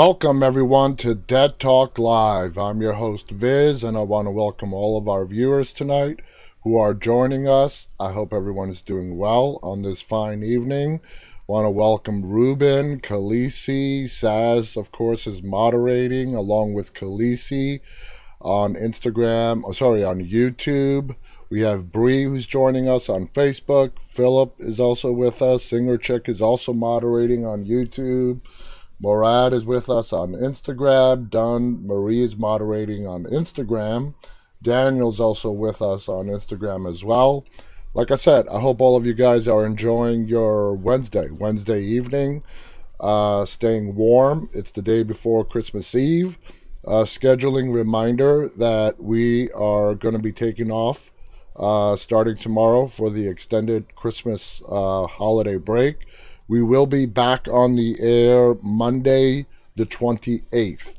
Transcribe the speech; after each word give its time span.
Welcome, 0.00 0.42
everyone, 0.42 0.96
to 0.96 1.14
Dead 1.14 1.58
Talk 1.58 1.98
Live. 1.98 2.56
I'm 2.56 2.80
your 2.80 2.94
host, 2.94 3.28
Viz, 3.30 3.84
and 3.84 3.98
I 3.98 4.00
want 4.00 4.28
to 4.28 4.30
welcome 4.30 4.72
all 4.72 4.96
of 4.96 5.06
our 5.06 5.26
viewers 5.26 5.74
tonight 5.74 6.20
who 6.64 6.78
are 6.78 6.94
joining 6.94 7.46
us. 7.46 7.86
I 8.00 8.12
hope 8.12 8.32
everyone 8.32 8.70
is 8.70 8.80
doing 8.80 9.18
well 9.18 9.60
on 9.62 9.82
this 9.82 10.00
fine 10.00 10.42
evening. 10.42 11.02
Want 11.46 11.66
to 11.66 11.70
welcome 11.70 12.24
Ruben, 12.24 13.00
Khaleesi, 13.02 14.04
Saz, 14.04 14.74
of 14.74 14.90
course, 14.90 15.26
is 15.26 15.42
moderating 15.42 16.34
along 16.34 16.72
with 16.72 16.94
Khaleesi 16.94 17.80
on 18.40 18.76
Instagram, 18.76 19.64
oh, 19.66 19.72
sorry, 19.72 20.02
on 20.02 20.22
YouTube. 20.22 21.14
We 21.50 21.60
have 21.60 21.92
Bree 21.92 22.24
who's 22.24 22.46
joining 22.46 22.88
us 22.88 23.10
on 23.10 23.26
Facebook. 23.26 24.02
Philip 24.02 24.54
is 24.60 24.80
also 24.80 25.12
with 25.12 25.42
us. 25.42 25.62
Singer 25.62 25.98
Chick 25.98 26.26
is 26.26 26.40
also 26.40 26.72
moderating 26.72 27.44
on 27.44 27.64
YouTube. 27.64 28.40
Morad 29.00 29.52
is 29.52 29.64
with 29.64 29.88
us 29.88 30.12
on 30.12 30.32
Instagram. 30.32 31.30
Don 31.30 31.86
Marie 31.86 32.22
is 32.22 32.36
moderating 32.36 33.06
on 33.06 33.24
Instagram. 33.24 34.14
Daniel's 34.62 35.20
also 35.20 35.50
with 35.50 35.80
us 35.80 36.08
on 36.08 36.26
Instagram 36.26 36.88
as 36.88 37.02
well. 37.02 37.46
Like 37.94 38.10
I 38.10 38.16
said, 38.16 38.46
I 38.48 38.60
hope 38.60 38.80
all 38.80 38.96
of 38.96 39.06
you 39.06 39.14
guys 39.14 39.48
are 39.48 39.64
enjoying 39.64 40.28
your 40.28 40.74
Wednesday, 40.74 41.30
Wednesday 41.30 41.82
evening, 41.82 42.42
uh, 43.00 43.44
staying 43.46 43.96
warm. 43.96 44.50
It's 44.52 44.70
the 44.70 44.82
day 44.82 45.02
before 45.02 45.44
Christmas 45.44 45.94
Eve. 45.94 46.38
Uh, 46.86 47.04
scheduling 47.04 47.74
reminder 47.74 48.50
that 48.56 49.02
we 49.02 49.50
are 49.52 49.94
going 49.94 50.14
to 50.14 50.20
be 50.20 50.32
taking 50.32 50.70
off 50.70 51.10
uh, 51.56 51.96
starting 51.96 52.36
tomorrow 52.36 52.86
for 52.86 53.10
the 53.10 53.28
extended 53.28 53.94
Christmas 53.94 54.62
uh, 54.68 55.06
holiday 55.06 55.56
break. 55.56 56.06
We 56.50 56.62
will 56.62 56.86
be 56.86 57.06
back 57.06 57.46
on 57.46 57.76
the 57.76 57.94
air 58.00 58.56
Monday, 58.60 59.46
the 59.76 59.86
28th. 59.86 60.96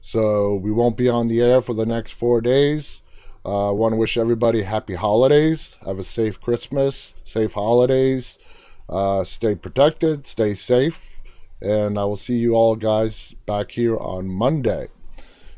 So 0.00 0.56
we 0.56 0.72
won't 0.72 0.96
be 0.96 1.08
on 1.08 1.28
the 1.28 1.40
air 1.40 1.60
for 1.60 1.74
the 1.74 1.86
next 1.86 2.14
four 2.14 2.40
days. 2.40 3.02
I 3.44 3.68
uh, 3.68 3.72
want 3.72 3.92
to 3.92 3.96
wish 3.96 4.18
everybody 4.18 4.62
happy 4.62 4.96
holidays. 4.96 5.76
Have 5.86 6.00
a 6.00 6.02
safe 6.02 6.40
Christmas, 6.40 7.14
safe 7.22 7.52
holidays. 7.52 8.40
Uh, 8.88 9.22
stay 9.22 9.54
protected, 9.54 10.26
stay 10.26 10.54
safe. 10.54 11.22
And 11.62 11.96
I 11.96 12.02
will 12.02 12.16
see 12.16 12.38
you 12.38 12.54
all 12.54 12.74
guys 12.74 13.36
back 13.46 13.70
here 13.70 13.96
on 13.96 14.26
Monday. 14.26 14.88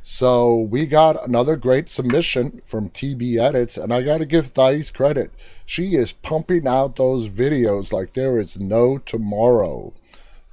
So 0.02 0.56
we 0.56 0.86
got 0.86 1.26
another 1.26 1.56
great 1.56 1.88
submission 1.88 2.60
from 2.64 2.90
TB 2.90 3.38
Edits, 3.38 3.76
and 3.76 3.92
I 3.92 4.02
got 4.02 4.18
to 4.18 4.26
give 4.26 4.52
Thais 4.52 4.90
credit. 4.90 5.30
She 5.64 5.94
is 5.94 6.12
pumping 6.12 6.66
out 6.66 6.96
those 6.96 7.28
videos 7.28 7.92
like 7.92 8.14
there 8.14 8.40
is 8.40 8.58
no 8.58 8.98
tomorrow. 8.98 9.94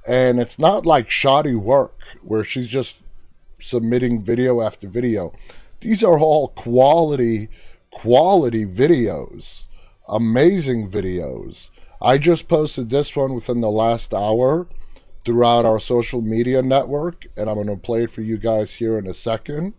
And 0.06 0.38
it's 0.38 0.58
not 0.58 0.86
like 0.86 1.10
shoddy 1.10 1.56
work 1.56 2.00
where 2.22 2.44
she's 2.44 2.68
just 2.68 3.02
submitting 3.58 4.22
video 4.22 4.60
after 4.60 4.88
video. 4.88 5.32
These 5.80 6.04
are 6.04 6.18
all 6.18 6.48
quality, 6.48 7.48
quality 7.90 8.64
videos. 8.64 9.66
Amazing 10.08 10.88
videos. 10.88 11.70
I 12.00 12.18
just 12.18 12.48
posted 12.48 12.88
this 12.88 13.16
one 13.16 13.34
within 13.34 13.60
the 13.60 13.70
last 13.70 14.14
hour 14.14 14.68
throughout 15.24 15.64
our 15.64 15.78
social 15.80 16.22
media 16.22 16.62
network, 16.62 17.26
and 17.36 17.48
I'm 17.48 17.56
going 17.56 17.66
to 17.66 17.76
play 17.76 18.04
it 18.04 18.10
for 18.10 18.22
you 18.22 18.38
guys 18.38 18.74
here 18.74 18.98
in 18.98 19.06
a 19.06 19.14
second. 19.14 19.74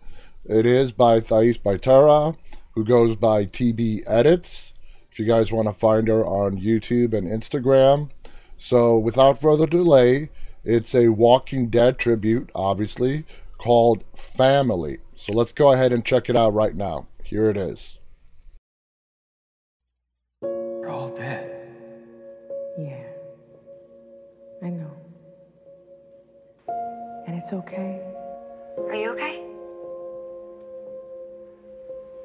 It 0.45 0.65
is 0.65 0.91
by 0.91 1.19
Thais 1.19 1.57
Baitara, 1.57 2.35
who 2.73 2.83
goes 2.83 3.15
by 3.15 3.45
TB 3.45 4.03
Edits. 4.07 4.73
If 5.11 5.19
you 5.19 5.25
guys 5.25 5.51
want 5.51 5.67
to 5.67 5.73
find 5.73 6.07
her 6.07 6.25
on 6.25 6.59
YouTube 6.59 7.13
and 7.13 7.27
Instagram. 7.27 8.09
So, 8.57 8.97
without 8.97 9.41
further 9.41 9.67
delay, 9.67 10.29
it's 10.63 10.95
a 10.95 11.09
Walking 11.09 11.69
Dead 11.69 11.97
tribute, 11.97 12.49
obviously, 12.55 13.25
called 13.57 14.03
Family. 14.15 14.99
So, 15.15 15.33
let's 15.33 15.51
go 15.51 15.71
ahead 15.73 15.91
and 15.91 16.05
check 16.05 16.29
it 16.29 16.35
out 16.35 16.53
right 16.53 16.75
now. 16.75 17.07
Here 17.23 17.49
it 17.49 17.57
is. 17.57 17.97
We're 20.41 20.89
all 20.89 21.09
dead. 21.09 21.49
Yeah, 22.77 23.03
I 24.63 24.69
know. 24.69 25.00
And 27.41 27.45
it's 27.47 27.53
okay. 27.53 27.99
Are 28.77 28.93
you 28.93 29.09
okay? 29.13 29.41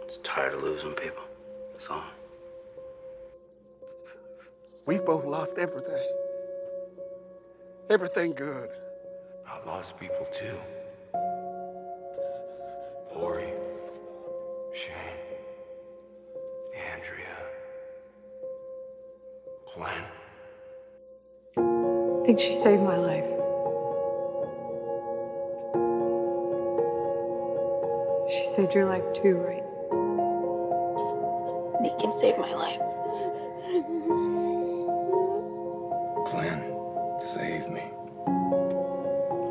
Just 0.06 0.22
tired 0.24 0.52
of 0.52 0.62
losing 0.62 0.92
people. 0.92 1.22
That's 1.72 1.86
all. 1.88 2.04
We've 4.84 5.02
both 5.06 5.24
lost 5.24 5.56
everything. 5.56 6.06
Everything 7.88 8.34
good. 8.34 8.68
I 9.48 9.66
lost 9.66 9.98
people 9.98 10.26
too. 10.30 10.58
Lori, 13.14 13.48
Shane, 14.74 14.92
Andrea, 16.92 17.38
Glenn. 19.74 20.04
I 21.56 22.26
think 22.26 22.38
she 22.38 22.60
saved 22.62 22.82
my 22.82 22.98
life. 22.98 23.35
She 28.36 28.54
saved 28.54 28.74
your 28.74 28.86
life 28.86 29.04
too, 29.14 29.34
right? 29.36 29.62
Morgan 32.06 32.20
saved 32.20 32.38
my 32.38 32.52
life. 32.54 32.80
Glenn 36.30 36.62
saved 37.34 37.68
me. 37.70 37.82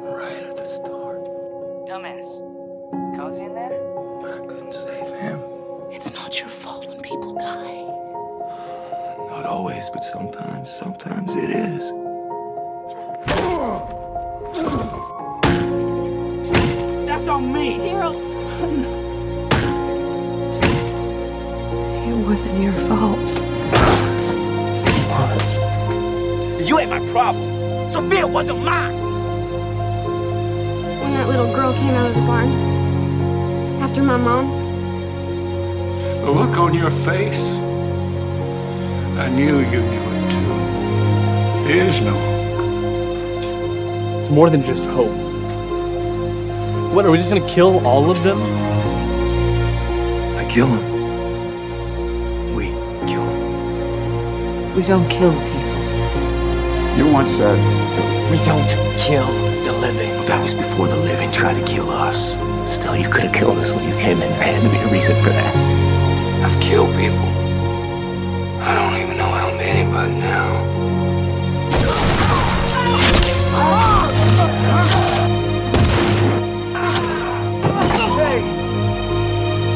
Right 0.08 0.44
at 0.44 0.58
the 0.58 0.66
start. 0.66 1.26
Dumbass. 1.86 2.44
Cozy 3.18 3.44
in 3.44 3.56
there? 3.56 3.74
I 4.22 4.46
couldn't 4.46 4.74
save 4.74 5.08
him. 5.08 5.42
It's 5.92 6.12
not 6.14 6.40
your 6.40 6.50
fault 6.50 6.88
when 6.88 7.02
people 7.02 7.34
die. 7.36 7.84
Not 9.30 9.46
always, 9.46 9.90
but 9.90 10.04
sometimes. 10.04 10.72
Sometimes 10.72 11.36
it 11.36 11.50
is. 11.50 11.92
That's 17.06 17.28
on 17.28 17.52
me. 17.52 17.90
It 17.90 18.25
wasn't 22.36 22.62
your 22.62 22.74
fault. 22.90 23.18
It 24.92 25.06
was. 25.10 26.68
You 26.68 26.80
ain't 26.80 26.90
my 26.90 27.00
problem. 27.12 27.90
Sophia 27.90 28.28
wasn't 28.28 28.60
mine. 28.60 28.94
when 31.00 31.14
that 31.14 31.30
little 31.30 31.48
girl 31.56 31.72
came 31.72 31.92
out 31.92 32.08
of 32.08 32.14
the 32.14 32.22
barn 32.24 32.50
after 33.82 34.04
my 34.04 34.18
mom. 34.18 34.52
The 36.26 36.32
look 36.32 36.58
on 36.58 36.74
your 36.74 36.92
face. 37.06 37.52
I 39.18 39.30
knew 39.30 39.60
you 39.60 39.82
knew 39.92 40.06
it 40.18 40.26
too. 40.34 40.52
There's 41.70 42.02
no 42.02 42.16
It's 44.20 44.30
more 44.30 44.50
than 44.50 44.62
just 44.64 44.84
hope. 44.84 45.16
What, 46.94 47.06
are 47.06 47.12
we 47.12 47.18
just 47.18 47.30
gonna 47.30 47.50
kill 47.50 47.88
all 47.88 48.12
of 48.12 48.22
them? 48.24 48.42
I 50.38 50.46
kill 50.52 50.68
him. 50.68 50.95
We 54.76 54.84
don't 54.84 55.08
kill 55.08 55.32
people. 55.32 56.98
You 56.98 57.08
once 57.14 57.30
said, 57.32 57.58
We 58.30 58.44
don't 58.44 58.68
kill 59.00 59.26
the 59.64 59.72
living. 59.80 60.12
That 60.28 60.44
was 60.44 60.54
before 60.54 60.90
the 60.90 60.98
living 60.98 61.32
tried 61.32 61.54
to 61.54 61.66
kill 61.66 61.90
us. 61.90 62.34
Still, 62.76 62.94
you 62.98 63.08
could 63.10 63.24
have 63.24 63.34
killed 63.34 63.58
us 63.58 63.72
when 63.72 63.88
you 63.88 63.96
came 63.96 64.18
in. 64.18 64.28
There 64.36 64.44
had 64.44 64.62
to 64.62 64.70
be 64.70 64.76
a 64.76 64.92
reason 64.92 65.16
for 65.24 65.30
that. 65.30 65.56
I've 66.44 66.62
killed 66.62 66.94
people. 66.98 67.24
I 68.68 68.76
don't 68.76 69.02
even 69.02 69.16
know 69.16 69.32
how 69.32 69.50
many 69.56 69.90
by 69.90 70.10
now. 70.10 70.76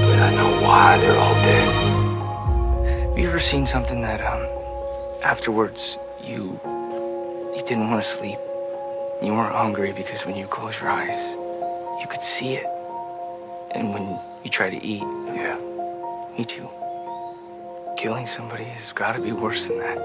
But 0.04 0.20
I 0.20 0.36
know 0.36 0.68
why 0.68 0.98
they're 0.98 1.18
all 1.18 1.36
dead. 1.36 3.08
Have 3.08 3.18
you 3.18 3.30
ever 3.30 3.40
seen 3.40 3.66
something 3.66 4.02
that, 4.02 4.20
um, 4.20 4.59
afterwards 5.24 5.98
you 6.24 6.60
you 7.56 7.64
didn't 7.66 7.90
want 7.90 8.02
to 8.02 8.10
sleep? 8.10 8.38
You 9.22 9.34
weren't 9.34 9.54
hungry 9.54 9.92
because 9.92 10.26
when 10.26 10.36
you 10.38 10.48
close 10.48 10.80
your 10.80 10.90
eyes, 10.90 11.36
you 12.00 12.08
could 12.10 12.22
see 12.22 12.54
it. 12.54 12.66
And 13.72 13.94
when 13.94 14.18
you 14.44 14.50
try 14.50 14.70
to 14.70 14.78
eat, 14.78 15.04
Yeah. 15.28 15.58
me 16.38 16.46
too. 16.46 16.70
Killing 17.98 18.28
somebody 18.28 18.64
has 18.64 18.94
got 18.94 19.14
to 19.18 19.22
be 19.22 19.34
worse 19.34 19.68
than 19.68 19.80
that. 19.80 19.98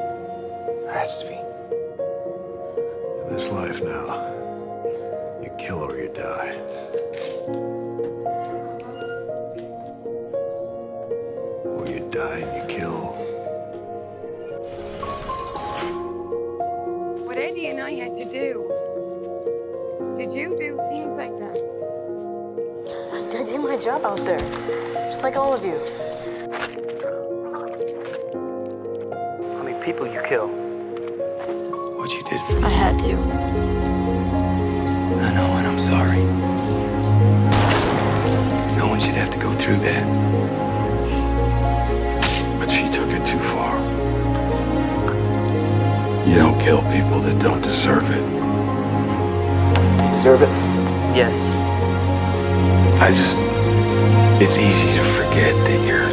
Has 0.93 1.23
to 1.23 1.29
be. 1.29 1.39
In 3.27 3.37
this 3.37 3.49
life 3.53 3.81
now, 3.83 4.07
you 5.43 5.51
kill 5.59 5.79
or 5.85 5.97
you 5.97 6.09
die. 6.09 6.57
Or 11.65 11.87
you 11.87 12.09
die 12.11 12.39
and 12.39 12.71
you 12.71 12.77
kill. 12.79 13.24
Whatever 17.85 18.03
had 18.03 18.15
to 18.15 18.25
do, 18.25 18.65
do 19.99 20.17
did 20.17 20.33
you 20.33 20.57
do 20.57 20.77
things 20.89 21.15
like 21.19 21.37
that? 21.39 21.59
I 23.13 23.45
did 23.45 23.61
my 23.61 23.77
job 23.77 24.07
out 24.07 24.25
there, 24.25 24.39
just 25.11 25.23
like 25.23 25.37
all 25.37 25.53
of 25.53 25.63
you. 25.63 25.79
How 29.57 29.63
many 29.63 29.79
people 29.85 30.07
you 30.07 30.23
kill? 30.23 30.49
What 31.99 32.11
you 32.11 32.23
did 32.23 32.41
for 32.47 32.55
me. 32.55 32.63
I 32.65 32.71
had 32.71 32.99
to. 33.01 33.13
I 35.21 35.35
know, 35.35 35.57
and 35.59 35.67
I'm 35.67 35.79
sorry. 35.79 36.25
No 38.79 38.89
one 38.89 38.99
should 38.99 39.15
have 39.15 39.29
to 39.29 39.39
go 39.39 39.53
through 39.53 39.77
that. 39.77 40.07
But 42.59 42.71
she 42.71 42.89
took 42.91 43.11
it 43.11 43.27
too 43.29 43.39
far. 43.39 44.04
You 46.27 46.37
don't 46.37 46.59
kill 46.59 46.81
people 46.91 47.21
that 47.21 47.39
don't 47.43 47.61
deserve 47.61 48.05
it. 48.11 48.25
You 50.03 50.17
deserve 50.17 50.41
it? 50.43 50.49
Yes. 51.15 51.37
I 53.01 53.11
just. 53.13 53.37
It's 54.43 54.57
easy 54.57 54.97
to 54.97 55.05
forget 55.21 55.55
that 55.55 55.81
you're. 55.87 56.09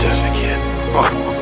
just 0.00 0.22
a 0.26 0.32
kid. 0.40 1.26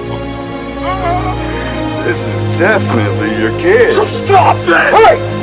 This 2.05 2.16
is 2.16 2.58
definitely 2.58 3.38
your 3.38 3.50
kid. 3.61 3.94
So 3.94 4.06
Stop 4.25 4.56
that! 4.66 4.94
Hey! 4.94 5.38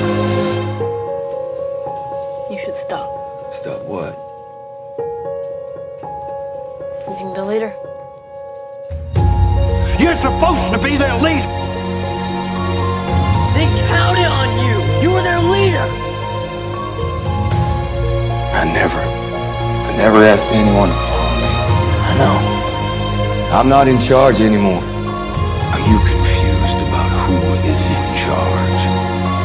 I'm 23.66 23.74
not 23.74 23.88
in 23.88 23.98
charge 23.98 24.42
anymore. 24.42 24.78
Are 24.78 25.82
you 25.90 25.98
confused 26.06 26.80
about 26.86 27.10
who 27.26 27.34
is 27.66 27.90
in 27.90 28.06
charge? 28.14 28.82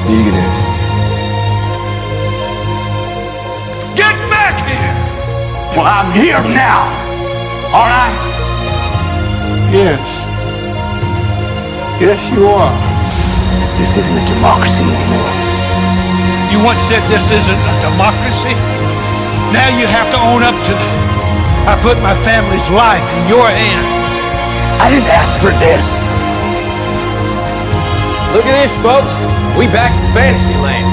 Negan 0.05 0.37
is. 0.37 0.59
Get 3.97 4.13
back 4.29 4.61
here! 4.69 4.93
Well, 5.73 5.89
I'm 5.89 6.13
here 6.13 6.37
now. 6.53 6.85
All 7.73 7.89
right? 7.89 8.13
Yes. 9.73 10.05
Yes, 11.97 12.21
you 12.37 12.45
are. 12.45 12.77
This 13.81 13.97
isn't 13.97 14.21
a 14.21 14.27
democracy 14.37 14.85
anymore. 14.85 15.33
You 16.53 16.61
once 16.61 16.77
said 16.93 17.01
this 17.09 17.25
isn't 17.25 17.57
a 17.57 17.75
democracy. 17.89 18.53
Now 19.57 19.65
you 19.81 19.89
have 19.89 20.13
to 20.13 20.21
own 20.29 20.45
up 20.45 20.53
to 20.69 20.73
that. 20.77 21.73
I 21.73 21.81
put 21.81 21.97
my 22.05 22.13
family's 22.21 22.69
life 22.69 23.01
in 23.17 23.33
your 23.33 23.49
hands. 23.49 24.00
I 24.81 24.89
didn't 24.89 25.13
ask 25.13 25.37
for 25.45 25.53
this. 25.61 25.85
Look 28.33 28.49
at 28.49 28.57
this, 28.65 28.73
folks. 28.81 29.29
We 29.61 29.69
back 29.69 29.93
in 29.93 30.07
Fantasyland. 30.17 30.89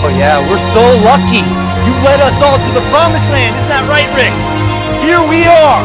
Oh 0.00 0.08
yeah, 0.16 0.40
we're 0.48 0.64
so 0.72 0.80
lucky. 1.04 1.44
You 1.84 1.92
led 2.08 2.24
us 2.24 2.40
all 2.40 2.56
to 2.56 2.70
the 2.72 2.80
promised 2.88 3.28
land. 3.28 3.52
Isn't 3.52 3.68
that 3.68 3.84
right, 3.92 4.08
Rick? 4.16 4.32
Here 5.04 5.20
we 5.28 5.44
are. 5.44 5.82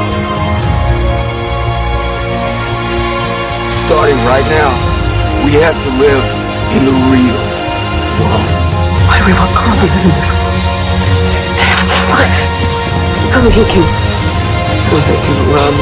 Starting 3.92 4.20
right 4.24 4.48
now, 4.48 4.72
we 5.44 5.60
have 5.60 5.76
to 5.76 5.92
live 6.00 6.24
in 6.80 6.82
the 6.88 6.96
real 7.12 7.40
world. 8.24 8.48
Why 9.04 9.20
do 9.20 9.28
we 9.28 9.36
want 9.36 9.52
Carl 9.52 9.76
to 9.76 9.84
live 9.84 10.06
in 10.08 10.16
this 10.16 10.32
world? 10.32 10.56
To 11.60 11.64
have 11.76 11.88
this 11.92 12.06
life. 12.08 12.40
So 13.28 13.38
that 13.44 13.52
he 13.52 13.64
can, 13.68 13.84
so 13.84 14.96
that 14.96 15.12
he 15.12 15.18
can 15.28 15.40
run 15.52 15.76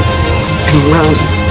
and 0.73 0.77
run 0.89 1.34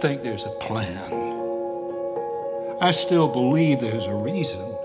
think 0.00 0.22
there's 0.22 0.44
a 0.44 0.50
plan. 0.50 0.96
I 2.80 2.92
still 2.92 3.26
believe 3.26 3.80
there's 3.80 4.06
a 4.06 4.14
reason. 4.14 4.76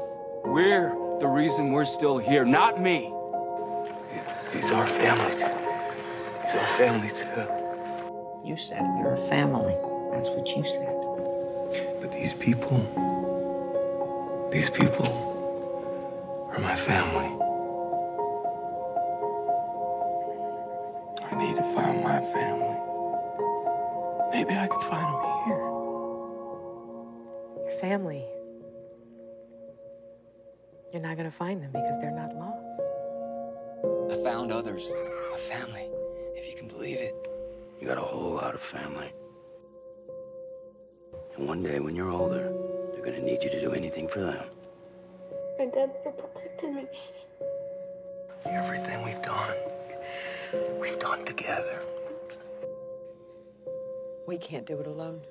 We're 0.43 0.89
the 1.19 1.27
reason 1.27 1.71
we're 1.71 1.85
still 1.85 2.17
here, 2.17 2.43
not 2.43 2.81
me. 2.81 3.13
He's 4.51 4.71
our 4.71 4.87
family. 4.87 5.31
too. 5.35 5.45
He's 6.45 6.55
our 6.55 6.77
family 6.77 7.09
too. 7.11 7.27
You 8.43 8.57
said 8.57 8.81
you're 8.99 9.13
a 9.13 9.27
family. 9.29 9.75
That's 10.11 10.29
what 10.29 10.47
you 10.47 10.63
said. 10.63 12.01
But 12.01 12.11
these 12.11 12.33
people, 12.33 12.79
these 14.51 14.71
people 14.71 16.49
are 16.51 16.59
my 16.59 16.75
family. 16.75 17.29
I 21.23 21.35
need 21.35 21.55
to 21.55 21.63
find 21.75 22.03
my 22.03 22.19
family. 22.19 22.82
Maybe 24.33 24.55
I 24.55 24.67
can 24.67 24.81
find 24.81 25.05
them 25.05 25.43
here. 25.45 25.57
Your 27.69 27.79
family. 27.79 28.25
You're 30.91 31.03
not 31.03 31.17
gonna 31.17 31.31
find 31.31 31.61
them 31.61 31.71
because 31.71 31.99
they're 31.99 32.09
not 32.09 32.33
lost. 32.35 32.81
I 34.11 34.23
found 34.23 34.51
others, 34.51 34.91
a 35.33 35.37
family, 35.37 35.87
if 36.33 36.49
you 36.49 36.55
can 36.55 36.67
believe 36.67 36.97
it. 36.97 37.15
You 37.79 37.87
got 37.87 37.99
a 37.99 38.01
whole 38.01 38.33
lot 38.33 38.55
of 38.55 38.61
family. 38.61 39.13
And 41.37 41.47
one 41.47 41.61
day 41.61 41.79
when 41.79 41.95
you're 41.95 42.09
older, 42.09 42.51
they're 42.91 43.05
gonna 43.05 43.21
need 43.21 43.43
you 43.43 43.51
to 43.51 43.61
do 43.61 43.73
anything 43.73 44.07
for 44.07 44.21
them. 44.21 44.45
My 45.59 45.65
dad 45.65 45.91
never 46.03 46.17
protected 46.17 46.73
me. 46.73 46.87
Everything 48.45 49.03
we've 49.03 49.21
done, 49.21 49.57
we've 50.79 50.99
done 50.99 51.23
together. 51.23 51.81
We 54.27 54.37
can't 54.37 54.65
do 54.65 54.79
it 54.79 54.87
alone. 54.87 55.21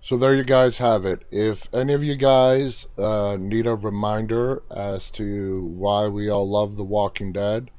So 0.00 0.16
there 0.16 0.34
you 0.34 0.42
guys 0.42 0.78
have 0.78 1.06
it. 1.06 1.22
If 1.30 1.72
any 1.72 1.92
of 1.92 2.02
you 2.02 2.16
guys 2.16 2.88
uh, 2.98 3.36
need 3.38 3.68
a 3.68 3.76
reminder 3.76 4.62
as 4.68 5.12
to 5.12 5.64
why 5.64 6.08
we 6.08 6.28
all 6.28 6.48
love 6.48 6.76
The 6.76 6.82
Walking 6.82 7.32
Dead, 7.32 7.70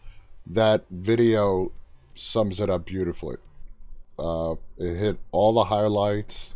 that 0.47 0.85
video 0.89 1.73
sums 2.15 2.61
it 2.61 2.69
up 2.69 2.85
beautifully. 2.85 3.35
Uh, 4.17 4.55
it 4.77 4.95
hit 4.95 5.17
all 5.33 5.53
the 5.53 5.65
highlights. 5.65 6.55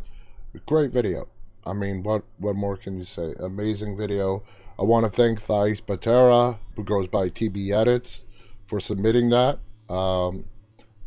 Great 0.64 0.90
video. 0.90 1.28
I 1.66 1.74
mean, 1.74 2.02
what 2.02 2.22
what 2.38 2.56
more 2.56 2.78
can 2.78 2.96
you 2.96 3.04
say? 3.04 3.34
Amazing 3.38 3.96
video. 3.96 4.42
I 4.78 4.84
want 4.84 5.04
to 5.04 5.10
thank 5.10 5.44
Thais 5.44 5.82
Patera, 5.82 6.58
who 6.76 6.84
goes 6.84 7.08
by 7.08 7.28
TB 7.28 7.78
Edits, 7.78 8.22
for 8.68 8.78
submitting 8.78 9.30
that. 9.30 9.58
Um, 9.88 10.44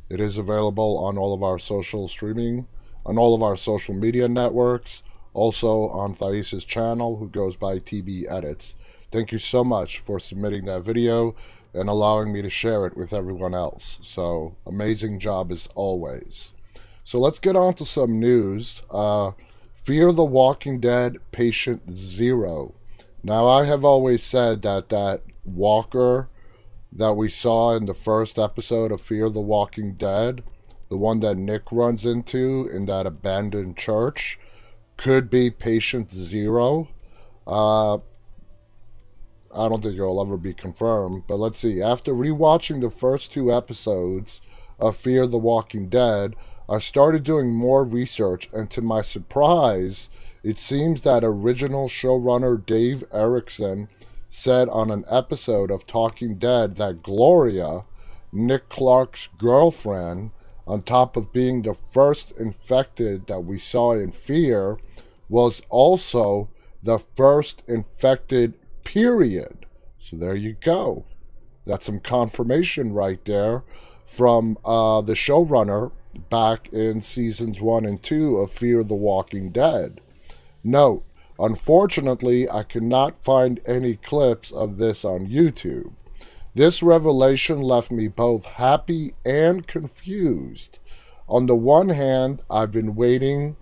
it 0.09 0.19
is 0.19 0.37
available 0.37 0.97
on 0.97 1.17
all 1.17 1.33
of 1.33 1.43
our 1.43 1.59
social 1.59 2.07
streaming, 2.07 2.67
on 3.05 3.17
all 3.17 3.33
of 3.33 3.43
our 3.43 3.55
social 3.55 3.93
media 3.93 4.27
networks, 4.27 5.03
also 5.33 5.87
on 5.89 6.13
Thais's 6.13 6.65
channel, 6.65 7.17
who 7.17 7.29
goes 7.29 7.55
by 7.55 7.79
TB 7.79 8.29
Edits. 8.29 8.75
Thank 9.11 9.31
you 9.31 9.37
so 9.37 9.63
much 9.63 9.99
for 9.99 10.19
submitting 10.19 10.65
that 10.65 10.81
video 10.81 11.35
and 11.73 11.87
allowing 11.87 12.33
me 12.33 12.41
to 12.41 12.49
share 12.49 12.85
it 12.85 12.97
with 12.97 13.13
everyone 13.13 13.53
else. 13.53 13.99
So, 14.01 14.55
amazing 14.65 15.19
job 15.19 15.51
as 15.51 15.69
always. 15.75 16.51
So, 17.03 17.19
let's 17.19 17.39
get 17.39 17.55
on 17.55 17.75
to 17.75 17.85
some 17.85 18.19
news. 18.19 18.81
Uh, 18.89 19.31
Fear 19.83 20.11
the 20.11 20.25
Walking 20.25 20.79
Dead 20.79 21.17
Patient 21.31 21.89
Zero. 21.91 22.75
Now, 23.23 23.47
I 23.47 23.65
have 23.65 23.85
always 23.85 24.23
said 24.23 24.61
that 24.63 24.89
that 24.89 25.21
walker 25.45 26.29
that 26.91 27.13
we 27.13 27.29
saw 27.29 27.75
in 27.75 27.85
the 27.85 27.93
first 27.93 28.37
episode 28.37 28.91
of 28.91 29.01
Fear 29.01 29.29
the 29.29 29.41
Walking 29.41 29.93
Dead, 29.93 30.43
the 30.89 30.97
one 30.97 31.21
that 31.21 31.37
Nick 31.37 31.71
runs 31.71 32.05
into 32.05 32.69
in 32.71 32.85
that 32.87 33.07
abandoned 33.07 33.77
church, 33.77 34.37
could 34.97 35.29
be 35.29 35.49
Patient 35.49 36.11
Zero. 36.11 36.89
Uh, 37.47 37.95
I 39.53 39.67
don't 39.67 39.81
think 39.81 39.95
it'll 39.95 40.21
ever 40.21 40.37
be 40.37 40.53
confirmed, 40.53 41.23
but 41.27 41.37
let's 41.37 41.59
see. 41.59 41.81
After 41.81 42.13
rewatching 42.13 42.81
the 42.81 42.89
first 42.89 43.31
two 43.31 43.53
episodes 43.53 44.41
of 44.79 44.97
Fear 44.97 45.27
the 45.27 45.37
Walking 45.37 45.89
Dead, 45.89 46.35
I 46.69 46.79
started 46.79 47.23
doing 47.23 47.51
more 47.51 47.83
research, 47.83 48.49
and 48.53 48.69
to 48.71 48.81
my 48.81 49.01
surprise, 49.01 50.09
it 50.43 50.57
seems 50.57 51.01
that 51.01 51.23
original 51.23 51.87
showrunner 51.87 52.65
Dave 52.65 53.03
Erickson 53.13 53.89
said 54.31 54.69
on 54.69 54.89
an 54.89 55.05
episode 55.09 55.69
of 55.69 55.85
Talking 55.85 56.35
Dead 56.35 56.77
that 56.77 57.03
Gloria, 57.03 57.83
Nick 58.31 58.69
Clark's 58.69 59.27
girlfriend, 59.37 60.31
on 60.65 60.81
top 60.81 61.17
of 61.17 61.33
being 61.33 61.61
the 61.61 61.73
first 61.73 62.31
infected 62.39 63.27
that 63.27 63.41
we 63.41 63.59
saw 63.59 63.91
in 63.91 64.11
Fear, 64.11 64.77
was 65.27 65.61
also 65.69 66.49
the 66.81 66.97
first 67.15 67.63
infected, 67.67 68.53
period. 68.83 69.65
So 69.99 70.15
there 70.15 70.35
you 70.35 70.53
go. 70.53 71.05
That's 71.65 71.85
some 71.85 71.99
confirmation 71.99 72.93
right 72.93 73.23
there 73.25 73.63
from 74.05 74.57
uh, 74.65 75.01
the 75.01 75.13
showrunner 75.13 75.91
back 76.29 76.71
in 76.73 77.01
seasons 77.01 77.61
one 77.61 77.85
and 77.85 78.01
two 78.01 78.37
of 78.37 78.51
Fear 78.51 78.83
the 78.83 78.95
Walking 78.95 79.51
Dead. 79.51 80.01
Note, 80.63 81.03
unfortunately, 81.41 82.49
I 82.49 82.63
cannot 82.63 83.23
find 83.23 83.59
any 83.65 83.95
clips 83.95 84.51
of 84.51 84.77
this 84.77 85.03
on 85.03 85.27
YouTube. 85.27 85.91
This 86.53 86.83
revelation 86.83 87.59
left 87.59 87.91
me 87.91 88.07
both 88.07 88.45
happy 88.45 89.13
and 89.25 89.65
confused. 89.65 90.79
On 91.27 91.45
the 91.45 91.55
one 91.55 91.89
hand, 91.89 92.41
I've 92.49 92.71
been 92.71 92.93
waiting, 92.93 93.55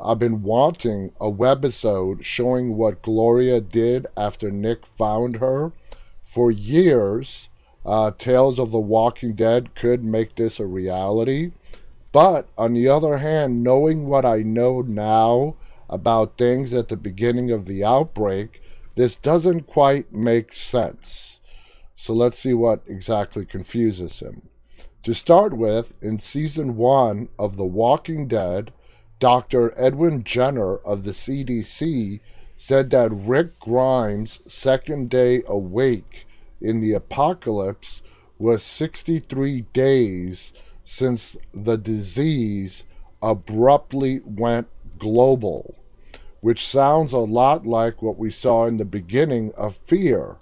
I've 0.00 0.18
been 0.18 0.42
wanting 0.42 1.12
a 1.20 1.30
webisode 1.30 2.22
showing 2.22 2.76
what 2.76 3.00
Gloria 3.02 3.60
did 3.60 4.06
after 4.16 4.50
Nick 4.50 4.86
found 4.86 5.36
her 5.36 5.72
for 6.22 6.50
years. 6.50 7.48
Uh, 7.86 8.10
Tales 8.16 8.58
of 8.58 8.70
the 8.70 8.80
Walking 8.80 9.34
Dead 9.34 9.74
could 9.74 10.04
make 10.04 10.34
this 10.34 10.60
a 10.60 10.66
reality. 10.66 11.52
But 12.12 12.48
on 12.58 12.74
the 12.74 12.88
other 12.88 13.18
hand, 13.18 13.62
knowing 13.62 14.06
what 14.06 14.24
I 14.24 14.42
know 14.42 14.82
now 14.82 15.56
about 15.94 16.36
things 16.36 16.72
at 16.72 16.88
the 16.88 16.96
beginning 16.96 17.52
of 17.52 17.66
the 17.66 17.84
outbreak, 17.84 18.60
this 18.96 19.14
doesn't 19.14 19.68
quite 19.68 20.12
make 20.12 20.52
sense. 20.52 21.38
So 21.94 22.12
let's 22.12 22.40
see 22.40 22.52
what 22.52 22.82
exactly 22.88 23.46
confuses 23.46 24.18
him. 24.18 24.48
To 25.04 25.14
start 25.14 25.56
with, 25.56 25.92
in 26.02 26.18
season 26.18 26.76
one 26.76 27.28
of 27.38 27.56
The 27.56 27.64
Walking 27.64 28.26
Dead, 28.26 28.72
Dr. 29.20 29.72
Edwin 29.78 30.24
Jenner 30.24 30.78
of 30.78 31.04
the 31.04 31.12
CDC 31.12 32.18
said 32.56 32.90
that 32.90 33.12
Rick 33.12 33.60
Grimes' 33.60 34.40
second 34.48 35.10
day 35.10 35.42
awake 35.46 36.26
in 36.60 36.80
the 36.80 36.92
apocalypse 36.92 38.02
was 38.36 38.64
63 38.64 39.60
days 39.72 40.52
since 40.82 41.36
the 41.52 41.76
disease 41.76 42.84
abruptly 43.22 44.20
went 44.24 44.66
global, 44.98 45.76
which 46.44 46.68
sounds 46.68 47.12
a 47.14 47.18
lot 47.18 47.66
like 47.66 48.02
what 48.02 48.18
we 48.18 48.30
saw 48.30 48.66
in 48.66 48.76
the 48.76 48.84
beginning 48.84 49.50
of 49.56 49.74
Fear. 49.74 50.36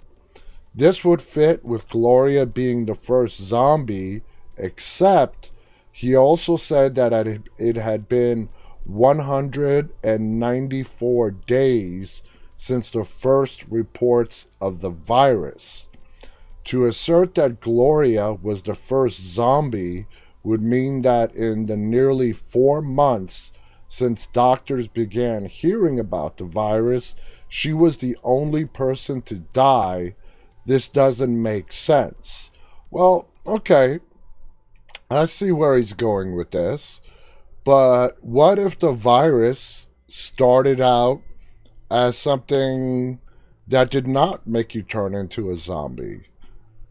This 0.75 1.05
would 1.05 1.21
fit 1.21 1.63
with 1.63 1.87
Gloria 1.87 2.45
being 2.45 2.83
the 2.83 2.93
first 2.93 3.37
zombie, 3.37 4.21
except 4.57 5.51
he 5.93 6.13
also 6.13 6.57
said 6.57 6.95
that 6.95 7.13
it 7.57 7.77
had 7.77 8.09
been 8.09 8.49
194 8.83 11.31
days 11.31 12.21
since 12.57 12.89
the 12.89 13.05
first 13.05 13.63
reports 13.69 14.47
of 14.59 14.81
the 14.81 14.89
virus. 14.89 15.87
To 16.65 16.85
assert 16.85 17.35
that 17.35 17.61
Gloria 17.61 18.33
was 18.33 18.63
the 18.63 18.75
first 18.75 19.21
zombie 19.21 20.07
would 20.43 20.61
mean 20.61 21.01
that 21.03 21.33
in 21.33 21.67
the 21.67 21.77
nearly 21.77 22.33
four 22.33 22.81
months 22.81 23.52
since 23.93 24.25
doctors 24.25 24.87
began 24.87 25.45
hearing 25.45 25.99
about 25.99 26.37
the 26.37 26.43
virus, 26.43 27.15
she 27.47 27.71
was 27.71 27.97
the 27.97 28.17
only 28.23 28.65
person 28.65 29.21
to 29.21 29.35
die. 29.35 30.15
This 30.65 30.87
doesn't 30.87 31.39
make 31.39 31.71
sense. 31.71 32.49
Well, 32.89 33.27
okay, 33.45 33.99
I 35.11 35.27
see 35.27 35.51
where 35.51 35.77
he's 35.77 35.93
going 35.93 36.35
with 36.35 36.49
this. 36.49 37.01
But 37.63 38.17
what 38.23 38.57
if 38.57 38.79
the 38.79 38.93
virus 38.93 39.85
started 40.07 40.81
out 40.81 41.21
as 41.91 42.17
something 42.17 43.19
that 43.67 43.91
did 43.91 44.07
not 44.07 44.47
make 44.47 44.73
you 44.73 44.81
turn 44.81 45.13
into 45.13 45.51
a 45.51 45.55
zombie? 45.55 46.29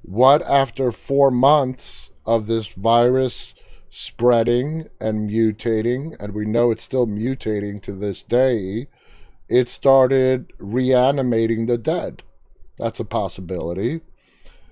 What 0.02 0.40
after 0.42 0.92
four 0.92 1.32
months 1.32 2.12
of 2.24 2.46
this 2.46 2.68
virus 2.68 3.54
spreading 3.94 4.88
and 5.02 5.28
mutating, 5.28 6.16
and 6.18 6.32
we 6.32 6.46
know 6.46 6.70
it's 6.70 6.82
still 6.82 7.06
mutating 7.06 7.78
to 7.82 7.92
this 7.92 8.22
day, 8.22 8.86
it 9.50 9.68
started 9.68 10.50
reanimating 10.58 11.66
the 11.66 11.76
dead. 11.76 12.22
That's 12.78 13.00
a 13.00 13.04
possibility. 13.04 14.00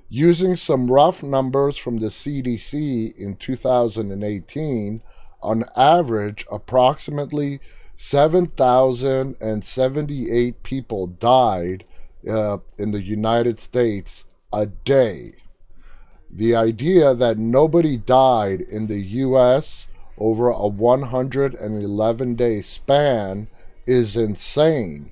Using 0.08 0.56
some 0.56 0.90
rough 0.90 1.22
numbers 1.22 1.76
from 1.76 1.98
the 1.98 2.06
CDC 2.06 3.14
in 3.14 3.36
2018, 3.36 5.02
on 5.42 5.64
average, 5.76 6.46
approximately 6.50 7.60
7,078 7.96 10.62
people 10.62 11.06
died 11.06 11.84
uh, 12.26 12.56
in 12.78 12.92
the 12.92 13.02
United 13.02 13.60
States 13.60 14.24
a 14.50 14.64
day 14.64 15.34
the 16.32 16.54
idea 16.54 17.14
that 17.14 17.38
nobody 17.38 17.96
died 17.96 18.60
in 18.60 18.86
the 18.86 19.00
US 19.00 19.88
over 20.16 20.50
a 20.50 20.66
111 20.66 22.34
day 22.34 22.62
span 22.62 23.48
is 23.86 24.16
insane. 24.16 25.10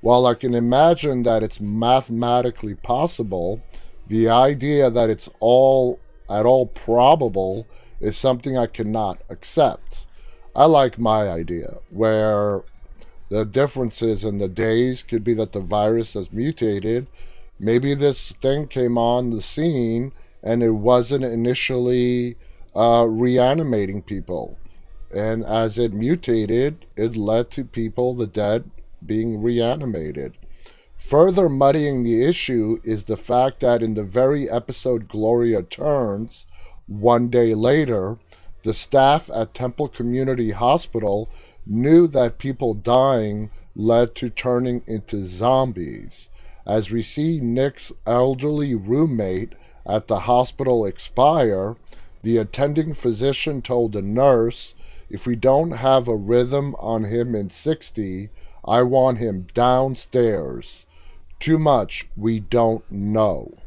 While 0.00 0.26
I 0.26 0.34
can 0.34 0.54
imagine 0.54 1.22
that 1.24 1.42
it's 1.42 1.60
mathematically 1.60 2.74
possible, 2.74 3.62
the 4.06 4.28
idea 4.28 4.90
that 4.90 5.10
it's 5.10 5.28
all 5.40 5.98
at 6.28 6.46
all 6.46 6.66
probable 6.66 7.66
is 8.00 8.16
something 8.16 8.56
I 8.56 8.66
cannot 8.66 9.18
accept. 9.28 10.06
I 10.54 10.66
like 10.66 10.98
my 10.98 11.28
idea, 11.28 11.78
where 11.90 12.62
the 13.28 13.44
differences 13.44 14.24
in 14.24 14.38
the 14.38 14.48
days 14.48 15.02
could 15.02 15.24
be 15.24 15.34
that 15.34 15.52
the 15.52 15.60
virus 15.60 16.14
has 16.14 16.32
mutated. 16.32 17.06
Maybe 17.58 17.94
this 17.94 18.32
thing 18.32 18.68
came 18.68 18.96
on 18.96 19.30
the 19.30 19.40
scene 19.40 20.12
and 20.44 20.62
it 20.62 20.70
wasn't 20.70 21.24
initially 21.24 22.36
uh, 22.76 23.06
reanimating 23.08 24.02
people. 24.02 24.58
And 25.12 25.44
as 25.44 25.78
it 25.78 25.92
mutated, 25.92 26.86
it 26.96 27.16
led 27.16 27.50
to 27.52 27.64
people, 27.64 28.14
the 28.14 28.26
dead, 28.26 28.70
being 29.04 29.40
reanimated. 29.42 30.36
Further 30.98 31.48
muddying 31.48 32.02
the 32.02 32.24
issue 32.24 32.80
is 32.84 33.04
the 33.04 33.16
fact 33.16 33.60
that 33.60 33.82
in 33.82 33.94
the 33.94 34.04
very 34.04 34.50
episode 34.50 35.08
Gloria 35.08 35.62
turns, 35.62 36.46
one 36.86 37.28
day 37.28 37.54
later, 37.54 38.18
the 38.62 38.74
staff 38.74 39.30
at 39.34 39.54
Temple 39.54 39.88
Community 39.88 40.50
Hospital 40.50 41.30
knew 41.66 42.06
that 42.08 42.38
people 42.38 42.74
dying 42.74 43.50
led 43.76 44.14
to 44.16 44.30
turning 44.30 44.82
into 44.86 45.26
zombies. 45.26 46.28
As 46.66 46.90
we 46.90 47.02
see 47.02 47.40
Nick's 47.40 47.92
elderly 48.06 48.74
roommate 48.74 49.54
at 49.86 50.08
the 50.08 50.20
hospital 50.20 50.84
expire, 50.84 51.76
the 52.22 52.38
attending 52.38 52.94
physician 52.94 53.60
told 53.62 53.92
the 53.92 54.02
nurse, 54.02 54.74
If 55.10 55.26
we 55.26 55.36
don't 55.36 55.72
have 55.72 56.08
a 56.08 56.16
rhythm 56.16 56.74
on 56.78 57.04
him 57.04 57.34
in 57.34 57.50
60, 57.50 58.30
I 58.66 58.82
want 58.82 59.18
him 59.18 59.46
downstairs. 59.52 60.86
Too 61.38 61.58
much 61.58 62.08
we 62.16 62.40
don't 62.40 62.90
know. 62.90 63.58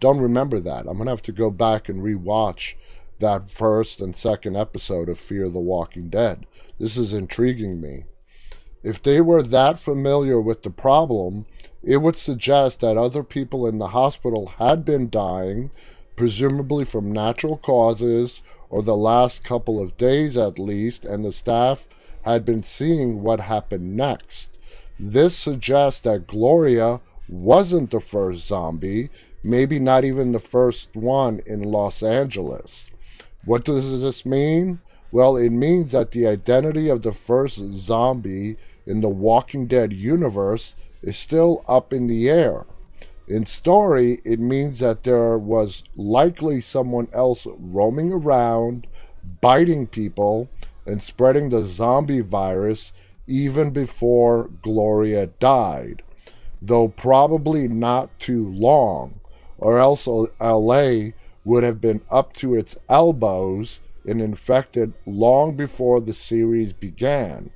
Don't 0.00 0.20
remember 0.20 0.60
that. 0.60 0.80
I'm 0.80 0.98
going 0.98 1.06
to 1.06 1.12
have 1.12 1.22
to 1.22 1.32
go 1.32 1.50
back 1.50 1.88
and 1.88 2.02
rewatch 2.02 2.74
that 3.20 3.48
first 3.48 4.00
and 4.02 4.14
second 4.14 4.56
episode 4.56 5.08
of 5.08 5.18
Fear 5.18 5.48
the 5.48 5.60
Walking 5.60 6.10
Dead. 6.10 6.46
This 6.78 6.98
is 6.98 7.14
intriguing 7.14 7.80
me. 7.80 8.04
If 8.84 9.02
they 9.02 9.22
were 9.22 9.42
that 9.42 9.78
familiar 9.78 10.38
with 10.38 10.62
the 10.62 10.70
problem, 10.70 11.46
it 11.82 12.02
would 12.02 12.16
suggest 12.16 12.80
that 12.80 12.98
other 12.98 13.24
people 13.24 13.66
in 13.66 13.78
the 13.78 13.88
hospital 13.88 14.52
had 14.58 14.84
been 14.84 15.08
dying, 15.08 15.70
presumably 16.16 16.84
from 16.84 17.10
natural 17.10 17.56
causes 17.56 18.42
or 18.68 18.82
the 18.82 18.96
last 18.96 19.42
couple 19.42 19.80
of 19.80 19.96
days 19.96 20.36
at 20.36 20.58
least, 20.58 21.06
and 21.06 21.24
the 21.24 21.32
staff 21.32 21.88
had 22.22 22.44
been 22.44 22.62
seeing 22.62 23.22
what 23.22 23.40
happened 23.40 23.96
next. 23.96 24.58
This 25.00 25.34
suggests 25.34 26.00
that 26.02 26.26
Gloria 26.26 27.00
wasn't 27.26 27.90
the 27.90 28.00
first 28.00 28.46
zombie, 28.46 29.08
maybe 29.42 29.78
not 29.78 30.04
even 30.04 30.32
the 30.32 30.38
first 30.38 30.94
one 30.94 31.40
in 31.46 31.62
Los 31.62 32.02
Angeles. 32.02 32.86
What 33.46 33.64
does 33.64 34.02
this 34.02 34.26
mean? 34.26 34.80
Well, 35.10 35.36
it 35.36 35.50
means 35.50 35.92
that 35.92 36.10
the 36.10 36.26
identity 36.26 36.90
of 36.90 37.02
the 37.02 37.12
first 37.12 37.56
zombie 37.56 38.56
in 38.86 39.00
the 39.00 39.08
Walking 39.08 39.66
Dead 39.66 39.92
universe 39.92 40.76
is 41.02 41.16
still 41.16 41.64
up 41.68 41.92
in 41.92 42.06
the 42.06 42.28
air. 42.28 42.66
In 43.26 43.46
story, 43.46 44.20
it 44.24 44.38
means 44.38 44.80
that 44.80 45.02
there 45.04 45.38
was 45.38 45.84
likely 45.96 46.60
someone 46.60 47.08
else 47.12 47.46
roaming 47.58 48.12
around, 48.12 48.86
biting 49.40 49.86
people 49.86 50.48
and 50.86 51.02
spreading 51.02 51.48
the 51.48 51.64
zombie 51.64 52.20
virus 52.20 52.92
even 53.26 53.70
before 53.70 54.50
Gloria 54.62 55.26
died, 55.26 56.02
though 56.60 56.88
probably 56.88 57.68
not 57.68 58.18
too 58.18 58.46
long, 58.52 59.20
or 59.56 59.78
else 59.78 60.06
LA 60.06 61.10
would 61.44 61.62
have 61.62 61.80
been 61.80 62.02
up 62.10 62.34
to 62.34 62.54
its 62.54 62.76
elbows 62.88 63.80
and 64.06 64.20
infected 64.20 64.92
long 65.06 65.56
before 65.56 66.00
the 66.00 66.12
series 66.12 66.74
began. 66.74 67.50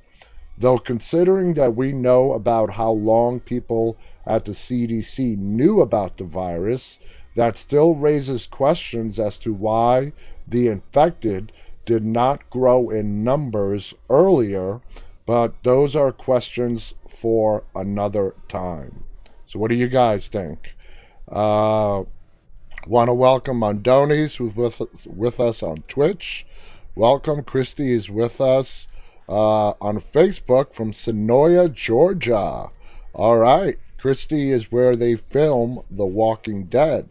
Though, 0.59 0.77
considering 0.77 1.53
that 1.53 1.75
we 1.75 1.91
know 1.91 2.33
about 2.33 2.73
how 2.73 2.91
long 2.91 3.39
people 3.39 3.97
at 4.25 4.45
the 4.45 4.51
CDC 4.51 5.37
knew 5.37 5.81
about 5.81 6.17
the 6.17 6.25
virus, 6.25 6.99
that 7.35 7.57
still 7.57 7.95
raises 7.95 8.45
questions 8.45 9.19
as 9.19 9.39
to 9.39 9.53
why 9.53 10.11
the 10.47 10.67
infected 10.67 11.51
did 11.85 12.05
not 12.05 12.49
grow 12.49 12.89
in 12.89 13.23
numbers 13.23 13.93
earlier, 14.09 14.81
but 15.25 15.63
those 15.63 15.95
are 15.95 16.11
questions 16.11 16.93
for 17.07 17.63
another 17.73 18.35
time. 18.47 19.05
So, 19.45 19.59
what 19.59 19.69
do 19.69 19.75
you 19.75 19.87
guys 19.87 20.27
think? 20.27 20.75
Uh, 21.31 22.03
Want 22.87 23.09
to 23.09 23.13
welcome 23.13 23.59
Mondonis, 23.59 24.37
who's 24.37 24.55
with 24.55 24.79
us, 24.79 25.05
with 25.05 25.39
us 25.41 25.61
on 25.61 25.83
Twitch. 25.89 26.47
Welcome. 26.95 27.43
Christy 27.43 27.91
is 27.91 28.09
with 28.09 28.39
us 28.39 28.87
uh, 29.29 29.73
on 29.79 29.99
Facebook 29.99 30.73
from 30.73 30.91
Senoia, 30.91 31.71
Georgia. 31.71 32.71
All 33.13 33.37
right. 33.37 33.77
Christy 33.99 34.49
is 34.49 34.71
where 34.71 34.95
they 34.95 35.15
film 35.15 35.83
The 35.91 36.05
Walking 36.05 36.65
Dead. 36.65 37.09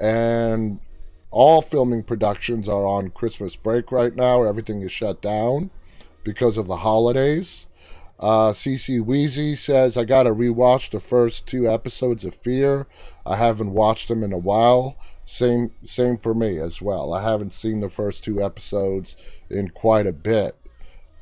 And 0.00 0.80
all 1.30 1.60
filming 1.60 2.04
productions 2.04 2.68
are 2.68 2.86
on 2.86 3.10
Christmas 3.10 3.54
break 3.54 3.92
right 3.92 4.14
now. 4.14 4.44
Everything 4.44 4.80
is 4.80 4.92
shut 4.92 5.20
down 5.20 5.70
because 6.24 6.56
of 6.56 6.68
the 6.68 6.78
holidays. 6.78 7.66
Uh, 8.18 8.50
CC 8.52 9.04
Wheezy 9.04 9.54
says, 9.54 9.98
I 9.98 10.04
got 10.04 10.22
to 10.22 10.30
rewatch 10.30 10.90
the 10.90 11.00
first 11.00 11.46
two 11.46 11.68
episodes 11.68 12.24
of 12.24 12.34
Fear. 12.34 12.86
I 13.26 13.36
haven't 13.36 13.72
watched 13.72 14.08
them 14.08 14.22
in 14.22 14.32
a 14.32 14.38
while. 14.38 14.96
Same, 15.26 15.72
same 15.82 16.16
for 16.16 16.34
me 16.34 16.58
as 16.58 16.80
well. 16.80 17.12
I 17.12 17.22
haven't 17.22 17.52
seen 17.52 17.80
the 17.80 17.90
first 17.90 18.24
two 18.24 18.42
episodes 18.42 19.16
in 19.50 19.68
quite 19.68 20.06
a 20.06 20.12
bit. 20.12 20.56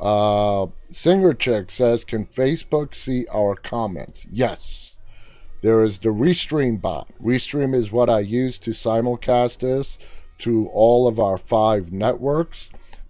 Uh, 0.04 0.66
Singer 0.90 1.32
Chick 1.32 1.70
says, 1.70 2.04
Can 2.04 2.26
Facebook 2.26 2.94
see 2.94 3.26
our 3.32 3.54
comments? 3.54 4.26
Yes. 4.30 4.96
There 5.62 5.82
is 5.82 6.00
the 6.00 6.10
Restream 6.10 6.78
bot. 6.78 7.08
Restream 7.22 7.74
is 7.74 7.90
what 7.90 8.10
I 8.10 8.20
use 8.20 8.58
to 8.60 8.72
simulcast 8.72 9.60
this 9.60 9.98
to 10.40 10.68
all 10.74 11.08
of 11.08 11.18
our 11.18 11.38
five 11.38 11.90
networks, 11.90 12.68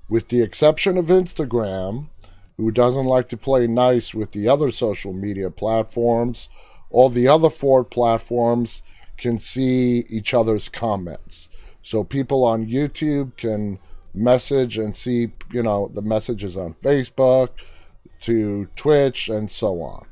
with 0.08 0.28
the 0.28 0.40
exception 0.40 0.96
of 0.96 1.06
Instagram 1.06 2.10
who 2.56 2.70
doesn't 2.70 3.06
like 3.06 3.28
to 3.30 3.36
play 3.36 3.66
nice 3.66 4.14
with 4.14 4.30
the 4.30 4.46
other 4.46 4.70
social 4.70 5.12
media 5.12 5.50
platforms. 5.50 6.48
All 6.90 7.08
the 7.08 7.26
other 7.26 7.50
four 7.50 7.82
platforms 7.82 8.84
can 9.16 9.40
see 9.40 10.04
each 10.08 10.32
other's 10.32 10.68
comments. 10.68 11.48
So 11.82 12.04
people 12.04 12.44
on 12.44 12.66
YouTube 12.66 13.36
can 13.36 13.80
message 14.14 14.78
and 14.78 14.94
see, 14.94 15.32
you 15.52 15.62
know, 15.62 15.88
the 15.88 16.02
messages 16.02 16.56
on 16.56 16.74
Facebook 16.74 17.50
to 18.20 18.66
Twitch 18.76 19.28
and 19.28 19.50
so 19.50 19.82
on. 19.82 20.06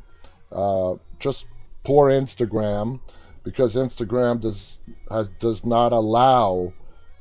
Uh, 0.50 0.98
just 1.18 1.46
poor 1.84 2.10
Instagram 2.10 3.00
because 3.42 3.74
Instagram 3.74 4.40
does 4.40 4.80
has, 5.10 5.28
does 5.38 5.64
not 5.64 5.92
allow 5.92 6.72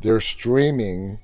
their 0.02 0.20
streaming 0.20 1.20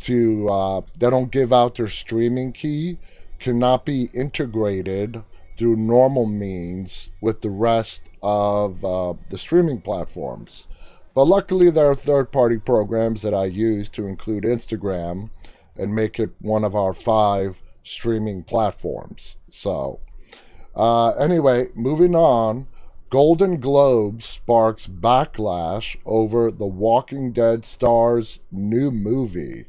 to 0.00 0.48
uh, 0.48 0.80
they 0.98 1.10
don't 1.10 1.32
give 1.32 1.52
out 1.52 1.74
their 1.74 1.88
streaming 1.88 2.52
key 2.52 2.98
cannot 3.38 3.84
be 3.84 4.10
integrated 4.12 5.22
through 5.56 5.76
normal 5.76 6.26
means 6.26 7.10
with 7.20 7.40
the 7.40 7.50
rest 7.50 8.10
of 8.22 8.84
uh, 8.84 9.14
the 9.30 9.38
streaming 9.38 9.80
platforms. 9.80 10.67
But 11.18 11.26
luckily, 11.26 11.68
there 11.68 11.90
are 11.90 11.96
third 11.96 12.30
party 12.30 12.58
programs 12.58 13.22
that 13.22 13.34
I 13.34 13.46
use 13.46 13.88
to 13.88 14.06
include 14.06 14.44
Instagram 14.44 15.30
and 15.76 15.92
make 15.92 16.20
it 16.20 16.30
one 16.40 16.62
of 16.62 16.76
our 16.76 16.94
five 16.94 17.60
streaming 17.82 18.44
platforms. 18.44 19.34
So, 19.48 19.98
uh, 20.76 21.08
anyway, 21.14 21.70
moving 21.74 22.14
on. 22.14 22.68
Golden 23.10 23.58
Globe 23.58 24.22
sparks 24.22 24.86
backlash 24.86 25.96
over 26.06 26.52
The 26.52 26.68
Walking 26.68 27.32
Dead 27.32 27.64
star's 27.64 28.38
new 28.52 28.92
movie. 28.92 29.64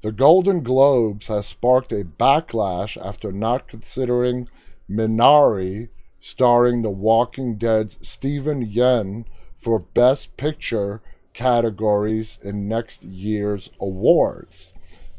The 0.00 0.10
Golden 0.10 0.64
Globes 0.64 1.28
has 1.28 1.46
sparked 1.46 1.92
a 1.92 2.02
backlash 2.02 3.00
after 3.00 3.30
not 3.30 3.68
considering 3.68 4.48
Minari, 4.90 5.90
starring 6.18 6.82
The 6.82 6.90
Walking 6.90 7.58
Dead's 7.58 7.96
Steven 8.02 8.66
Yeun, 8.66 9.26
for 9.64 9.78
Best 9.78 10.36
Picture 10.36 11.00
categories 11.32 12.38
in 12.42 12.68
next 12.68 13.02
year's 13.02 13.70
awards. 13.80 14.74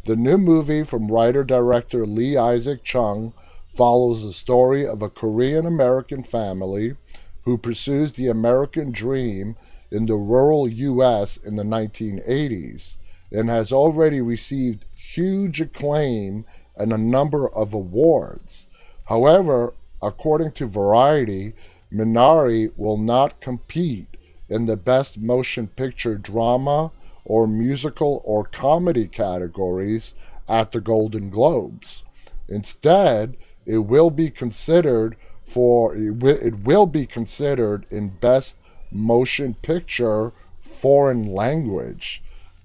The 0.06 0.16
new 0.16 0.38
movie 0.38 0.84
from 0.84 1.12
writer 1.12 1.44
director 1.44 2.06
Lee 2.06 2.38
Isaac 2.38 2.84
Chung 2.84 3.34
follows 3.76 4.22
the 4.22 4.32
story 4.32 4.86
of 4.86 5.02
a 5.02 5.10
Korean 5.10 5.66
American 5.66 6.22
family 6.22 6.96
who 7.42 7.58
pursues 7.58 8.14
the 8.14 8.28
American 8.28 8.92
dream 8.92 9.56
in 9.90 10.06
the 10.06 10.16
rural 10.16 10.68
U.S. 10.68 11.38
in 11.38 11.56
the 11.56 11.64
1980s 11.64 12.98
and 13.32 13.50
has 13.50 13.72
already 13.72 14.22
received 14.22 14.86
huge 14.96 15.60
acclaim 15.60 16.46
and 16.78 16.94
a 16.94 17.00
number 17.00 17.50
of 17.50 17.74
awards. 17.74 18.68
However, 19.06 19.74
according 20.04 20.52
to 20.52 20.68
Variety, 20.68 21.54
Minari 21.92 22.72
will 22.78 22.98
not 22.98 23.42
compete 23.42 24.14
in 24.50 24.66
the 24.66 24.78
Best 24.78 25.18
Motion 25.18 25.68
Picture 25.68 26.16
Drama 26.16 26.92
or 27.24 27.48
Musical 27.48 28.22
or 28.24 28.44
Comedy 28.44 29.08
categories 29.08 30.14
at 30.48 30.72
the 30.72 30.82
Golden 30.82 31.30
Globes. 31.30 32.04
Instead, 32.48 33.38
it 33.66 33.80
will 33.80 34.10
be 34.10 34.30
considered 34.30 35.16
for 35.44 35.96
it 35.96 36.60
will 36.64 36.88
be 36.88 37.06
considered 37.06 37.86
in 37.92 38.10
Best 38.10 38.58
Motion 38.92 39.54
Picture 39.62 40.32
Foreign 40.60 41.32
Language 41.32 42.24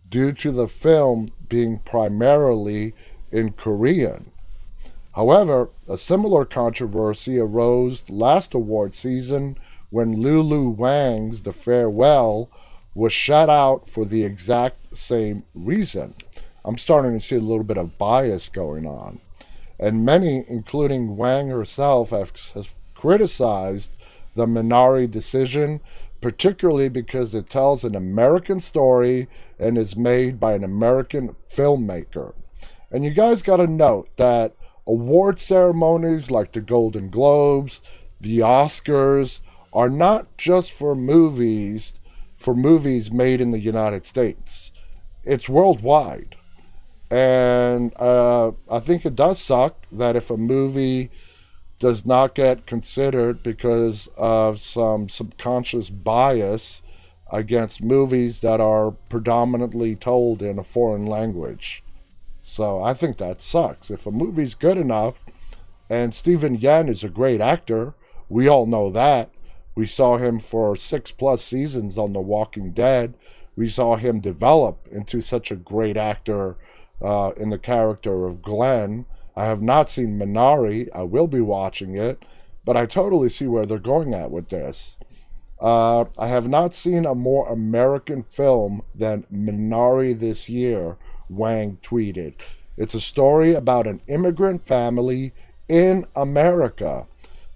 due 0.08 0.32
to 0.32 0.50
the 0.50 0.66
film 0.66 1.28
being 1.48 1.78
primarily 1.78 2.94
in 3.30 3.52
Korean. 3.52 4.30
However, 5.12 5.70
a 5.88 5.98
similar 5.98 6.44
controversy 6.44 7.38
arose 7.38 8.08
last 8.08 8.54
award 8.54 8.94
season 8.94 9.58
when 9.90 10.20
Lulu 10.20 10.70
Wang's 10.70 11.42
The 11.42 11.52
Farewell 11.52 12.50
was 12.94 13.12
shut 13.12 13.48
out 13.48 13.88
for 13.88 14.04
the 14.04 14.24
exact 14.24 14.96
same 14.96 15.44
reason. 15.54 16.14
I'm 16.64 16.78
starting 16.78 17.12
to 17.12 17.24
see 17.24 17.36
a 17.36 17.40
little 17.40 17.64
bit 17.64 17.78
of 17.78 17.98
bias 17.98 18.48
going 18.48 18.86
on. 18.86 19.20
And 19.78 20.04
many, 20.04 20.44
including 20.48 21.16
Wang 21.16 21.48
herself, 21.48 22.10
have, 22.10 22.32
have 22.54 22.72
criticized 22.94 23.96
the 24.34 24.46
Minari 24.46 25.10
decision 25.10 25.80
particularly 26.20 26.88
because 26.88 27.34
it 27.34 27.48
tells 27.48 27.84
an 27.84 27.94
American 27.94 28.60
story 28.60 29.28
and 29.58 29.78
is 29.78 29.96
made 29.96 30.38
by 30.38 30.52
an 30.52 30.64
American 30.64 31.34
filmmaker. 31.52 32.34
And 32.90 33.04
you 33.04 33.10
guys 33.10 33.42
got 33.42 33.56
to 33.56 33.66
note 33.66 34.08
that 34.16 34.54
award 34.86 35.38
ceremonies 35.38 36.30
like 36.30 36.52
the 36.52 36.60
Golden 36.60 37.08
Globes, 37.08 37.80
the 38.20 38.38
Oscars, 38.38 39.40
are 39.72 39.90
not 39.90 40.36
just 40.36 40.72
for 40.72 40.94
movies 40.94 41.94
for 42.40 42.54
movies 42.54 43.12
made 43.12 43.40
in 43.40 43.50
the 43.50 43.60
United 43.60 44.06
States. 44.06 44.72
It's 45.24 45.48
worldwide. 45.48 46.36
And 47.10 47.92
uh, 48.00 48.52
I 48.70 48.80
think 48.80 49.04
it 49.04 49.14
does 49.14 49.38
suck 49.38 49.86
that 49.92 50.16
if 50.16 50.30
a 50.30 50.38
movie 50.38 51.10
does 51.78 52.06
not 52.06 52.34
get 52.34 52.66
considered 52.66 53.42
because 53.42 54.08
of 54.16 54.58
some 54.58 55.08
subconscious 55.08 55.90
bias 55.90 56.82
against 57.30 57.82
movies 57.82 58.40
that 58.40 58.60
are 58.60 58.90
predominantly 58.90 59.94
told 59.94 60.40
in 60.42 60.58
a 60.58 60.64
foreign 60.64 61.06
language. 61.06 61.84
So 62.40 62.82
I 62.82 62.94
think 62.94 63.18
that 63.18 63.42
sucks. 63.42 63.90
If 63.90 64.06
a 64.06 64.10
movie's 64.10 64.54
good 64.54 64.78
enough, 64.78 65.26
and 65.90 66.14
Steven 66.14 66.56
Yeun 66.56 66.88
is 66.88 67.04
a 67.04 67.08
great 67.08 67.40
actor, 67.40 67.94
we 68.28 68.48
all 68.48 68.66
know 68.66 68.90
that. 68.90 69.30
We 69.74 69.86
saw 69.86 70.16
him 70.18 70.38
for 70.40 70.76
six 70.76 71.10
plus 71.10 71.42
seasons 71.42 71.96
on 71.96 72.12
The 72.12 72.20
Walking 72.20 72.72
Dead. 72.72 73.14
We 73.56 73.68
saw 73.68 73.96
him 73.96 74.20
develop 74.20 74.88
into 74.90 75.20
such 75.20 75.50
a 75.50 75.56
great 75.56 75.96
actor 75.96 76.56
uh, 77.02 77.32
in 77.36 77.50
the 77.50 77.58
character 77.58 78.26
of 78.26 78.42
Glenn 78.42 79.06
I 79.36 79.46
have 79.46 79.62
not 79.62 79.88
seen 79.88 80.18
Minari. 80.18 80.88
I 80.94 81.02
will 81.02 81.26
be 81.26 81.40
watching 81.40 81.94
it, 81.94 82.24
but 82.64 82.76
I 82.76 82.86
totally 82.86 83.28
see 83.28 83.46
where 83.46 83.64
they're 83.64 83.78
going 83.78 84.12
at 84.12 84.30
with 84.30 84.48
this. 84.48 84.98
Uh, 85.60 86.04
I 86.18 86.28
have 86.28 86.48
not 86.48 86.74
seen 86.74 87.06
a 87.06 87.14
more 87.14 87.48
American 87.48 88.22
film 88.22 88.82
than 88.94 89.24
Minari 89.32 90.18
this 90.18 90.48
year, 90.48 90.96
Wang 91.28 91.78
tweeted. 91.82 92.34
It's 92.76 92.94
a 92.94 93.00
story 93.00 93.54
about 93.54 93.86
an 93.86 94.00
immigrant 94.08 94.66
family 94.66 95.32
in 95.68 96.06
America 96.16 97.06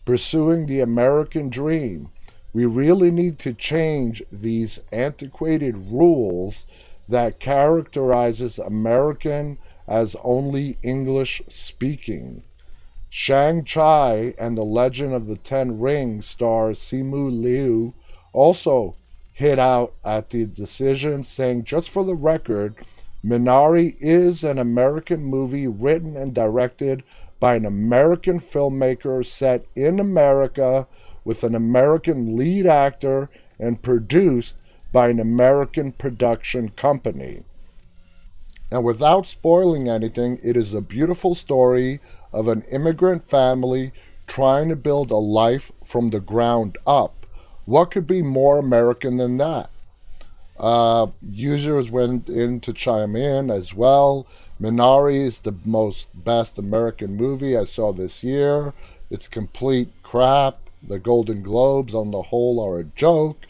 pursuing 0.04 0.66
the 0.66 0.80
American 0.80 1.48
dream. 1.48 2.10
We 2.52 2.66
really 2.66 3.10
need 3.10 3.38
to 3.40 3.52
change 3.52 4.22
these 4.30 4.80
antiquated 4.92 5.76
rules 5.90 6.66
that 7.08 7.40
characterizes 7.40 8.58
American 8.58 9.58
as 9.86 10.16
only 10.22 10.78
English 10.82 11.42
speaking. 11.48 12.42
Shang-Chi 13.10 14.34
and 14.38 14.56
the 14.56 14.64
Legend 14.64 15.14
of 15.14 15.26
the 15.26 15.36
Ten 15.36 15.78
Rings 15.78 16.26
star 16.26 16.70
Simu 16.70 17.30
Liu 17.30 17.94
also 18.32 18.96
hit 19.32 19.58
out 19.58 19.94
at 20.04 20.30
the 20.30 20.44
decision, 20.44 21.22
saying, 21.24 21.64
just 21.64 21.90
for 21.90 22.04
the 22.04 22.14
record, 22.14 22.74
Minari 23.24 23.96
is 24.00 24.44
an 24.44 24.58
American 24.58 25.24
movie 25.24 25.66
written 25.66 26.16
and 26.16 26.34
directed 26.34 27.02
by 27.40 27.56
an 27.56 27.66
American 27.66 28.40
filmmaker 28.40 29.24
set 29.24 29.66
in 29.74 30.00
America 30.00 30.86
with 31.24 31.44
an 31.44 31.54
American 31.54 32.36
lead 32.36 32.66
actor 32.66 33.30
and 33.58 33.82
produced 33.82 34.62
by 34.92 35.08
an 35.08 35.18
American 35.18 35.92
production 35.92 36.68
company. 36.70 37.42
And 38.70 38.84
without 38.84 39.26
spoiling 39.26 39.88
anything, 39.88 40.38
it 40.42 40.56
is 40.56 40.74
a 40.74 40.80
beautiful 40.80 41.34
story 41.34 42.00
of 42.32 42.48
an 42.48 42.62
immigrant 42.70 43.22
family 43.22 43.92
trying 44.26 44.68
to 44.68 44.76
build 44.76 45.10
a 45.10 45.16
life 45.16 45.70
from 45.84 46.10
the 46.10 46.20
ground 46.20 46.78
up. 46.86 47.26
What 47.66 47.90
could 47.90 48.06
be 48.06 48.22
more 48.22 48.58
American 48.58 49.16
than 49.16 49.36
that? 49.38 49.70
Uh, 50.58 51.08
users 51.20 51.90
went 51.90 52.28
in 52.28 52.60
to 52.60 52.72
chime 52.72 53.16
in 53.16 53.50
as 53.50 53.74
well. 53.74 54.26
Minari 54.60 55.16
is 55.16 55.40
the 55.40 55.54
most 55.64 56.10
best 56.24 56.58
American 56.58 57.16
movie 57.16 57.56
I 57.56 57.64
saw 57.64 57.92
this 57.92 58.22
year. 58.22 58.72
It's 59.10 59.26
complete 59.26 59.88
crap. 60.02 60.58
The 60.82 60.98
Golden 60.98 61.42
Globes 61.42 61.94
on 61.94 62.10
the 62.10 62.22
whole 62.22 62.60
are 62.60 62.78
a 62.78 62.84
joke. 62.84 63.46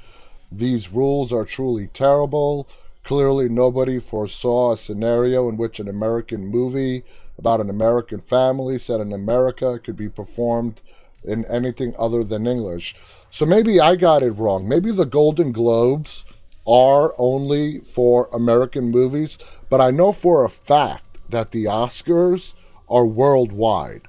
These 0.50 0.92
rules 0.92 1.32
are 1.32 1.44
truly 1.44 1.88
terrible. 1.88 2.66
Clearly, 3.02 3.50
nobody 3.50 3.98
foresaw 3.98 4.72
a 4.72 4.76
scenario 4.78 5.48
in 5.48 5.58
which 5.58 5.78
an 5.78 5.88
American 5.88 6.46
movie 6.46 7.04
about 7.38 7.60
an 7.60 7.68
American 7.68 8.20
family 8.20 8.78
set 8.78 9.00
in 9.00 9.12
America 9.12 9.78
could 9.82 9.96
be 9.96 10.08
performed 10.08 10.80
in 11.24 11.44
anything 11.46 11.94
other 11.98 12.24
than 12.24 12.46
English. 12.46 12.96
So 13.28 13.44
maybe 13.44 13.78
I 13.80 13.96
got 13.96 14.22
it 14.22 14.30
wrong. 14.32 14.66
Maybe 14.66 14.90
the 14.90 15.04
Golden 15.04 15.52
Globes 15.52 16.24
are 16.66 17.14
only 17.18 17.80
for 17.80 18.28
American 18.32 18.90
movies, 18.90 19.38
but 19.74 19.80
I 19.80 19.90
know 19.90 20.12
for 20.12 20.44
a 20.44 20.48
fact 20.48 21.18
that 21.28 21.50
the 21.50 21.64
Oscars 21.64 22.52
are 22.88 23.04
worldwide. 23.04 24.02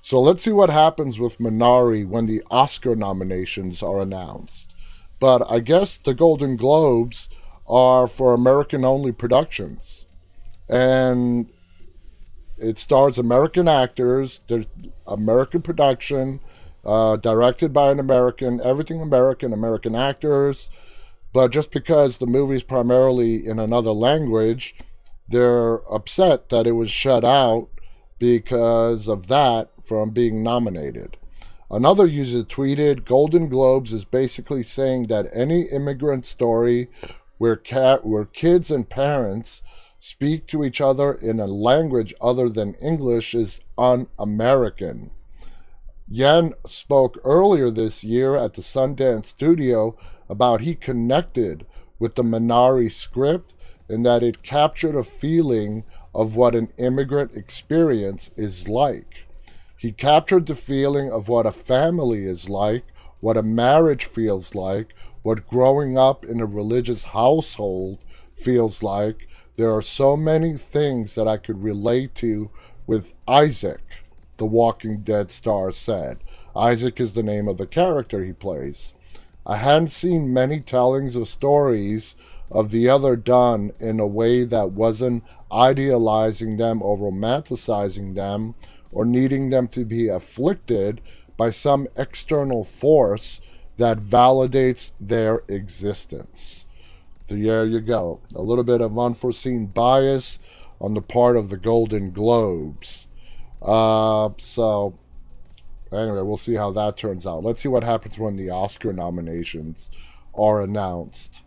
So 0.00 0.20
let's 0.20 0.44
see 0.44 0.52
what 0.52 0.70
happens 0.70 1.18
with 1.18 1.38
Minari 1.38 2.06
when 2.06 2.26
the 2.26 2.44
Oscar 2.48 2.94
nominations 2.94 3.82
are 3.82 4.00
announced. 4.00 4.72
But 5.18 5.42
I 5.50 5.58
guess 5.58 5.98
the 5.98 6.14
Golden 6.14 6.54
Globes 6.54 7.28
are 7.66 8.06
for 8.06 8.34
American 8.34 8.84
only 8.84 9.10
productions. 9.10 10.06
And 10.68 11.50
it 12.56 12.78
stars 12.78 13.18
American 13.18 13.66
actors, 13.66 14.42
American 15.08 15.60
production, 15.60 16.38
uh, 16.84 17.16
directed 17.16 17.72
by 17.72 17.90
an 17.90 17.98
American, 17.98 18.60
everything 18.62 19.02
American, 19.02 19.52
American 19.52 19.96
actors. 19.96 20.70
But 21.32 21.50
just 21.50 21.72
because 21.72 22.18
the 22.18 22.28
movie's 22.28 22.62
primarily 22.62 23.44
in 23.44 23.58
another 23.58 23.90
language, 23.90 24.76
they're 25.30 25.76
upset 25.92 26.48
that 26.48 26.66
it 26.66 26.72
was 26.72 26.90
shut 26.90 27.24
out 27.24 27.68
because 28.18 29.08
of 29.08 29.28
that 29.28 29.70
from 29.82 30.10
being 30.10 30.42
nominated. 30.42 31.16
Another 31.70 32.06
user 32.06 32.42
tweeted 32.42 33.04
Golden 33.04 33.48
Globes 33.48 33.92
is 33.92 34.04
basically 34.04 34.62
saying 34.62 35.06
that 35.06 35.30
any 35.32 35.62
immigrant 35.62 36.26
story 36.26 36.88
where, 37.38 37.56
cat, 37.56 38.04
where 38.04 38.24
kids 38.24 38.70
and 38.70 38.88
parents 38.88 39.62
speak 40.00 40.46
to 40.48 40.64
each 40.64 40.80
other 40.80 41.12
in 41.12 41.38
a 41.38 41.46
language 41.46 42.12
other 42.20 42.48
than 42.48 42.74
English 42.74 43.34
is 43.34 43.60
un 43.78 44.08
American. 44.18 45.10
Yeun 46.10 46.54
spoke 46.66 47.20
earlier 47.24 47.70
this 47.70 48.02
year 48.02 48.34
at 48.34 48.54
the 48.54 48.62
Sundance 48.62 49.26
studio 49.26 49.96
about 50.28 50.60
he 50.60 50.74
connected 50.74 51.64
with 52.00 52.16
the 52.16 52.24
Minari 52.24 52.90
script 52.90 53.54
and 53.90 54.06
that 54.06 54.22
it 54.22 54.42
captured 54.42 54.94
a 54.94 55.02
feeling 55.02 55.84
of 56.14 56.36
what 56.36 56.54
an 56.54 56.72
immigrant 56.78 57.36
experience 57.36 58.30
is 58.36 58.68
like. 58.68 59.26
He 59.76 59.92
captured 59.92 60.46
the 60.46 60.54
feeling 60.54 61.10
of 61.10 61.28
what 61.28 61.46
a 61.46 61.52
family 61.52 62.24
is 62.24 62.48
like, 62.48 62.84
what 63.20 63.36
a 63.36 63.42
marriage 63.42 64.04
feels 64.04 64.54
like, 64.54 64.94
what 65.22 65.48
growing 65.48 65.98
up 65.98 66.24
in 66.24 66.40
a 66.40 66.46
religious 66.46 67.04
household 67.04 67.98
feels 68.34 68.82
like. 68.82 69.26
There 69.56 69.74
are 69.74 69.82
so 69.82 70.16
many 70.16 70.56
things 70.56 71.14
that 71.14 71.26
I 71.26 71.36
could 71.36 71.62
relate 71.62 72.14
to 72.16 72.50
with 72.86 73.12
Isaac, 73.26 73.82
the 74.36 74.46
Walking 74.46 75.02
Dead 75.02 75.30
star 75.30 75.72
said. 75.72 76.18
Isaac 76.54 77.00
is 77.00 77.12
the 77.12 77.22
name 77.22 77.48
of 77.48 77.58
the 77.58 77.66
character 77.66 78.24
he 78.24 78.32
plays. 78.32 78.92
I 79.46 79.56
hadn't 79.56 79.90
seen 79.90 80.32
many 80.32 80.60
tellings 80.60 81.16
of 81.16 81.26
stories 81.28 82.14
of 82.50 82.70
the 82.70 82.88
other 82.88 83.16
done 83.16 83.72
in 83.78 84.00
a 84.00 84.06
way 84.06 84.44
that 84.44 84.72
wasn't 84.72 85.24
idealizing 85.52 86.56
them 86.56 86.82
or 86.82 86.96
romanticizing 86.98 88.14
them 88.14 88.54
or 88.92 89.04
needing 89.04 89.50
them 89.50 89.68
to 89.68 89.84
be 89.84 90.08
afflicted 90.08 91.00
by 91.36 91.50
some 91.50 91.86
external 91.96 92.64
force 92.64 93.40
that 93.76 93.98
validates 93.98 94.90
their 95.00 95.42
existence. 95.48 96.66
So 97.26 97.34
there 97.36 97.64
you 97.64 97.80
go. 97.80 98.20
A 98.34 98.42
little 98.42 98.64
bit 98.64 98.80
of 98.80 98.98
unforeseen 98.98 99.66
bias 99.66 100.38
on 100.80 100.94
the 100.94 101.00
part 101.00 101.36
of 101.36 101.48
the 101.48 101.56
Golden 101.56 102.10
Globes. 102.10 103.06
Uh, 103.62 104.30
so, 104.38 104.98
anyway, 105.92 106.22
we'll 106.22 106.36
see 106.36 106.54
how 106.54 106.72
that 106.72 106.96
turns 106.96 107.26
out. 107.26 107.44
Let's 107.44 107.60
see 107.60 107.68
what 107.68 107.84
happens 107.84 108.18
when 108.18 108.36
the 108.36 108.50
Oscar 108.50 108.92
nominations 108.92 109.90
are 110.34 110.62
announced. 110.62 111.42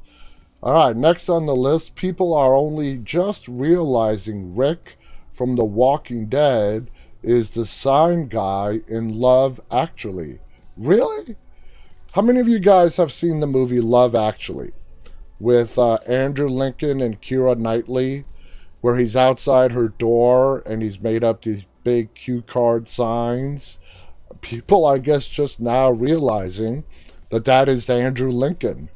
All 0.63 0.71
right, 0.71 0.95
next 0.95 1.28
on 1.28 1.45
the 1.45 1.58
list, 1.58 1.93
people 1.95 2.34
are 2.34 2.56
only 2.56 2.95
just 2.95 3.49
realizing 3.49 4.56
Rick 4.56 4.95
from 5.34 5.58
The 5.58 5.65
Walking 5.65 6.28
Dead 6.28 6.89
is 7.21 7.52
the 7.52 7.65
sign 7.65 8.30
guy 8.30 8.80
in 8.88 9.19
Love 9.19 9.60
Actually. 9.69 10.39
Really? 10.78 11.36
How 12.13 12.21
many 12.21 12.39
of 12.39 12.47
you 12.47 12.60
guys 12.60 12.95
have 12.95 13.12
seen 13.12 13.41
the 13.41 13.45
movie 13.45 13.82
Love 13.82 14.15
Actually 14.15 14.71
with 15.38 15.78
uh, 15.78 15.95
Andrew 16.08 16.47
Lincoln 16.47 17.02
and 17.02 17.21
Keira 17.21 17.58
Knightley, 17.58 18.23
where 18.80 18.95
he's 18.95 19.17
outside 19.17 19.73
her 19.73 19.89
door 19.89 20.63
and 20.65 20.82
he's 20.82 21.02
made 21.02 21.26
up 21.26 21.41
these 21.41 21.65
big 21.84 22.13
cue 22.13 22.41
card 22.41 22.88
signs? 22.88 23.80
People, 24.39 24.86
I 24.86 24.99
guess, 24.99 25.28
just 25.28 25.60
now 25.60 25.91
realizing 25.91 26.86
that 27.32 27.43
that 27.43 27.67
is 27.67 27.89
Andrew 27.89 28.32
Lincoln, 28.32 28.88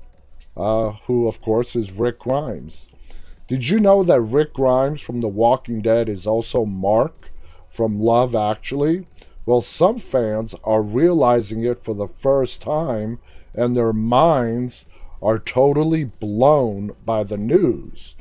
uh, 0.58 0.93
who, 1.06 1.28
of 1.28 1.41
course, 1.41 1.76
is 1.76 1.91
Rick 1.91 2.20
Grimes. 2.20 2.89
Did 3.48 3.70
you 3.70 3.80
know 3.80 4.04
that 4.04 4.20
Rick 4.20 4.54
Grimes 4.54 5.00
from 5.00 5.22
The 5.22 5.28
Walking 5.28 5.82
Dead 5.82 6.10
is 6.10 6.28
also 6.28 6.65
Mark 6.65 7.30
from 7.70 8.00
Love 8.02 8.36
Actually? 8.36 9.06
Well, 9.46 9.62
some 9.62 10.00
fans 10.00 10.56
are 10.63 10.82
realizing 10.82 11.63
it 11.63 11.84
for 11.84 11.93
the 11.93 12.08
first 12.08 12.62
time, 12.62 13.20
and 13.54 13.78
their 13.78 13.93
minds 13.93 14.88
are 15.22 15.39
totally 15.39 16.04
blown 16.04 16.91
by 17.06 17.24
the 17.24 17.38
news. 17.38 18.15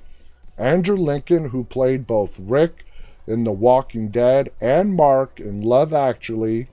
Andrew 0.56 0.96
Lincoln, 0.96 1.48
who 1.48 1.64
played 1.64 2.06
both 2.06 2.38
Rick 2.38 2.86
in 3.26 3.44
The 3.44 3.52
Walking 3.52 4.08
Dead 4.08 4.50
and 4.60 4.94
Mark 4.94 5.40
in 5.40 5.62
Love 5.62 5.92
Actually, 5.92 6.68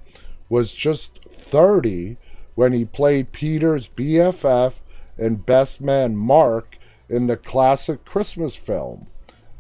was 0.49 0.73
just 0.73 1.23
30 1.23 2.17
when 2.56 2.73
he 2.73 2.86
played 2.86 3.32
Peter's 3.32 3.88
BFF 3.88 4.82
and 5.17 5.45
best 5.45 5.82
man 5.82 6.15
Mark 6.15 6.78
in 7.10 7.28
the 7.28 7.38
classic 7.38 8.06
Christmas 8.06 8.56
film. 8.56 9.08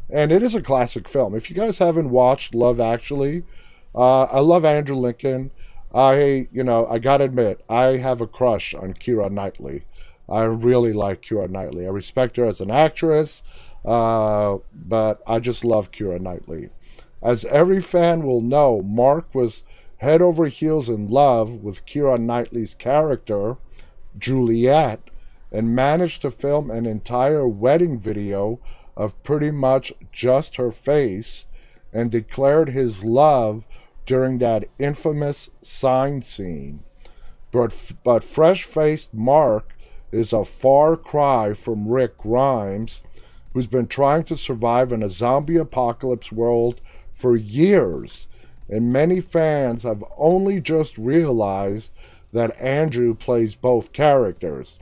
And 0.09 0.31
it 0.31 0.43
is 0.43 0.53
a 0.55 0.61
classic 0.61 1.07
film. 1.07 1.35
If 1.35 1.49
you 1.49 1.55
guys 1.55 1.77
haven't 1.77 2.09
watched 2.09 2.53
Love 2.53 2.79
Actually, 2.79 3.43
uh, 3.95 4.23
I 4.23 4.39
love 4.39 4.65
Andrew 4.65 4.95
Lincoln. 4.95 5.51
I, 5.93 6.47
you 6.51 6.63
know, 6.63 6.87
I 6.87 6.99
gotta 6.99 7.25
admit, 7.25 7.63
I 7.69 7.97
have 7.97 8.21
a 8.21 8.27
crush 8.27 8.73
on 8.73 8.95
Keira 8.95 9.31
Knightley. 9.31 9.85
I 10.27 10.43
really 10.43 10.93
like 10.93 11.21
Keira 11.21 11.49
Knightley. 11.49 11.85
I 11.85 11.89
respect 11.89 12.37
her 12.37 12.45
as 12.45 12.61
an 12.61 12.71
actress, 12.71 13.43
uh, 13.85 14.57
but 14.73 15.21
I 15.27 15.39
just 15.39 15.63
love 15.63 15.91
Keira 15.91 16.19
Knightley. 16.19 16.69
As 17.21 17.45
every 17.45 17.81
fan 17.81 18.23
will 18.23 18.41
know, 18.41 18.81
Mark 18.81 19.33
was 19.33 19.63
head 19.97 20.21
over 20.21 20.47
heels 20.47 20.89
in 20.89 21.09
love 21.09 21.63
with 21.63 21.85
Keira 21.85 22.19
Knightley's 22.19 22.73
character, 22.73 23.57
Juliet, 24.17 25.09
and 25.53 25.75
managed 25.75 26.23
to 26.23 26.31
film 26.31 26.71
an 26.71 26.85
entire 26.85 27.47
wedding 27.47 27.99
video 27.99 28.59
of 28.97 29.21
pretty 29.23 29.51
much 29.51 29.93
just 30.11 30.55
her 30.55 30.71
face 30.71 31.45
and 31.93 32.11
declared 32.11 32.69
his 32.69 33.05
love 33.05 33.65
during 34.05 34.39
that 34.39 34.65
infamous 34.79 35.51
sign 35.61 36.21
scene. 36.21 36.83
But, 37.51 37.93
but 38.03 38.23
fresh 38.23 38.63
faced 38.63 39.13
Mark 39.13 39.75
is 40.11 40.33
a 40.33 40.43
far 40.43 40.97
cry 40.97 41.53
from 41.53 41.87
Rick 41.87 42.17
Grimes, 42.17 43.03
who's 43.53 43.67
been 43.67 43.87
trying 43.87 44.23
to 44.23 44.35
survive 44.35 44.91
in 44.91 45.03
a 45.03 45.09
zombie 45.09 45.57
apocalypse 45.57 46.31
world 46.31 46.81
for 47.13 47.35
years. 47.35 48.27
And 48.67 48.91
many 48.91 49.21
fans 49.21 49.83
have 49.83 50.03
only 50.17 50.59
just 50.59 50.97
realized 50.97 51.91
that 52.31 52.59
Andrew 52.59 53.13
plays 53.13 53.53
both 53.53 53.93
characters. 53.93 54.79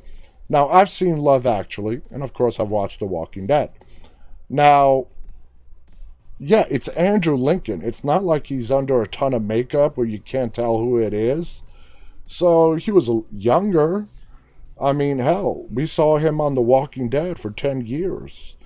Now, 0.51 0.67
I've 0.67 0.89
seen 0.89 1.15
Love 1.15 1.45
Actually, 1.45 2.01
and 2.11 2.21
of 2.21 2.33
course, 2.33 2.59
I've 2.59 2.71
watched 2.71 2.99
The 2.99 3.05
Walking 3.05 3.47
Dead. 3.47 3.71
Now, 4.49 5.07
yeah, 6.39 6.65
it's 6.69 6.89
Andrew 6.89 7.37
Lincoln. 7.37 7.81
It's 7.81 8.03
not 8.03 8.25
like 8.25 8.47
he's 8.47 8.69
under 8.69 9.01
a 9.01 9.07
ton 9.07 9.33
of 9.33 9.43
makeup 9.43 9.95
where 9.95 10.05
you 10.05 10.19
can't 10.19 10.53
tell 10.53 10.77
who 10.77 10.97
it 10.97 11.13
is. 11.13 11.63
So 12.27 12.75
he 12.75 12.91
was 12.91 13.09
younger. 13.31 14.07
I 14.79 14.91
mean, 14.91 15.19
hell, 15.19 15.67
we 15.71 15.85
saw 15.85 16.17
him 16.17 16.41
on 16.41 16.55
The 16.55 16.61
Walking 16.61 17.07
Dead 17.07 17.39
for 17.39 17.51
10 17.51 17.85
years. 17.85 18.57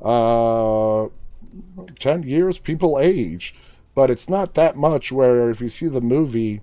Uh, 0.00 1.08
10 1.98 2.22
years, 2.22 2.58
people 2.58 3.00
age. 3.00 3.52
But 3.96 4.12
it's 4.12 4.28
not 4.28 4.54
that 4.54 4.76
much 4.76 5.10
where 5.10 5.50
if 5.50 5.60
you 5.60 5.68
see 5.68 5.88
the 5.88 6.00
movie 6.00 6.60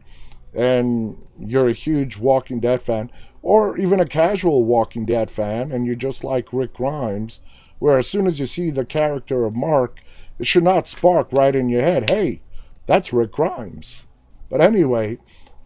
and 0.54 1.22
you're 1.38 1.68
a 1.68 1.74
huge 1.74 2.16
Walking 2.16 2.62
Dead 2.62 2.82
fan, 2.82 3.12
or 3.42 3.78
even 3.78 4.00
a 4.00 4.06
casual 4.06 4.64
Walking 4.66 5.06
Dead 5.06 5.30
fan, 5.30 5.72
and 5.72 5.86
you're 5.86 5.96
just 5.96 6.24
like 6.24 6.54
Rick 6.54 6.74
Grimes, 6.74 7.40
where 7.80 7.98
as 7.98 8.08
soon 8.08 8.28
as 8.28 8.40
you 8.40 8.46
see 8.46 8.70
the 8.70 8.86
character 8.86 9.46
of 9.46 9.56
Mark, 9.56 10.00
it 10.38 10.48
should 10.48 10.64
not 10.64 10.88
spark 10.88 11.32
right 11.32 11.56
in 11.56 11.70
your 11.70 11.82
head, 11.82 12.10
hey, 12.10 12.42
that's 12.86 13.14
Rick 13.14 13.32
Grimes. 13.32 14.06
But 14.50 14.62
anyway, 14.62 15.20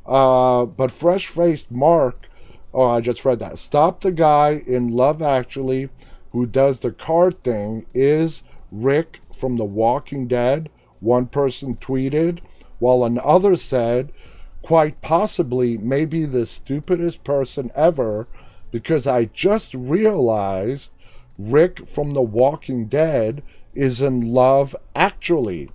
uh, 0.05 0.65
but 0.65 0.91
fresh 0.91 1.27
faced 1.27 1.71
Mark, 1.71 2.27
oh, 2.73 2.89
I 2.89 3.01
just 3.01 3.23
read 3.23 3.39
that. 3.39 3.59
Stop 3.59 4.01
the 4.01 4.11
guy 4.11 4.61
in 4.67 4.89
Love 4.89 5.21
Actually 5.21 5.89
who 6.33 6.47
does 6.47 6.79
the 6.79 6.91
card 6.91 7.43
thing 7.43 7.85
is 7.93 8.43
Rick 8.71 9.21
from 9.33 9.55
The 9.55 9.65
Walking 9.65 10.27
Dead, 10.27 10.69
one 10.99 11.27
person 11.27 11.75
tweeted, 11.77 12.39
while 12.79 13.05
another 13.05 13.55
said, 13.55 14.11
quite 14.63 15.01
possibly 15.01 15.77
maybe 15.77 16.25
the 16.25 16.45
stupidest 16.47 17.23
person 17.23 17.69
ever 17.75 18.27
because 18.71 19.05
I 19.05 19.25
just 19.25 19.73
realized 19.75 20.91
Rick 21.37 21.87
from 21.87 22.13
The 22.13 22.21
Walking 22.23 22.87
Dead 22.87 23.43
is 23.75 24.01
in 24.01 24.33
love 24.33 24.75
actually. 24.95 25.69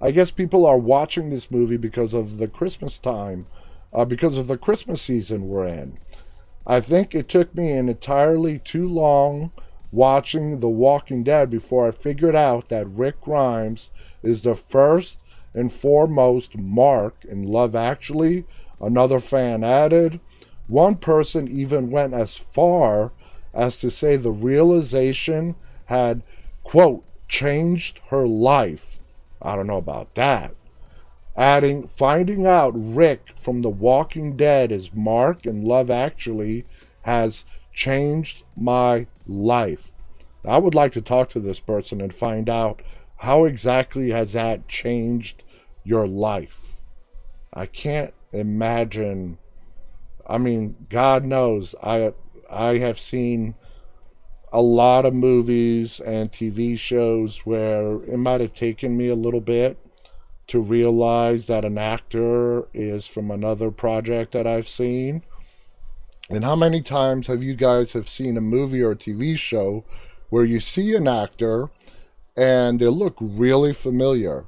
I 0.00 0.10
guess 0.10 0.30
people 0.30 0.66
are 0.66 0.78
watching 0.78 1.30
this 1.30 1.50
movie 1.50 1.78
because 1.78 2.14
of 2.14 2.36
the 2.36 2.46
Christmas 2.46 2.98
time, 2.98 3.46
uh, 3.92 4.04
because 4.04 4.36
of 4.36 4.46
the 4.46 4.58
Christmas 4.58 5.00
season 5.00 5.48
we're 5.48 5.66
in. 5.66 5.98
I 6.66 6.80
think 6.80 7.14
it 7.14 7.28
took 7.28 7.54
me 7.54 7.72
an 7.72 7.88
entirely 7.88 8.58
too 8.58 8.88
long 8.88 9.50
watching 9.90 10.60
The 10.60 10.68
Walking 10.68 11.24
Dead 11.24 11.48
before 11.48 11.88
I 11.88 11.92
figured 11.92 12.36
out 12.36 12.68
that 12.68 12.88
Rick 12.88 13.22
Grimes 13.22 13.90
is 14.22 14.42
the 14.42 14.54
first 14.54 15.23
and 15.54 15.72
foremost 15.72 16.56
mark 16.58 17.24
in 17.24 17.44
Love 17.44 17.74
Actually. 17.74 18.44
Another 18.80 19.20
fan 19.20 19.62
added. 19.64 20.20
One 20.66 20.96
person 20.96 21.48
even 21.48 21.90
went 21.90 22.14
as 22.14 22.36
far 22.36 23.12
as 23.52 23.76
to 23.78 23.90
say 23.90 24.16
the 24.16 24.32
realization 24.32 25.54
had, 25.86 26.22
quote, 26.62 27.04
changed 27.28 28.00
her 28.08 28.26
life. 28.26 29.00
I 29.40 29.54
don't 29.54 29.66
know 29.66 29.78
about 29.78 30.14
that. 30.16 30.54
Adding, 31.36 31.86
finding 31.86 32.46
out 32.46 32.72
Rick 32.74 33.30
from 33.38 33.62
The 33.62 33.70
Walking 33.70 34.36
Dead 34.36 34.70
is 34.70 34.94
Mark 34.94 35.46
in 35.46 35.64
Love 35.64 35.90
Actually 35.90 36.64
has 37.02 37.44
changed 37.72 38.44
my 38.56 39.06
life. 39.26 39.90
I 40.44 40.58
would 40.58 40.74
like 40.74 40.92
to 40.92 41.02
talk 41.02 41.28
to 41.30 41.40
this 41.40 41.60
person 41.60 42.00
and 42.00 42.14
find 42.14 42.48
out 42.48 42.82
how 43.24 43.46
exactly 43.46 44.10
has 44.10 44.34
that 44.34 44.68
changed 44.68 45.44
your 45.82 46.06
life. 46.06 46.76
I 47.52 47.66
can't 47.66 48.12
imagine. 48.32 49.38
I 50.26 50.38
mean, 50.38 50.76
God 50.90 51.24
knows, 51.24 51.74
I 51.82 52.12
I 52.50 52.78
have 52.78 52.98
seen 52.98 53.54
a 54.52 54.60
lot 54.60 55.06
of 55.06 55.14
movies 55.14 56.00
and 56.00 56.30
TV 56.30 56.78
shows 56.78 57.38
where 57.38 58.02
it 58.04 58.18
might 58.18 58.40
have 58.40 58.54
taken 58.54 58.96
me 58.96 59.08
a 59.08 59.14
little 59.14 59.40
bit 59.40 59.78
to 60.46 60.60
realize 60.60 61.46
that 61.46 61.64
an 61.64 61.78
actor 61.78 62.68
is 62.74 63.06
from 63.06 63.30
another 63.30 63.70
project 63.70 64.32
that 64.32 64.46
I've 64.46 64.68
seen. 64.68 65.22
And 66.28 66.44
how 66.44 66.56
many 66.56 66.82
times 66.82 67.26
have 67.26 67.42
you 67.42 67.54
guys 67.54 67.92
have 67.92 68.08
seen 68.08 68.36
a 68.36 68.42
movie 68.42 68.82
or 68.82 68.92
a 68.92 68.96
TV 68.96 69.36
show 69.38 69.84
where 70.28 70.44
you 70.44 70.60
see 70.60 70.94
an 70.94 71.08
actor 71.08 71.70
and 72.36 72.80
they 72.80 72.86
look 72.86 73.16
really 73.20 73.72
familiar 73.72 74.44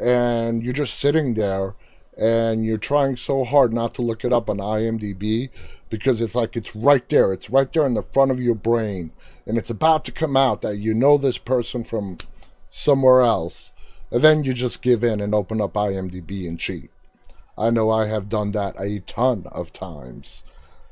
and 0.00 0.62
you're 0.62 0.72
just 0.72 0.98
sitting 0.98 1.34
there 1.34 1.74
and 2.16 2.64
you're 2.64 2.78
trying 2.78 3.16
so 3.16 3.44
hard 3.44 3.72
not 3.72 3.94
to 3.94 4.02
look 4.02 4.24
it 4.24 4.32
up 4.32 4.48
on 4.48 4.58
IMDb 4.58 5.50
because 5.90 6.20
it's 6.20 6.34
like 6.34 6.56
it's 6.56 6.74
right 6.76 7.08
there. 7.08 7.32
It's 7.32 7.50
right 7.50 7.72
there 7.72 7.86
in 7.86 7.94
the 7.94 8.02
front 8.02 8.30
of 8.30 8.40
your 8.40 8.54
brain. 8.54 9.12
And 9.46 9.58
it's 9.58 9.70
about 9.70 10.04
to 10.04 10.12
come 10.12 10.36
out 10.36 10.62
that 10.62 10.78
you 10.78 10.94
know 10.94 11.18
this 11.18 11.38
person 11.38 11.82
from 11.82 12.18
somewhere 12.70 13.22
else. 13.22 13.72
And 14.10 14.22
then 14.22 14.44
you 14.44 14.54
just 14.54 14.82
give 14.82 15.02
in 15.02 15.20
and 15.20 15.34
open 15.34 15.60
up 15.60 15.74
IMDb 15.74 16.46
and 16.46 16.58
cheat. 16.58 16.90
I 17.58 17.70
know 17.70 17.90
I 17.90 18.06
have 18.06 18.28
done 18.28 18.52
that 18.52 18.80
a 18.80 19.00
ton 19.00 19.46
of 19.50 19.72
times. 19.72 20.44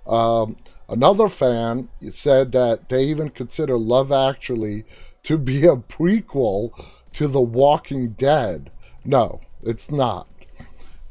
Um, 0.07 0.57
another 0.89 1.29
fan 1.29 1.89
said 2.11 2.53
that 2.53 2.89
they 2.89 3.05
even 3.05 3.31
consider 3.31 3.77
Love 3.77 4.11
Actually 4.11 4.85
to 5.25 5.39
be 5.39 5.67
a 5.67 5.77
prequel 5.77 6.73
to 7.13 7.29
The 7.29 7.41
Walking 7.41 8.11
Dead. 8.11 8.71
No, 9.05 9.41
it's 9.63 9.91
not 9.91 10.29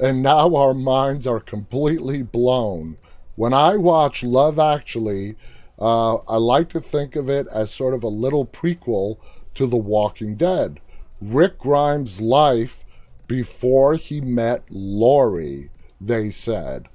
and 0.01 0.23
now 0.23 0.55
our 0.55 0.73
minds 0.73 1.27
are 1.27 1.39
completely 1.39 2.23
blown. 2.23 2.97
When 3.35 3.53
I 3.53 3.77
watch 3.77 4.23
Love 4.23 4.57
Actually, 4.57 5.35
uh, 5.79 6.15
I 6.15 6.37
like 6.37 6.69
to 6.69 6.81
think 6.81 7.15
of 7.15 7.29
it 7.29 7.47
as 7.53 7.71
sort 7.71 7.93
of 7.93 8.03
a 8.03 8.07
little 8.07 8.45
prequel 8.45 9.17
to 9.53 9.67
The 9.67 9.77
Walking 9.77 10.35
Dead. 10.35 10.79
Rick 11.21 11.59
Grimes' 11.59 12.19
life 12.19 12.83
before 13.27 13.93
he 13.93 14.21
met 14.21 14.63
Lori, 14.69 15.69
they 15.99 16.31
said. 16.31 16.87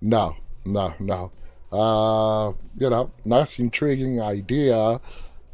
No, 0.00 0.36
no, 0.64 0.94
no. 0.98 1.32
Uh, 1.70 2.52
you 2.78 2.88
know, 2.88 3.10
nice, 3.24 3.58
intriguing 3.58 4.20
idea, 4.20 4.98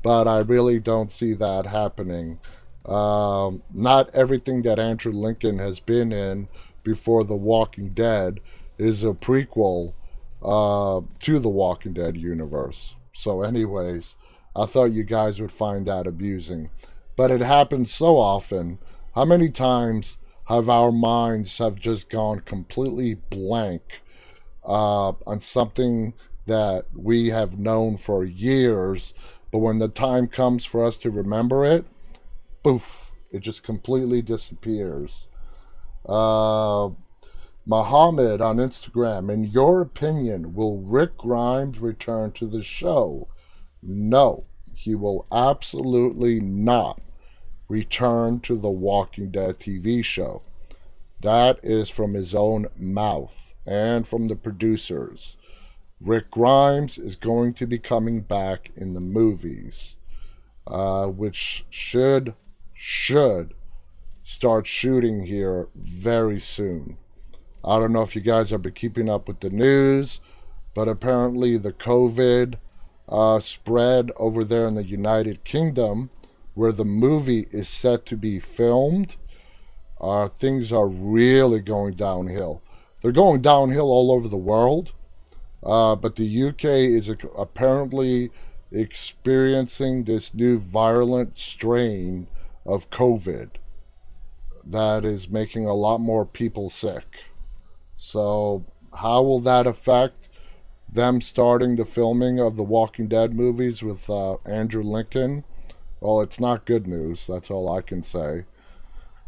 but 0.07 0.29
I 0.29 0.39
really 0.39 0.79
don't 0.79 1.11
see 1.11 1.35
that 1.35 1.67
happening. 1.67 2.39
Um, 2.85 3.65
not 3.75 4.15
everything 4.15 4.63
that 4.63 4.79
Andrew 4.79 5.11
Lincoln 5.13 5.59
has 5.59 5.81
been 5.81 6.13
in 6.13 6.47
before 6.85 7.25
The 7.25 7.35
Walking 7.35 7.89
Dead 7.89 8.39
is 8.79 9.03
a 9.03 9.15
prequel 9.15 9.95
uh, 10.41 11.01
to 11.23 11.39
the 11.41 11.49
Walking 11.49 11.93
Dead 11.93 12.17
universe. 12.17 12.95
So, 13.11 13.43
anyways, 13.43 14.15
I 14.55 14.67
thought 14.67 14.93
you 14.93 15.03
guys 15.03 15.41
would 15.41 15.51
find 15.51 15.89
that 15.89 16.07
abusing. 16.07 16.71
But 17.17 17.33
it 17.33 17.41
happens 17.41 17.93
so 17.93 18.17
often. 18.17 18.79
How 19.17 19.25
many 19.25 19.51
times 19.51 20.19
have 20.45 20.69
our 20.69 20.93
minds 20.93 21.59
have 21.59 21.81
just 21.81 22.11
gone 22.11 22.43
completely 22.43 23.15
blank 23.15 24.03
uh, 24.65 25.15
on 25.27 25.41
something 25.41 26.15
that 26.47 26.87
we 26.95 27.31
have 27.31 27.59
known 27.59 27.97
for 27.97 28.25
years, 28.25 29.13
but 29.51 29.59
when 29.59 29.79
the 29.79 29.89
time 29.89 30.27
comes 30.27 30.65
for 30.65 30.85
us 30.85 30.97
to 30.99 31.11
remember 31.11 31.65
it, 31.65 31.85
poof, 32.63 33.13
it 33.31 33.41
just 33.41 33.63
completely 33.63 34.23
disappears. 34.23 35.27
Uh, 36.09 36.91
Muhammad 37.65 38.41
on 38.41 38.59
Instagram, 38.59 39.33
in 39.33 39.45
your 39.45 39.81
opinion, 39.81 40.55
will 40.55 40.79
Rick 40.79 41.17
Grimes 41.17 41.81
return 41.81 42.33
to 42.33 42.47
the 42.47 42.63
show? 42.63 43.29
No, 43.83 44.45
he 44.75 44.95
will 44.95 45.27
absolutely 45.33 46.39
not 46.39 47.01
return 47.69 48.41
to 48.41 48.57
the 48.57 48.71
Walking 48.71 49.31
Dead 49.31 49.59
TV 49.59 50.05
show. 50.05 50.43
That 51.21 51.59
is 51.65 51.91
from 51.91 52.15
his 52.15 52.35
own 52.35 52.67
mouth 52.77 53.55
and 53.67 54.07
from 54.07 54.29
the 54.29 54.37
producers. 54.37 55.37
Rick 56.01 56.31
Grimes 56.31 56.99
is 56.99 57.17
going 57.17 57.55
to 57.55 57.67
be 57.67 57.79
coming 57.79 58.21
back 58.21 58.71
in 58.77 58.95
the 58.95 59.01
movies, 59.01 59.97
uh, 60.67 61.07
which 61.07 61.65
should 61.71 62.35
should 62.75 63.55
start 64.23 64.67
shooting 64.67 65.25
here 65.25 65.69
very 65.75 66.39
soon. 66.39 66.99
I 67.65 67.81
don't 67.81 67.93
know 67.93 68.03
if 68.03 68.15
you 68.15 68.21
guys 68.21 68.51
have 68.51 68.63
been 68.63 68.73
keeping 68.73 69.09
up 69.09 69.27
with 69.27 69.41
the 69.41 69.51
news, 69.51 70.21
but 70.75 70.89
apparently 70.89 71.57
the 71.57 71.73
COVID 71.73 72.57
uh, 73.09 73.41
spread 73.41 74.13
over 74.17 74.45
there 74.45 74.67
in 74.67 74.75
the 74.75 74.85
United 74.85 75.45
Kingdom 75.45 76.11
where 76.57 76.73
the 76.73 76.85
movie 76.85 77.47
is 77.51 77.69
set 77.69 78.07
to 78.07 78.17
be 78.17 78.41
filmed, 78.41 79.17
uh, 80.01 80.27
things 80.27 80.73
are 80.73 80.89
really 80.89 81.61
going 81.61 81.95
downhill. 81.95 82.63
They're 83.01 83.13
going 83.13 83.43
downhill 83.43 83.91
all 83.91 84.11
over 84.11 84.27
the 84.27 84.39
world, 84.39 84.93
uh, 85.67 85.97
but 85.97 86.15
the 86.15 86.49
UK 86.49 86.65
is 86.65 87.09
apparently 87.37 88.31
experiencing 88.71 90.05
this 90.05 90.33
new 90.33 90.59
virulent 90.59 91.37
strain 91.37 92.29
of 92.65 92.89
COVID 92.91 93.51
that 94.65 95.05
is 95.05 95.29
making 95.29 95.67
a 95.67 95.75
lot 95.75 95.99
more 95.99 96.25
people 96.25 96.71
sick. 96.71 97.25
So, 97.97 98.65
how 98.95 99.23
will 99.23 99.41
that 99.41 99.67
affect 99.67 100.29
them 100.89 101.21
starting 101.21 101.75
the 101.75 101.85
filming 101.85 102.39
of 102.39 102.57
the 102.57 102.63
Walking 102.63 103.09
Dead 103.09 103.35
movies 103.35 103.83
with 103.83 104.09
uh, 104.09 104.37
Andrew 104.45 104.85
Lincoln? 104.85 105.43
Well, 106.01 106.21
it's 106.21 106.39
not 106.39 106.65
good 106.65 106.87
news. 106.87 107.27
That's 107.27 107.51
all 107.51 107.69
I 107.69 107.81
can 107.81 108.05
say. 108.05 108.45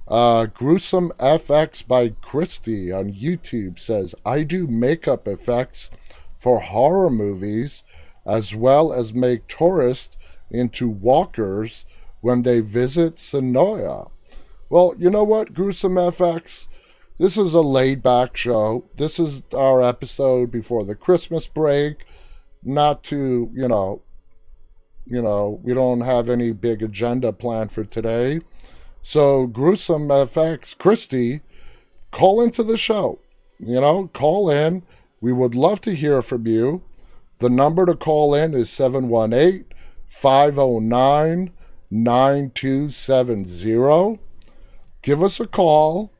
Uh, 0.07 0.47
Gruesome 0.47 1.13
FX 1.19 1.87
by 1.87 2.11
Christy 2.23 2.93
on 2.93 3.13
YouTube 3.13 3.79
says, 3.79 4.15
I 4.25 4.43
do 4.43 4.67
makeup 4.67 5.27
effects 5.27 5.91
for 6.39 6.61
horror 6.61 7.11
movies 7.11 7.83
as 8.25 8.55
well 8.55 8.93
as 8.93 9.13
make 9.13 9.47
tourists 9.49 10.17
into 10.51 10.89
walkers 10.89 11.85
when 12.21 12.43
they 12.43 12.61
visit 12.61 13.17
Senoia. 13.17 14.11
Well, 14.71 14.95
you 14.99 15.11
know 15.11 15.25
what, 15.25 15.55
Gruesome 15.55 15.95
FX? 15.95 16.69
This 17.19 17.37
is 17.37 17.55
a 17.55 17.63
laid 17.63 18.03
back 18.03 18.37
show. 18.37 18.85
This 18.97 19.19
is 19.19 19.43
our 19.55 19.83
episode 19.83 20.51
before 20.51 20.85
the 20.85 20.95
Christmas 20.95 21.49
break. 21.49 22.05
Not 22.63 23.03
to, 23.05 23.51
you 23.55 23.67
know, 23.67 24.03
you 25.07 25.23
know, 25.23 25.59
we 25.63 25.73
don't 25.73 26.03
have 26.03 26.29
any 26.29 26.53
big 26.53 26.83
agenda 26.83 27.33
planned 27.33 27.73
for 27.73 27.85
today. 27.85 28.41
So, 29.01 29.47
Gruesome 29.47 30.09
FX, 30.09 30.77
Christy, 30.77 31.41
call 32.13 32.43
into 32.43 32.63
the 32.63 32.77
show. 32.77 33.19
You 33.59 33.81
know, 33.81 34.11
call 34.13 34.51
in. 34.51 34.83
We 35.21 35.33
would 35.33 35.55
love 35.55 35.81
to 35.83 35.95
hear 35.95 36.21
from 36.23 36.47
you. 36.47 36.83
The 37.39 37.51
number 37.51 37.87
to 37.87 37.95
call 37.95 38.35
in 38.35 38.53
is 38.55 38.71
718 38.71 39.67
509 40.07 41.53
9270. 41.91 44.19
Give 45.03 45.23
us 45.23 45.41
a 45.41 45.47
call. 45.47 46.13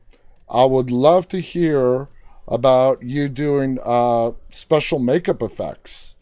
I 0.49 0.65
would 0.65 0.91
love 0.91 1.27
to 1.29 1.39
hear 1.39 2.09
about 2.47 3.01
you 3.03 3.29
doing 3.29 3.79
uh, 3.83 4.31
special 4.49 4.97
makeup 4.99 5.43
effects 5.43 6.15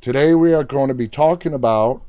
Today 0.00 0.34
we 0.34 0.54
are 0.54 0.64
going 0.64 0.88
to 0.88 0.94
be 0.94 1.08
talking 1.08 1.52
about 1.52 2.00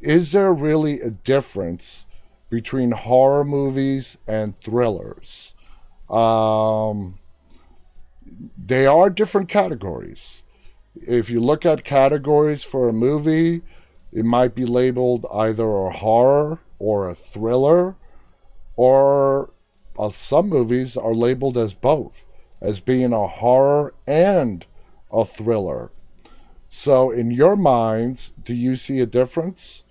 is 0.00 0.32
there 0.32 0.52
really 0.52 1.00
a 1.00 1.10
difference 1.10 2.06
between 2.54 2.92
horror 2.92 3.44
movies 3.44 4.16
and 4.28 4.58
thrillers? 4.60 5.54
Um, 6.08 7.18
they 8.56 8.86
are 8.86 9.10
different 9.10 9.48
categories. 9.48 10.42
If 10.94 11.28
you 11.28 11.40
look 11.40 11.66
at 11.66 11.82
categories 11.82 12.62
for 12.62 12.88
a 12.88 12.92
movie, 12.92 13.62
it 14.12 14.24
might 14.24 14.54
be 14.54 14.64
labeled 14.64 15.26
either 15.32 15.68
a 15.68 15.90
horror 15.90 16.60
or 16.78 17.08
a 17.08 17.14
thriller, 17.14 17.96
or 18.76 19.50
uh, 19.98 20.10
some 20.10 20.48
movies 20.48 20.96
are 20.96 21.14
labeled 21.14 21.58
as 21.58 21.74
both, 21.74 22.26
as 22.60 22.78
being 22.78 23.12
a 23.12 23.26
horror 23.26 23.94
and 24.06 24.66
a 25.12 25.24
thriller. 25.24 25.90
So, 26.68 27.10
in 27.10 27.30
your 27.30 27.56
minds, 27.56 28.32
do 28.42 28.54
you 28.54 28.76
see 28.76 29.00
a 29.00 29.06
difference? 29.06 29.83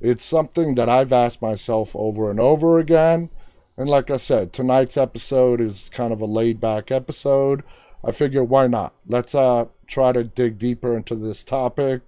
It's 0.00 0.24
something 0.24 0.74
that 0.74 0.88
I've 0.88 1.12
asked 1.12 1.40
myself 1.40 1.94
over 1.94 2.30
and 2.30 2.38
over 2.38 2.78
again. 2.78 3.30
And 3.76 3.88
like 3.88 4.10
I 4.10 4.16
said, 4.16 4.52
tonight's 4.52 4.96
episode 4.96 5.60
is 5.60 5.90
kind 5.90 6.12
of 6.12 6.20
a 6.20 6.26
laid 6.26 6.60
back 6.60 6.90
episode. 6.90 7.62
I 8.04 8.12
figure 8.12 8.44
why 8.44 8.66
not? 8.66 8.94
Let's 9.06 9.34
uh, 9.34 9.66
try 9.86 10.12
to 10.12 10.24
dig 10.24 10.58
deeper 10.58 10.96
into 10.96 11.14
this 11.14 11.44
topic 11.44 12.02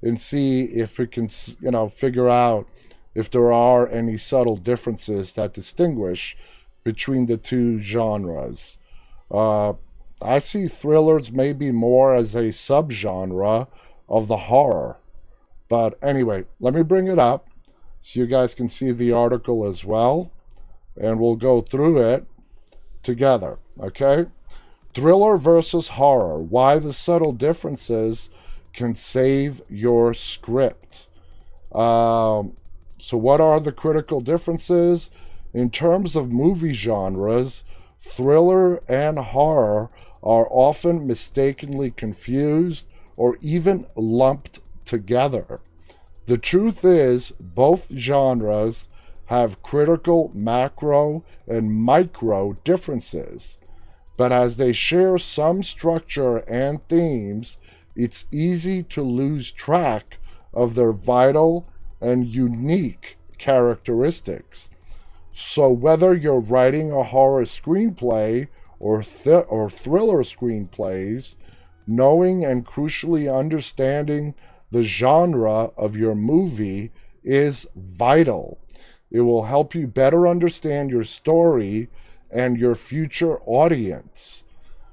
and 0.00 0.20
see 0.20 0.62
if 0.64 0.98
we 0.98 1.06
can, 1.06 1.28
you 1.60 1.70
know, 1.70 1.88
figure 1.88 2.28
out 2.28 2.66
if 3.14 3.30
there 3.30 3.52
are 3.52 3.88
any 3.88 4.18
subtle 4.18 4.56
differences 4.56 5.34
that 5.34 5.52
distinguish 5.52 6.36
between 6.84 7.26
the 7.26 7.36
two 7.36 7.78
genres. 7.78 8.78
Uh, 9.30 9.74
I 10.20 10.38
see 10.38 10.66
thrillers 10.66 11.32
maybe 11.32 11.70
more 11.70 12.14
as 12.14 12.34
a 12.34 12.50
subgenre 12.50 13.68
of 14.08 14.28
the 14.28 14.36
horror. 14.36 14.96
But 15.72 15.96
anyway, 16.02 16.44
let 16.60 16.74
me 16.74 16.82
bring 16.82 17.08
it 17.08 17.18
up 17.18 17.48
so 18.02 18.20
you 18.20 18.26
guys 18.26 18.52
can 18.52 18.68
see 18.68 18.92
the 18.92 19.12
article 19.12 19.66
as 19.66 19.86
well. 19.86 20.30
And 21.00 21.18
we'll 21.18 21.36
go 21.36 21.62
through 21.62 21.96
it 22.10 22.26
together. 23.02 23.58
Okay? 23.80 24.26
Thriller 24.92 25.38
versus 25.38 25.88
horror. 25.88 26.42
Why 26.42 26.78
the 26.78 26.92
subtle 26.92 27.32
differences 27.32 28.28
can 28.74 28.94
save 28.94 29.62
your 29.66 30.12
script. 30.12 31.08
Um, 31.74 32.58
so, 32.98 33.16
what 33.16 33.40
are 33.40 33.58
the 33.58 33.72
critical 33.72 34.20
differences? 34.20 35.10
In 35.54 35.70
terms 35.70 36.14
of 36.14 36.30
movie 36.30 36.74
genres, 36.74 37.64
thriller 37.98 38.82
and 38.90 39.18
horror 39.18 39.88
are 40.22 40.46
often 40.50 41.06
mistakenly 41.06 41.90
confused 41.90 42.86
or 43.16 43.38
even 43.40 43.86
lumped 43.96 44.60
together. 44.92 45.58
The 46.26 46.36
truth 46.36 46.84
is, 46.84 47.32
both 47.40 47.90
genres 47.96 48.90
have 49.26 49.62
critical 49.62 50.30
macro 50.34 51.24
and 51.46 51.72
micro 51.72 52.58
differences, 52.62 53.56
but 54.18 54.32
as 54.32 54.58
they 54.58 54.74
share 54.74 55.16
some 55.16 55.62
structure 55.62 56.40
and 56.46 56.86
themes, 56.88 57.56
it's 57.96 58.26
easy 58.30 58.82
to 58.82 59.02
lose 59.02 59.50
track 59.50 60.18
of 60.52 60.74
their 60.74 60.92
vital 60.92 61.66
and 62.02 62.26
unique 62.26 63.16
characteristics. 63.38 64.68
So, 65.32 65.70
whether 65.70 66.14
you're 66.14 66.52
writing 66.54 66.92
a 66.92 67.02
horror 67.02 67.44
screenplay 67.44 68.48
or, 68.78 69.02
th- 69.02 69.46
or 69.48 69.70
thriller 69.70 70.22
screenplays, 70.22 71.36
knowing 71.86 72.44
and 72.44 72.66
crucially 72.66 73.34
understanding 73.34 74.34
the 74.72 74.82
genre 74.82 75.70
of 75.76 75.96
your 75.96 76.14
movie 76.14 76.90
is 77.22 77.66
vital. 77.76 78.58
It 79.10 79.20
will 79.20 79.44
help 79.44 79.74
you 79.74 79.86
better 79.86 80.26
understand 80.26 80.90
your 80.90 81.04
story 81.04 81.90
and 82.30 82.58
your 82.58 82.74
future 82.74 83.38
audience. 83.44 84.44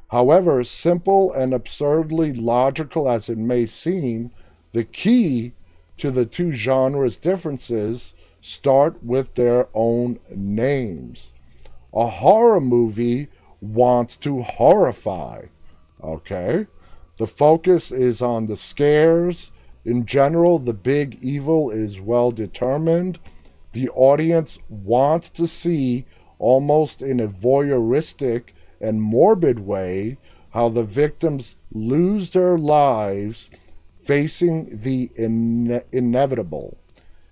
However, 0.09 0.63
simple 0.65 1.32
and 1.32 1.53
absurdly 1.53 2.34
logical 2.34 3.07
as 3.07 3.30
it 3.30 3.38
may 3.38 3.65
seem, 3.65 4.32
the 4.73 4.84
key 4.84 5.53
to 5.97 6.11
the 6.11 6.25
two 6.25 6.51
genres' 6.51 7.17
differences 7.17 8.13
start 8.41 9.01
with 9.01 9.36
their 9.36 9.67
own 9.73 10.19
names. 10.36 11.32
A 11.93 12.07
horror 12.07 12.59
movie 12.59 13.30
wants 13.61 14.17
to 14.17 14.41
horrify. 14.41 15.45
Okay? 16.03 16.67
The 17.17 17.27
focus 17.27 17.91
is 17.91 18.21
on 18.21 18.47
the 18.47 18.57
scares. 18.57 19.51
In 19.86 20.05
general, 20.05 20.59
the 20.59 20.73
big 20.73 21.17
evil 21.21 21.71
is 21.71 21.99
well 21.99 22.32
determined. 22.32 23.19
The 23.71 23.89
audience 23.89 24.59
wants 24.67 25.30
to 25.32 25.47
see, 25.47 26.05
almost 26.38 27.01
in 27.01 27.19
a 27.19 27.27
voyeuristic 27.27 28.49
and 28.82 29.01
morbid 29.01 29.59
way, 29.59 30.17
how 30.51 30.69
the 30.69 30.84
victims 30.84 31.55
lose 31.71 32.34
their 32.34 32.57
lives 32.57 33.49
facing 34.03 34.69
the 34.82 35.11
ine- 35.17 35.82
inevitable. 35.91 36.77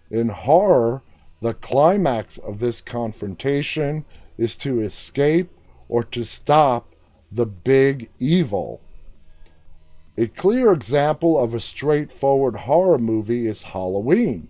In 0.09 0.29
horror, 0.29 1.01
the 1.41 1.53
climax 1.53 2.37
of 2.37 2.59
this 2.59 2.81
confrontation 2.81 4.05
is 4.37 4.55
to 4.57 4.79
escape 4.81 5.49
or 5.89 6.03
to 6.03 6.23
stop 6.23 6.93
the 7.31 7.45
big 7.45 8.09
evil. 8.19 8.81
A 10.19 10.27
clear 10.27 10.73
example 10.73 11.39
of 11.39 11.53
a 11.53 11.59
straightforward 11.59 12.55
horror 12.55 12.97
movie 12.97 13.45
is 13.45 13.61
Halloween. 13.61 14.47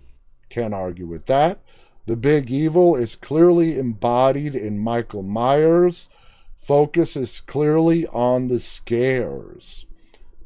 Can't 0.48 0.72
argue 0.72 1.06
with 1.06 1.26
that. 1.26 1.60
The 2.06 2.16
big 2.16 2.50
evil 2.50 2.96
is 2.96 3.14
clearly 3.14 3.78
embodied 3.78 4.54
in 4.54 4.78
Michael 4.78 5.22
Myers. 5.22 6.08
Focus 6.56 7.16
is 7.16 7.42
clearly 7.42 8.06
on 8.06 8.46
the 8.46 8.60
scares. 8.60 9.84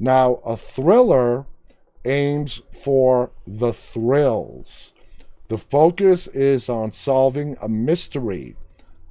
Now, 0.00 0.40
a 0.44 0.56
thriller 0.56 1.46
aims 2.04 2.60
for 2.72 3.30
the 3.46 3.72
thrills. 3.72 4.90
The 5.46 5.58
focus 5.58 6.26
is 6.26 6.68
on 6.68 6.90
solving 6.90 7.56
a 7.62 7.68
mystery, 7.68 8.56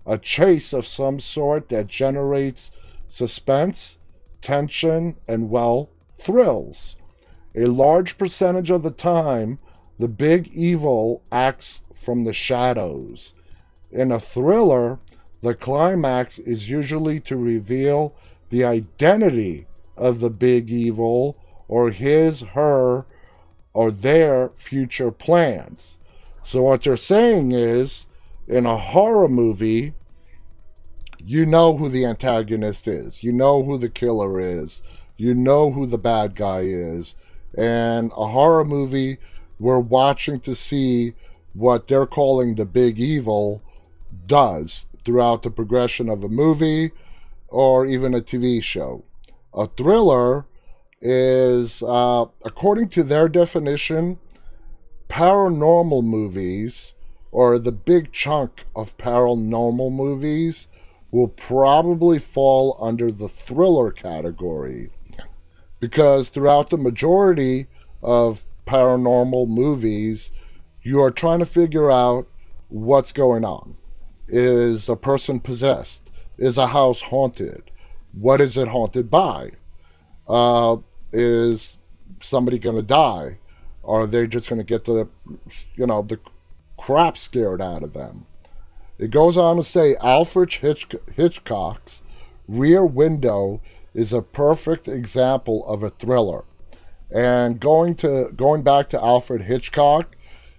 a 0.06 0.18
chase 0.18 0.74
of 0.74 0.86
some 0.86 1.22
sort 1.22 1.70
that 1.70 1.88
generates 1.88 2.70
suspense, 3.08 3.98
tension, 4.42 5.16
and, 5.26 5.50
well, 5.50 5.90
thrills. 6.22 6.96
A 7.56 7.66
large 7.66 8.18
percentage 8.18 8.72
of 8.72 8.84
the 8.84 8.92
time, 8.92 9.60
the 10.00 10.08
big 10.08 10.48
evil 10.54 11.22
acts 11.32 11.82
from 11.94 12.24
the 12.24 12.34
shadows. 12.34 13.34
In 13.92 14.12
a 14.12 14.20
thriller, 14.20 15.00
the 15.42 15.54
climax 15.54 16.40
is 16.40 16.70
usually 16.70 17.20
to 17.22 17.36
reveal 17.36 18.16
the 18.50 18.64
identity 18.64 19.68
of 19.98 20.20
the 20.20 20.30
big 20.30 20.72
evil 20.72 21.38
or 21.68 21.92
his, 21.92 22.42
her, 22.42 23.06
or 23.74 23.92
their 23.92 24.50
future 24.56 25.12
plans. 25.12 25.98
So, 26.44 26.64
what 26.64 26.84
they're 26.84 26.98
saying 26.98 27.52
is 27.52 28.08
in 28.48 28.66
a 28.66 28.78
horror 28.78 29.30
movie, 29.30 29.94
you 31.24 31.46
know 31.46 31.78
who 31.78 31.88
the 31.88 32.06
antagonist 32.06 32.88
is, 32.88 33.24
you 33.24 33.32
know 33.32 33.64
who 33.64 33.78
the 33.78 33.90
killer 33.90 34.40
is, 34.40 34.82
you 35.22 35.36
know 35.36 35.72
who 35.72 35.86
the 35.86 36.00
bad 36.00 36.36
guy 36.36 36.62
is. 36.62 37.16
And 37.56 38.12
a 38.18 38.30
horror 38.30 38.66
movie, 38.66 39.20
we're 39.60 39.80
watching 39.80 40.40
to 40.40 40.56
see 40.56 41.14
what 41.54 41.88
they're 41.88 42.08
calling 42.08 42.56
the 42.56 42.66
big 42.66 43.00
evil 43.00 43.62
does 44.26 44.88
throughout 45.06 45.44
the 45.44 45.52
progression 45.52 46.10
of 46.10 46.24
a 46.24 46.28
movie 46.30 46.92
or 47.50 47.86
even 47.86 48.16
a 48.16 48.22
TV 48.22 48.64
show. 48.64 49.04
A 49.54 49.68
thriller 49.68 50.46
is, 51.02 51.84
uh, 51.84 52.26
according 52.44 52.90
to 52.90 53.04
their 53.04 53.30
definition, 53.30 54.18
paranormal 55.08 56.04
movies 56.04 56.94
or 57.32 57.60
the 57.60 57.72
big 57.72 58.12
chunk 58.12 58.66
of 58.76 58.98
paranormal 58.98 59.92
movies 59.92 60.68
will 61.12 61.28
probably 61.28 62.18
fall 62.18 62.76
under 62.82 63.12
the 63.12 63.30
thriller 63.30 63.92
category 63.92 64.90
because 65.82 66.30
throughout 66.30 66.70
the 66.70 66.78
majority 66.78 67.68
of 68.02 68.46
paranormal 68.66 69.50
movies, 69.50 70.32
you 70.82 71.02
are 71.02 71.12
trying 71.12 71.40
to 71.40 71.46
figure 71.46 71.92
out 71.92 72.28
what's 72.70 73.12
going 73.12 73.44
on. 73.44 73.76
Is 74.30 74.88
a 74.88 74.96
person 74.96 75.42
possessed? 75.42 76.10
Is 76.38 76.58
a 76.58 76.68
house 76.68 77.02
haunted? 77.02 77.70
What 78.14 78.40
is 78.40 78.56
it 78.56 78.70
haunted 78.70 79.10
by? 79.10 79.52
Uh, 80.28 80.78
is 81.12 81.82
somebody 82.22 82.58
going 82.60 82.78
to 82.78 82.82
die? 82.82 83.40
Are 83.84 84.08
they 84.08 84.28
just 84.28 84.48
going 84.48 84.60
to 84.60 84.66
get 84.66 84.86
the, 84.86 85.10
you 85.76 85.88
know, 85.88 86.04
the 86.04 86.20
crap 86.78 87.18
scared 87.18 87.62
out 87.62 87.84
of 87.84 87.94
them? 87.94 88.28
It 88.98 89.10
goes 89.10 89.36
on 89.36 89.58
to 89.58 89.64
say 89.64 89.96
Alfred 89.96 90.54
Hitch- 90.54 90.96
Hitchcock's 91.16 92.04
Rear 92.48 92.86
Window 92.86 93.62
is 93.94 94.14
a 94.14 94.22
perfect 94.22 94.88
example 94.88 95.66
of 95.68 95.84
a 95.84 95.90
thriller. 95.90 96.46
And 97.14 97.60
going 97.60 97.96
to 97.96 98.32
going 98.36 98.64
back 98.64 98.90
to 98.90 99.04
Alfred 99.04 99.44
Hitchcock, 99.44 100.16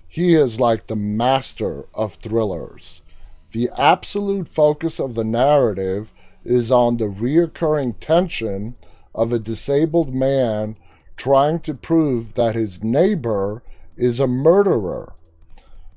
he 0.07 0.35
is 0.35 0.61
like 0.61 0.87
the 0.87 0.97
master 0.97 1.87
of 1.95 2.15
thrillers. 2.17 3.01
The 3.53 3.71
absolute 3.79 4.49
focus 4.49 4.99
of 4.99 5.15
the 5.15 5.25
narrative 5.25 6.13
is 6.45 6.71
on 6.71 6.97
the 6.97 7.07
reoccurring 7.07 7.97
tension 8.01 8.75
of 9.15 9.33
a 9.33 9.39
disabled 9.39 10.15
man 10.15 10.77
trying 11.17 11.61
to 11.61 11.75
prove 11.75 12.35
that 12.35 12.55
his 12.55 12.83
neighbor 12.83 13.63
is 13.97 14.19
a 14.21 14.27
murderer. 14.27 15.15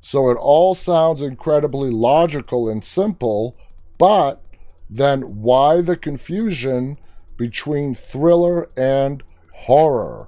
So 0.01 0.29
it 0.29 0.35
all 0.35 0.75
sounds 0.75 1.21
incredibly 1.21 1.89
logical 1.89 2.69
and 2.69 2.83
simple, 2.83 3.57
but 3.97 4.41
then 4.89 5.41
why 5.41 5.81
the 5.81 5.97
confusion 5.97 6.99
between 7.37 7.95
thriller 7.95 8.69
and 8.77 9.23
horror? 9.53 10.27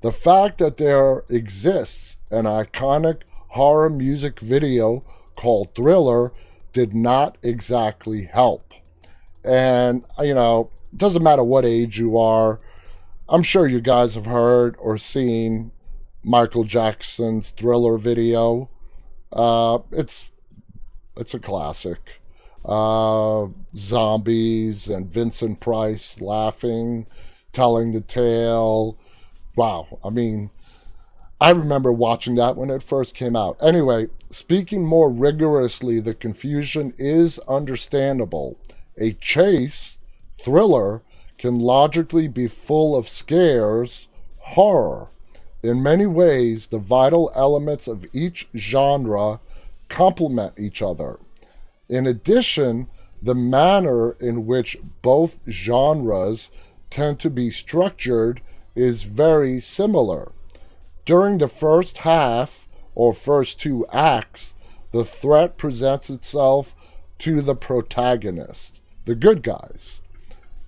The 0.00 0.12
fact 0.12 0.58
that 0.58 0.76
there 0.76 1.24
exists 1.28 2.16
an 2.30 2.44
iconic 2.44 3.22
horror 3.48 3.90
music 3.90 4.40
video 4.40 5.04
called 5.36 5.74
Thriller 5.74 6.32
did 6.72 6.94
not 6.94 7.36
exactly 7.42 8.24
help. 8.24 8.72
And, 9.44 10.04
you 10.20 10.34
know, 10.34 10.70
it 10.92 10.98
doesn't 10.98 11.22
matter 11.22 11.44
what 11.44 11.64
age 11.64 11.98
you 11.98 12.18
are. 12.18 12.60
I'm 13.28 13.42
sure 13.42 13.66
you 13.66 13.80
guys 13.80 14.14
have 14.14 14.26
heard 14.26 14.76
or 14.78 14.98
seen 14.98 15.72
Michael 16.22 16.64
Jackson's 16.64 17.50
Thriller 17.50 17.96
video. 17.98 18.70
Uh, 19.32 19.78
it's 19.90 20.32
it's 21.16 21.34
a 21.34 21.38
classic. 21.38 22.21
Uh, 22.64 23.48
zombies 23.74 24.88
and 24.88 25.12
Vincent 25.12 25.60
Price 25.60 26.20
laughing, 26.20 27.06
telling 27.52 27.92
the 27.92 28.00
tale. 28.00 28.96
Wow, 29.56 29.98
I 30.04 30.10
mean, 30.10 30.50
I 31.40 31.50
remember 31.50 31.92
watching 31.92 32.36
that 32.36 32.56
when 32.56 32.70
it 32.70 32.84
first 32.84 33.16
came 33.16 33.34
out. 33.34 33.56
Anyway, 33.60 34.06
speaking 34.30 34.86
more 34.86 35.10
rigorously, 35.10 35.98
the 35.98 36.14
confusion 36.14 36.94
is 36.98 37.40
understandable. 37.48 38.56
A 38.96 39.12
chase 39.14 39.98
thriller 40.32 41.02
can 41.38 41.58
logically 41.58 42.28
be 42.28 42.46
full 42.46 42.94
of 42.94 43.08
scares, 43.08 44.06
horror. 44.38 45.08
In 45.64 45.82
many 45.82 46.06
ways, 46.06 46.68
the 46.68 46.78
vital 46.78 47.32
elements 47.34 47.88
of 47.88 48.06
each 48.12 48.46
genre 48.56 49.40
complement 49.88 50.54
each 50.56 50.80
other. 50.80 51.18
In 51.92 52.06
addition, 52.06 52.88
the 53.20 53.34
manner 53.34 54.12
in 54.12 54.46
which 54.46 54.78
both 55.02 55.40
genres 55.46 56.50
tend 56.88 57.20
to 57.20 57.28
be 57.28 57.50
structured 57.50 58.40
is 58.74 59.02
very 59.02 59.60
similar. 59.60 60.32
During 61.04 61.36
the 61.36 61.48
first 61.48 61.98
half 61.98 62.66
or 62.94 63.12
first 63.12 63.60
two 63.60 63.84
acts, 63.92 64.54
the 64.90 65.04
threat 65.04 65.58
presents 65.58 66.08
itself 66.08 66.74
to 67.18 67.42
the 67.42 67.54
protagonist, 67.54 68.80
the 69.04 69.14
good 69.14 69.42
guys. 69.42 70.00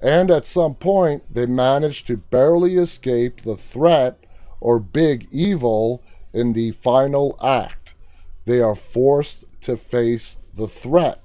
And 0.03 0.31
at 0.31 0.45
some 0.45 0.75
point, 0.75 1.23
they 1.33 1.47
manage 1.47 2.05
to 2.05 2.19
barely 2.19 2.77
escape 2.77 3.41
the 3.41 3.57
threat 3.57 4.23
or 4.61 4.79
big 4.79 5.27
evil 5.31 6.03
in 6.35 6.53
the 6.53 6.73
final 6.73 7.39
act. 7.43 7.95
They 8.45 8.61
are 8.61 8.75
forced 8.75 9.47
to 9.63 9.79
face 9.79 10.37
the 10.55 10.69
threat. 10.69 11.21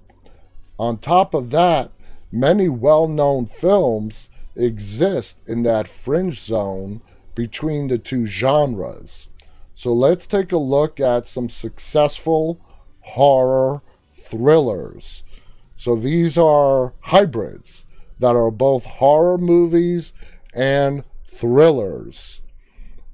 On 0.77 0.97
top 0.97 1.33
of 1.33 1.51
that, 1.51 1.91
many 2.31 2.69
well 2.69 3.07
known 3.07 3.45
films 3.45 4.29
exist 4.55 5.41
in 5.47 5.63
that 5.63 5.87
fringe 5.87 6.39
zone 6.41 7.01
between 7.35 7.87
the 7.87 7.97
two 7.97 8.25
genres. 8.25 9.29
So 9.73 9.93
let's 9.93 10.27
take 10.27 10.51
a 10.51 10.57
look 10.57 10.99
at 10.99 11.25
some 11.25 11.47
successful 11.47 12.59
horror 13.01 13.81
thrillers. 14.11 15.23
So 15.75 15.95
these 15.95 16.37
are 16.37 16.93
hybrids 16.99 17.85
that 18.19 18.35
are 18.35 18.51
both 18.51 18.85
horror 18.85 19.37
movies 19.37 20.11
and 20.53 21.03
thrillers. 21.25 22.41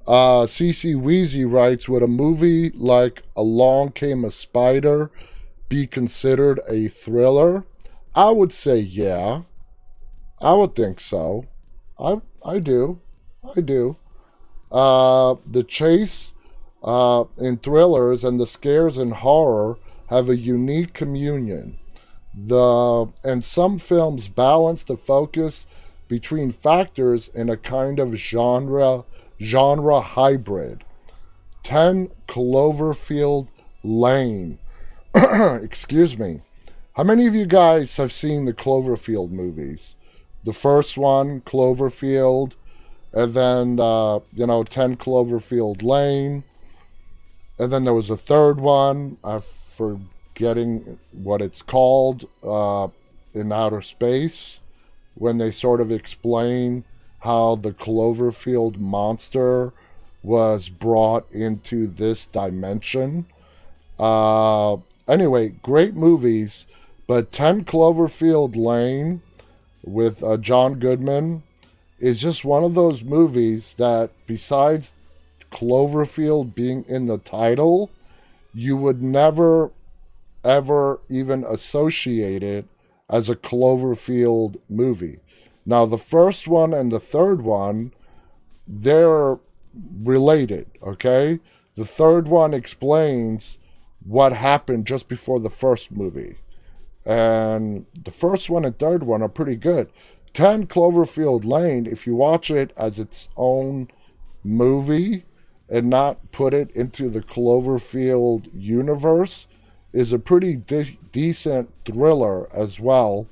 Uh, 0.06 0.46
CC 0.46 0.94
Weezy 0.94 1.50
writes 1.50 1.88
with 1.88 2.02
a 2.02 2.08
movie 2.08 2.70
like 2.70 3.22
Along 3.36 3.92
Came 3.92 4.24
a 4.24 4.30
Spider 4.30 5.10
be 5.68 5.86
considered 5.86 6.60
a 6.68 6.88
thriller? 6.88 7.64
I 8.14 8.30
would 8.30 8.52
say 8.52 8.78
yeah. 8.78 9.42
I 10.40 10.52
would 10.52 10.74
think 10.74 11.00
so. 11.00 11.46
I 11.98 12.20
I 12.44 12.58
do. 12.58 13.00
I 13.56 13.60
do. 13.60 13.96
Uh, 14.70 15.36
the 15.46 15.64
chase 15.64 16.32
uh, 16.82 17.24
in 17.38 17.58
thrillers 17.58 18.24
and 18.24 18.40
the 18.40 18.46
scares 18.46 18.98
in 18.98 19.10
horror 19.10 19.78
have 20.08 20.28
a 20.28 20.36
unique 20.36 20.92
communion. 20.92 21.78
The 22.34 23.06
and 23.24 23.44
some 23.44 23.78
films 23.78 24.28
balance 24.28 24.84
the 24.84 24.96
focus 24.96 25.66
between 26.08 26.52
factors 26.52 27.28
in 27.28 27.48
a 27.48 27.56
kind 27.56 27.98
of 27.98 28.14
genre 28.14 29.04
genre 29.40 30.00
hybrid. 30.00 30.84
10 31.62 32.10
Cloverfield 32.28 33.48
Lane. 33.82 34.58
Excuse 35.62 36.18
me. 36.18 36.42
How 36.92 37.02
many 37.02 37.26
of 37.26 37.34
you 37.34 37.46
guys 37.46 37.96
have 37.96 38.12
seen 38.12 38.44
the 38.44 38.52
Cloverfield 38.52 39.30
movies? 39.30 39.96
The 40.44 40.52
first 40.52 40.98
one, 40.98 41.40
Cloverfield, 41.40 42.52
and 43.14 43.32
then 43.32 43.80
uh, 43.80 44.20
you 44.34 44.46
know 44.46 44.62
10 44.62 44.96
Cloverfield 44.96 45.82
Lane, 45.82 46.44
and 47.58 47.72
then 47.72 47.84
there 47.84 47.94
was 47.94 48.10
a 48.10 48.16
third 48.16 48.60
one. 48.60 49.16
I'm 49.24 49.40
forgetting 49.40 50.98
what 51.12 51.40
it's 51.40 51.62
called 51.62 52.28
uh, 52.42 52.88
in 53.32 53.52
outer 53.52 53.80
space 53.80 54.60
when 55.14 55.38
they 55.38 55.50
sort 55.50 55.80
of 55.80 55.90
explain 55.90 56.84
how 57.20 57.54
the 57.54 57.72
Cloverfield 57.72 58.76
monster 58.76 59.72
was 60.22 60.68
brought 60.68 61.30
into 61.32 61.86
this 61.86 62.26
dimension. 62.26 63.24
Uh, 63.98 64.76
anyway, 65.08 65.50
great 65.62 65.94
movies, 65.94 66.66
but 67.06 67.32
10 67.32 67.64
Cloverfield 67.64 68.56
Lane 68.56 69.22
with 69.84 70.22
uh, 70.22 70.36
John 70.36 70.78
Goodman 70.78 71.42
is 71.98 72.20
just 72.20 72.44
one 72.44 72.64
of 72.64 72.74
those 72.74 73.02
movies 73.02 73.74
that, 73.76 74.10
besides 74.26 74.94
Cloverfield 75.50 76.54
being 76.54 76.84
in 76.88 77.06
the 77.06 77.18
title, 77.18 77.90
you 78.52 78.76
would 78.76 79.02
never 79.02 79.70
ever 80.46 81.00
even 81.08 81.44
associate 81.44 82.42
it 82.42 82.64
as 83.10 83.28
a 83.28 83.36
Cloverfield 83.36 84.56
movie. 84.68 85.18
Now, 85.66 85.84
the 85.84 85.98
first 85.98 86.46
one 86.46 86.72
and 86.72 86.92
the 86.92 87.00
third 87.00 87.42
one, 87.42 87.92
they're 88.66 89.38
related, 90.02 90.66
okay? 90.82 91.40
The 91.74 91.84
third 91.84 92.28
one 92.28 92.54
explains 92.54 93.58
what 94.06 94.32
happened 94.32 94.86
just 94.86 95.08
before 95.08 95.40
the 95.40 95.50
first 95.50 95.90
movie. 95.90 96.36
And 97.04 97.86
the 98.04 98.10
first 98.10 98.48
one 98.48 98.64
and 98.64 98.78
third 98.78 99.02
one 99.02 99.22
are 99.22 99.28
pretty 99.28 99.56
good. 99.56 99.90
10 100.32 100.66
Cloverfield 100.66 101.44
Lane, 101.44 101.86
if 101.86 102.06
you 102.06 102.14
watch 102.14 102.50
it 102.50 102.72
as 102.76 102.98
its 102.98 103.28
own 103.36 103.88
movie 104.44 105.24
and 105.68 105.90
not 105.90 106.30
put 106.30 106.54
it 106.54 106.70
into 106.72 107.08
the 107.08 107.20
Cloverfield 107.20 108.48
universe, 108.52 109.48
is 109.92 110.12
a 110.12 110.18
pretty 110.18 110.56
de- 110.56 110.98
decent 111.10 111.72
thriller 111.84 112.52
as 112.52 112.78
well. 112.78 113.26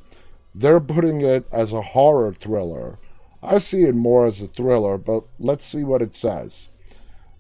They're 0.55 0.81
putting 0.81 1.21
it 1.21 1.47
as 1.53 1.73
a 1.73 1.83
horror 1.83 2.33
thriller. 2.33 2.99
I 3.43 3.59
see 3.59 3.83
it 3.83 3.95
more 3.95 4.27
as 4.27 4.41
a 4.41 4.49
thriller, 4.49 4.97
but 4.99 5.25
let's 5.39 5.65
see 5.65 5.85
what 5.85 6.01
it 6.03 6.17
says. 6.17 6.71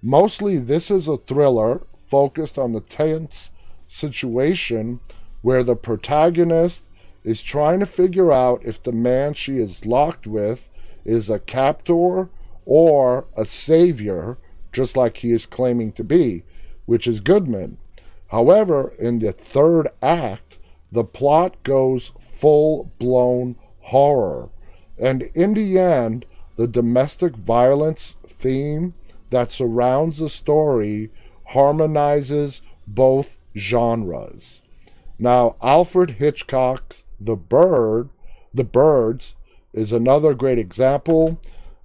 Mostly, 0.03 0.59
this 0.59 0.91
is 0.91 1.09
a 1.09 1.17
thriller 1.17 1.81
focused 2.15 2.57
on 2.57 2.73
the 2.73 2.81
tense 2.81 3.51
situation 3.89 5.01
where 5.43 5.65
the 5.65 5.75
protagonist 5.75 6.85
is 7.25 7.43
trying 7.43 7.81
to 7.81 7.87
figure 7.87 8.31
out 8.31 8.65
if 8.65 8.81
the 8.81 8.93
man 8.93 9.35
she 9.35 9.59
is 9.59 9.85
locked 9.85 10.25
with 10.25 10.71
is 11.05 11.29
a 11.29 11.41
captor 11.41 12.29
or 12.65 13.27
a 13.37 13.45
savior, 13.45 14.39
just 14.73 14.97
like 14.97 15.17
he 15.17 15.33
is 15.33 15.45
claiming 15.45 15.91
to 15.91 16.05
be, 16.05 16.45
which 16.87 17.09
is 17.09 17.19
Goodman. 17.19 17.79
However, 18.29 18.95
in 18.97 19.19
the 19.19 19.33
third 19.33 19.89
act, 20.01 20.61
the 20.93 21.03
plot 21.03 21.61
goes 21.65 22.13
full 22.21 22.93
blown 23.01 23.57
horror. 23.81 24.51
And 24.97 25.23
in 25.35 25.55
the 25.55 25.81
end, 25.81 26.27
the 26.55 26.69
domestic 26.69 27.35
violence 27.35 28.15
theme 28.25 28.95
that 29.31 29.51
surrounds 29.51 30.19
the 30.19 30.29
story 30.29 31.11
harmonizes 31.49 32.63
both 32.87 33.39
genres. 33.57 34.63
Now, 35.19 35.57
Alfred 35.63 36.13
Hitchcock's 36.13 37.05
The 37.21 37.37
Bird, 37.37 38.11
The 38.53 38.65
Birds 38.65 39.35
is 39.73 39.93
another 39.93 40.35
great 40.35 40.59
example. 40.59 41.41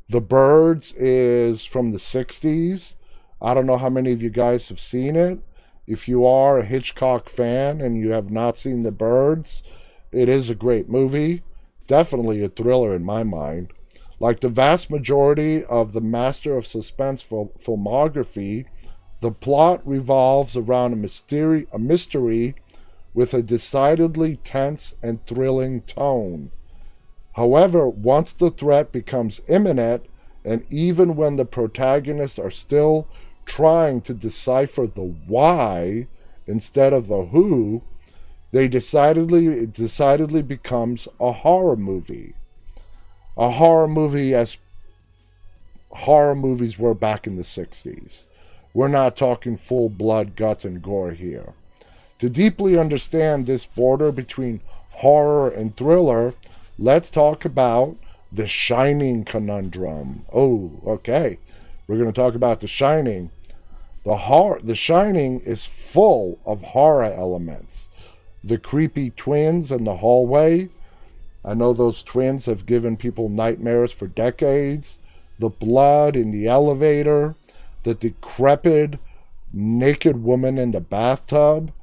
The 0.10 0.22
Birds 0.22 0.94
is 0.94 1.64
from 1.64 1.92
the 1.92 1.98
60s. 1.98 2.96
I 3.42 3.54
don't 3.54 3.66
know 3.66 3.78
how 3.78 3.90
many 3.90 4.12
of 4.12 4.22
you 4.22 4.30
guys 4.30 4.70
have 4.70 4.80
seen 4.80 5.16
it. 5.16 5.40
If 5.88 6.08
you 6.08 6.26
are 6.26 6.60
a 6.60 6.66
Hitchcock 6.66 7.30
fan 7.30 7.82
and 7.82 7.98
you 7.98 8.12
have 8.12 8.30
not 8.30 8.58
seen 8.58 8.84
The 8.84 8.92
Birds, 8.92 9.64
it 10.12 10.30
is 10.30 10.50
a 10.50 10.56
great 10.56 10.90
movie. 10.90 11.44
Definitely 11.88 12.44
a 12.44 12.50
thriller 12.50 12.96
in 12.96 13.04
my 13.04 13.24
mind. 13.24 13.72
Like 14.20 14.42
the 14.42 14.50
vast 14.50 14.92
majority 14.92 15.64
of 15.66 15.94
the 15.94 16.02
Master 16.02 16.58
of 16.58 16.68
Suspense 16.68 17.22
fil- 17.22 17.54
filmography, 17.60 18.66
the 19.22 19.32
plot 19.32 19.86
revolves 19.86 20.56
around 20.56 20.94
a 20.94 20.98
mystery, 20.98 21.68
a 21.74 21.80
mystery 21.80 22.56
with 23.14 23.34
a 23.34 23.42
decidedly 23.42 24.38
tense 24.38 24.96
and 25.04 25.26
thrilling 25.26 25.82
tone. 25.82 26.52
However, 27.34 27.88
once 27.88 28.32
the 28.32 28.52
threat 28.52 28.92
becomes 28.92 29.42
imminent, 29.48 30.06
and 30.46 30.66
even 30.70 31.16
when 31.16 31.36
the 31.36 31.46
protagonists 31.46 32.40
are 32.40 32.52
still 32.52 33.08
trying 33.46 34.02
to 34.02 34.14
decipher 34.14 34.88
the 34.88 35.16
why 35.28 36.08
instead 36.48 36.94
of 36.94 37.08
the 37.08 37.26
who, 37.26 37.82
they 38.52 38.68
decidedly 38.68 39.48
it 39.48 39.74
decidedly 39.74 40.42
becomes 40.42 41.08
a 41.20 41.32
horror 41.32 41.76
movie. 41.76 42.34
A 43.38 43.52
horror 43.52 43.88
movie 43.88 44.34
as 44.34 44.58
horror 45.92 46.36
movies 46.36 46.80
were 46.80 46.94
back 46.94 47.28
in 47.28 47.36
the 47.36 47.44
60s. 47.44 48.26
We're 48.74 48.88
not 48.88 49.18
talking 49.18 49.58
full 49.58 49.90
blood, 49.90 50.36
guts, 50.36 50.64
and 50.66 50.82
gore 50.82 51.12
here. 51.12 51.54
To 52.20 52.30
deeply 52.30 52.78
understand 52.78 53.46
this 53.46 53.66
border 53.66 54.12
between 54.12 54.62
horror 54.92 55.50
and 55.50 55.76
thriller, 55.76 56.34
let's 56.78 57.10
talk 57.10 57.46
about 57.46 57.98
the 58.32 58.48
Shining 58.48 59.24
conundrum. 59.24 60.26
Oh, 60.34 60.72
okay. 60.86 61.40
We're 61.88 61.98
going 61.98 62.12
to 62.12 62.22
talk 62.22 62.36
about 62.36 62.60
The 62.60 62.68
Shining. 62.68 63.32
The 64.06 64.18
horror, 64.18 64.60
The 64.64 64.76
Shining 64.76 65.40
is 65.40 65.66
full 65.66 66.40
of 66.46 66.62
horror 66.62 67.06
elements. 67.06 67.90
The 68.44 68.60
creepy 68.60 69.10
twins 69.10 69.72
in 69.72 69.86
the 69.86 69.98
hallway. 69.98 70.70
I 71.44 71.54
know 71.54 71.74
those 71.74 72.04
twins 72.04 72.46
have 72.46 72.66
given 72.66 72.98
people 72.98 73.30
nightmares 73.30 73.92
for 73.92 74.08
decades. 74.08 75.00
The 75.40 75.50
blood 75.50 76.16
in 76.16 76.32
the 76.32 76.48
elevator. 76.48 77.36
The 77.90 77.96
decrepit, 77.96 79.00
naked 79.52 80.22
woman 80.22 80.60
in 80.60 80.70
the 80.70 80.80
bathtub. 80.80 81.74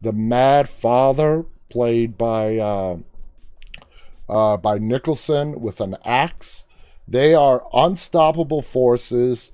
The 0.00 0.12
mad 0.12 0.68
father, 0.68 1.46
played 1.68 2.16
by 2.16 2.58
uh, 2.58 2.98
uh, 4.28 4.56
by 4.58 4.78
Nicholson 4.78 5.60
with 5.60 5.80
an 5.80 5.96
axe. 6.04 6.66
They 7.08 7.34
are 7.34 7.66
unstoppable 7.72 8.62
forces 8.62 9.50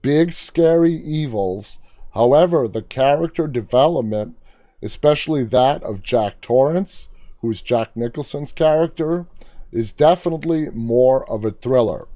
big, 0.00 0.32
scary 0.32 0.92
evils. 0.92 1.78
However, 2.14 2.68
the 2.68 2.82
character 2.82 3.48
development, 3.48 4.36
especially 4.80 5.42
that 5.42 5.82
of 5.82 6.04
Jack 6.04 6.40
Torrance, 6.40 7.08
who's 7.40 7.62
Jack 7.62 7.96
Nicholson's 7.96 8.52
character, 8.52 9.26
is 9.72 9.92
definitely 9.92 10.70
more 10.70 11.28
of 11.28 11.44
a 11.44 11.50
thriller. 11.50 12.06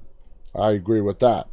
I 0.55 0.71
agree 0.71 1.01
with 1.01 1.19
that. 1.19 1.49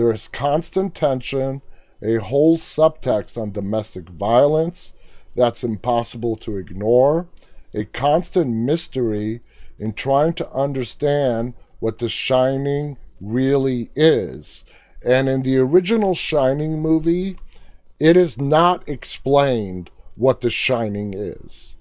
There 0.00 0.14
is 0.14 0.28
constant 0.28 0.94
tension, 0.94 1.60
a 2.02 2.14
whole 2.14 2.56
subtext 2.56 3.36
on 3.36 3.52
domestic 3.52 4.08
violence 4.08 4.94
that's 5.36 5.62
impossible 5.62 6.36
to 6.36 6.56
ignore, 6.56 7.28
a 7.74 7.84
constant 7.84 8.48
mystery 8.48 9.42
in 9.78 9.92
trying 9.92 10.32
to 10.32 10.50
understand 10.52 11.52
what 11.80 11.98
The 11.98 12.08
Shining 12.08 12.96
really 13.20 13.90
is. 13.94 14.64
And 15.04 15.28
in 15.28 15.42
the 15.42 15.58
original 15.58 16.14
Shining 16.14 16.80
movie, 16.80 17.36
it 17.98 18.16
is 18.16 18.40
not 18.40 18.88
explained 18.88 19.90
what 20.16 20.40
The 20.40 20.48
Shining 20.48 21.12
is. 21.12 21.76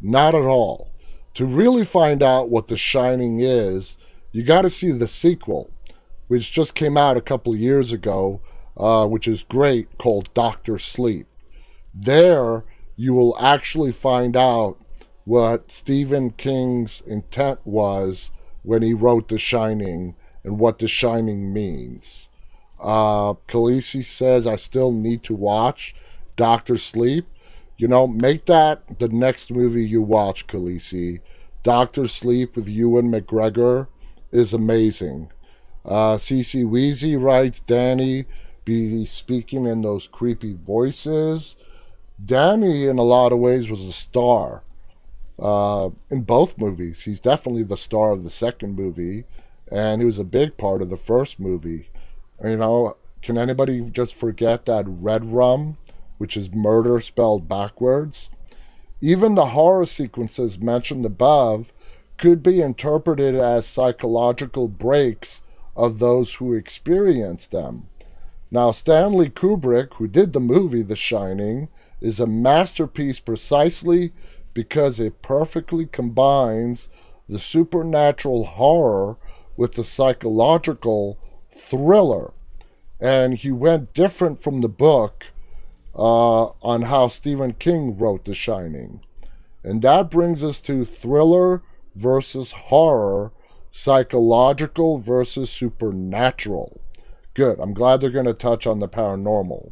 Not 0.00 0.34
at 0.34 0.46
all. 0.46 0.90
To 1.34 1.44
really 1.44 1.84
find 1.84 2.22
out 2.22 2.48
what 2.48 2.68
The 2.68 2.78
Shining 2.78 3.40
is, 3.40 3.98
you 4.32 4.42
got 4.42 4.62
to 4.62 4.70
see 4.70 4.90
the 4.90 5.06
sequel, 5.06 5.68
which 6.28 6.52
just 6.52 6.74
came 6.74 6.96
out 6.96 7.16
a 7.16 7.22
couple 7.22 7.56
years 7.56 7.92
ago, 7.92 8.40
uh, 8.76 9.06
which 9.06 9.26
is 9.26 9.42
great, 9.42 9.98
called 9.98 10.32
Doctor 10.34 10.78
Sleep. 10.78 11.26
There, 11.92 12.64
you 12.96 13.14
will 13.14 13.36
actually 13.38 13.92
find 13.92 14.36
out 14.36 14.78
what 15.24 15.70
Stephen 15.70 16.30
King's 16.30 17.02
intent 17.02 17.60
was 17.64 18.30
when 18.62 18.82
he 18.82 18.94
wrote 18.94 19.28
The 19.28 19.38
Shining 19.38 20.14
and 20.44 20.58
what 20.58 20.78
The 20.78 20.88
Shining 20.88 21.52
means. 21.52 22.28
Uh, 22.80 23.34
Khaleesi 23.48 24.04
says, 24.04 24.46
I 24.46 24.56
still 24.56 24.92
need 24.92 25.22
to 25.24 25.34
watch 25.34 25.94
Doctor 26.36 26.76
Sleep. 26.78 27.26
You 27.76 27.88
know, 27.88 28.06
make 28.06 28.46
that 28.46 28.98
the 28.98 29.08
next 29.08 29.50
movie 29.50 29.84
you 29.84 30.02
watch, 30.02 30.46
Khaleesi. 30.46 31.20
Doctor 31.62 32.08
Sleep 32.08 32.56
with 32.56 32.68
Ewan 32.68 33.10
McGregor 33.10 33.88
is 34.32 34.52
amazing. 34.52 35.30
Uh, 35.88 36.16
CC 36.16 36.66
Weezy 36.66 37.20
writes, 37.20 37.60
Danny 37.60 38.26
be 38.66 39.06
speaking 39.06 39.64
in 39.64 39.80
those 39.80 40.06
creepy 40.06 40.52
voices. 40.52 41.56
Danny, 42.22 42.86
in 42.86 42.98
a 42.98 43.02
lot 43.02 43.32
of 43.32 43.38
ways, 43.38 43.70
was 43.70 43.82
a 43.82 43.92
star 43.92 44.62
uh, 45.38 45.88
in 46.10 46.20
both 46.22 46.58
movies. 46.58 47.02
He's 47.02 47.20
definitely 47.20 47.62
the 47.62 47.78
star 47.78 48.10
of 48.10 48.24
the 48.24 48.30
second 48.30 48.76
movie, 48.76 49.24
and 49.72 50.02
he 50.02 50.04
was 50.04 50.18
a 50.18 50.24
big 50.24 50.58
part 50.58 50.82
of 50.82 50.90
the 50.90 50.98
first 50.98 51.40
movie. 51.40 51.88
You 52.44 52.58
know, 52.58 52.98
can 53.22 53.38
anybody 53.38 53.80
just 53.88 54.14
forget 54.14 54.66
that 54.66 54.84
red 54.86 55.24
rum, 55.24 55.78
which 56.18 56.36
is 56.36 56.52
murder 56.52 57.00
spelled 57.00 57.48
backwards? 57.48 58.28
Even 59.00 59.34
the 59.34 59.46
horror 59.46 59.86
sequences 59.86 60.58
mentioned 60.58 61.06
above 61.06 61.72
could 62.18 62.42
be 62.42 62.60
interpreted 62.60 63.34
as 63.34 63.66
psychological 63.66 64.68
breaks 64.68 65.40
of 65.78 66.00
those 66.00 66.34
who 66.34 66.52
experienced 66.52 67.52
them. 67.52 67.88
Now, 68.50 68.72
Stanley 68.72 69.30
Kubrick, 69.30 69.94
who 69.94 70.08
did 70.08 70.32
the 70.32 70.40
movie 70.40 70.82
The 70.82 70.96
Shining, 70.96 71.68
is 72.00 72.18
a 72.18 72.26
masterpiece 72.26 73.20
precisely 73.20 74.12
because 74.52 74.98
it 74.98 75.22
perfectly 75.22 75.86
combines 75.86 76.88
the 77.28 77.38
supernatural 77.38 78.44
horror 78.44 79.16
with 79.56 79.74
the 79.74 79.84
psychological 79.84 81.18
thriller. 81.52 82.32
And 83.00 83.34
he 83.34 83.52
went 83.52 83.94
different 83.94 84.40
from 84.42 84.60
the 84.60 84.68
book 84.68 85.26
uh, 85.94 86.46
on 86.62 86.82
how 86.82 87.06
Stephen 87.08 87.52
King 87.52 87.96
wrote 87.96 88.24
The 88.24 88.34
Shining. 88.34 89.00
And 89.62 89.82
that 89.82 90.10
brings 90.10 90.42
us 90.42 90.60
to 90.62 90.84
thriller 90.84 91.62
versus 91.94 92.52
horror, 92.52 93.30
psychological 93.78 94.98
versus 94.98 95.48
supernatural. 95.48 96.80
Good. 97.34 97.60
I'm 97.60 97.74
glad 97.74 98.00
they're 98.00 98.10
going 98.10 98.24
to 98.24 98.34
touch 98.34 98.66
on 98.66 98.80
the 98.80 98.88
paranormal. 98.88 99.70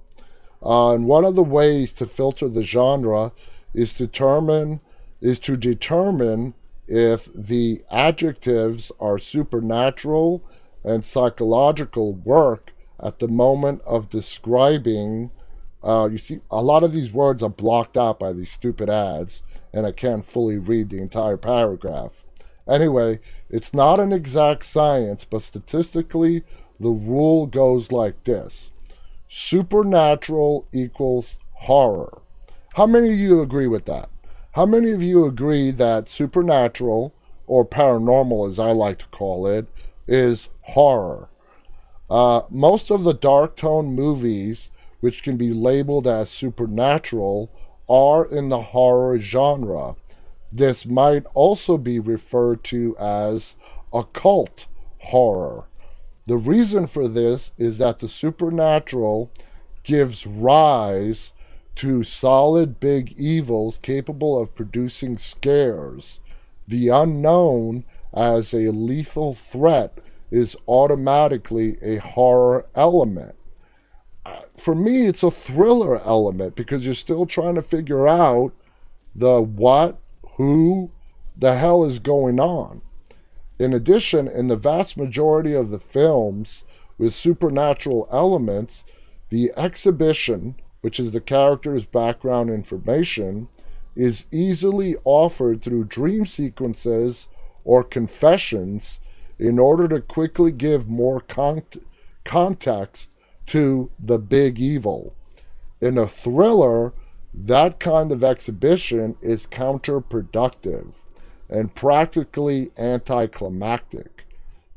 Uh, 0.62 0.94
and 0.94 1.06
one 1.06 1.24
of 1.24 1.34
the 1.34 1.42
ways 1.42 1.92
to 1.94 2.06
filter 2.06 2.48
the 2.48 2.62
genre 2.62 3.32
is 3.74 3.92
determine 3.92 4.80
is 5.20 5.40
to 5.40 5.56
determine 5.56 6.54
if 6.86 7.28
the 7.34 7.82
adjectives 7.90 8.92
are 9.00 9.18
supernatural 9.18 10.44
and 10.84 11.04
psychological 11.04 12.14
work 12.14 12.74
at 13.02 13.18
the 13.18 13.26
moment 13.26 13.82
of 13.84 14.08
describing. 14.08 15.32
Uh, 15.82 16.08
you 16.12 16.18
see, 16.18 16.38
a 16.48 16.62
lot 16.62 16.84
of 16.84 16.92
these 16.92 17.12
words 17.12 17.42
are 17.42 17.50
blocked 17.50 17.96
out 17.96 18.20
by 18.20 18.32
these 18.32 18.52
stupid 18.52 18.88
ads, 18.88 19.42
and 19.72 19.84
I 19.84 19.90
can't 19.90 20.24
fully 20.24 20.58
read 20.58 20.90
the 20.90 21.02
entire 21.02 21.36
paragraph. 21.36 22.25
Anyway, 22.68 23.20
it's 23.48 23.72
not 23.72 24.00
an 24.00 24.12
exact 24.12 24.64
science, 24.66 25.24
but 25.24 25.42
statistically, 25.42 26.42
the 26.80 26.90
rule 26.90 27.46
goes 27.46 27.92
like 27.92 28.24
this 28.24 28.72
supernatural 29.28 30.66
equals 30.72 31.38
horror. 31.52 32.22
How 32.74 32.86
many 32.86 33.12
of 33.12 33.18
you 33.18 33.40
agree 33.40 33.66
with 33.66 33.84
that? 33.86 34.08
How 34.52 34.66
many 34.66 34.92
of 34.92 35.02
you 35.02 35.24
agree 35.26 35.70
that 35.72 36.08
supernatural, 36.08 37.12
or 37.46 37.64
paranormal 37.64 38.48
as 38.48 38.58
I 38.58 38.70
like 38.70 38.98
to 38.98 39.06
call 39.06 39.46
it, 39.46 39.66
is 40.06 40.48
horror? 40.62 41.28
Uh, 42.08 42.42
most 42.50 42.90
of 42.90 43.02
the 43.02 43.14
dark 43.14 43.56
tone 43.56 43.94
movies, 43.94 44.70
which 45.00 45.22
can 45.22 45.36
be 45.36 45.52
labeled 45.52 46.06
as 46.06 46.30
supernatural, 46.30 47.50
are 47.88 48.24
in 48.24 48.48
the 48.48 48.62
horror 48.62 49.18
genre. 49.18 49.96
This 50.52 50.86
might 50.86 51.24
also 51.34 51.76
be 51.76 51.98
referred 51.98 52.64
to 52.64 52.96
as 52.98 53.56
occult 53.92 54.66
horror. 54.98 55.64
The 56.26 56.36
reason 56.36 56.86
for 56.86 57.06
this 57.08 57.52
is 57.56 57.78
that 57.78 58.00
the 58.00 58.08
supernatural 58.08 59.30
gives 59.82 60.26
rise 60.26 61.32
to 61.76 62.02
solid 62.02 62.80
big 62.80 63.12
evils 63.18 63.78
capable 63.78 64.40
of 64.40 64.54
producing 64.54 65.18
scares. 65.18 66.20
The 66.66 66.88
unknown 66.88 67.84
as 68.12 68.52
a 68.52 68.72
lethal 68.72 69.34
threat 69.34 69.98
is 70.30 70.56
automatically 70.66 71.76
a 71.82 71.96
horror 71.96 72.66
element. 72.74 73.36
For 74.56 74.74
me, 74.74 75.06
it's 75.06 75.22
a 75.22 75.30
thriller 75.30 76.00
element 76.00 76.56
because 76.56 76.84
you're 76.84 76.94
still 76.94 77.26
trying 77.26 77.54
to 77.54 77.62
figure 77.62 78.08
out 78.08 78.52
the 79.14 79.40
what, 79.40 79.98
who, 80.36 80.90
the 81.36 81.56
hell 81.56 81.84
is 81.84 81.98
going 81.98 82.40
on. 82.40 82.82
In 83.58 83.72
addition, 83.72 84.28
in 84.28 84.48
the 84.48 84.56
vast 84.56 84.96
majority 84.96 85.54
of 85.54 85.70
the 85.70 85.78
films 85.78 86.64
with 86.98 87.14
supernatural 87.14 88.08
elements, 88.10 88.84
the 89.28 89.52
exhibition 89.56 90.56
which 90.86 91.00
is 91.00 91.10
the 91.10 91.20
character's 91.20 91.84
background 91.84 92.48
information, 92.48 93.48
is 93.96 94.24
easily 94.30 94.94
offered 95.02 95.60
through 95.60 95.82
dream 95.82 96.24
sequences 96.24 97.26
or 97.64 97.82
confessions 97.82 99.00
in 99.36 99.58
order 99.58 99.88
to 99.88 100.00
quickly 100.00 100.52
give 100.52 100.88
more 100.88 101.20
con- 101.20 101.64
context 102.24 103.16
to 103.46 103.90
the 103.98 104.16
big 104.16 104.60
evil. 104.60 105.12
In 105.80 105.98
a 105.98 106.06
thriller, 106.06 106.92
that 107.36 107.78
kind 107.78 108.12
of 108.12 108.24
exhibition 108.24 109.16
is 109.20 109.46
counterproductive 109.46 110.94
and 111.50 111.74
practically 111.74 112.70
anticlimactic. 112.78 114.26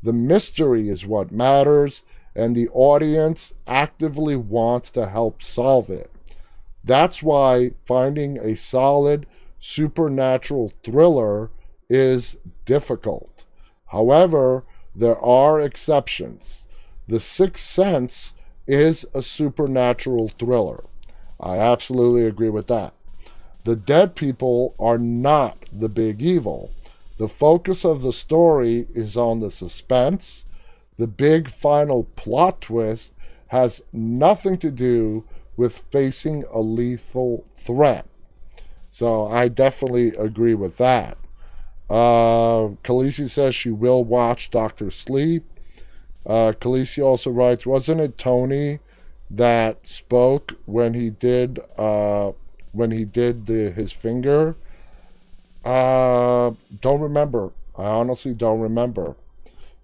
The 0.02 0.12
mystery 0.12 0.88
is 0.88 1.06
what 1.06 1.32
matters, 1.32 2.04
and 2.34 2.54
the 2.54 2.68
audience 2.68 3.54
actively 3.66 4.36
wants 4.36 4.90
to 4.92 5.08
help 5.08 5.42
solve 5.42 5.88
it. 5.88 6.10
That's 6.84 7.22
why 7.22 7.72
finding 7.86 8.38
a 8.38 8.54
solid 8.56 9.26
supernatural 9.58 10.72
thriller 10.84 11.50
is 11.88 12.36
difficult. 12.66 13.44
However, 13.86 14.64
there 14.94 15.18
are 15.18 15.60
exceptions. 15.60 16.66
The 17.08 17.20
Sixth 17.20 17.64
Sense 17.64 18.34
is 18.66 19.06
a 19.14 19.22
supernatural 19.22 20.28
thriller. 20.28 20.84
I 21.40 21.56
absolutely 21.56 22.26
agree 22.26 22.50
with 22.50 22.66
that. 22.68 22.94
The 23.64 23.76
dead 23.76 24.14
people 24.14 24.74
are 24.78 24.98
not 24.98 25.56
the 25.72 25.88
big 25.88 26.22
evil. 26.22 26.70
The 27.18 27.28
focus 27.28 27.84
of 27.84 28.02
the 28.02 28.12
story 28.12 28.86
is 28.94 29.16
on 29.16 29.40
the 29.40 29.50
suspense, 29.50 30.46
the 30.96 31.06
big 31.06 31.48
final 31.50 32.04
plot 32.04 32.60
twist 32.60 33.14
has 33.48 33.82
nothing 33.92 34.58
to 34.58 34.70
do 34.70 35.24
with 35.56 35.76
facing 35.90 36.44
a 36.52 36.60
lethal 36.60 37.44
threat. 37.54 38.06
So 38.90 39.26
I 39.26 39.48
definitely 39.48 40.08
agree 40.16 40.54
with 40.54 40.76
that. 40.78 41.16
Uh, 41.88 42.76
Khaleesi 42.84 43.28
says 43.28 43.54
she 43.54 43.70
will 43.70 44.04
watch 44.04 44.50
Doctor 44.50 44.90
Sleep. 44.90 45.44
Uh, 46.24 46.52
Khaleesi 46.60 47.04
also 47.04 47.30
writes, 47.30 47.66
wasn't 47.66 48.00
it 48.00 48.16
Tony 48.16 48.78
that 49.30 49.86
spoke 49.86 50.54
when 50.66 50.94
he 50.94 51.10
did 51.10 51.60
uh, 51.78 52.32
when 52.72 52.90
he 52.90 53.04
did 53.04 53.46
the, 53.46 53.70
his 53.70 53.92
finger? 53.92 54.56
Uh, 55.64 56.52
don't 56.80 57.00
remember. 57.00 57.52
I 57.76 57.84
honestly 57.84 58.34
don't 58.34 58.60
remember. 58.60 59.16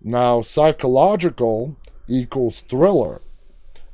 Now, 0.02 0.42
psychological 0.42 1.76
equals 2.08 2.62
thriller. 2.62 3.20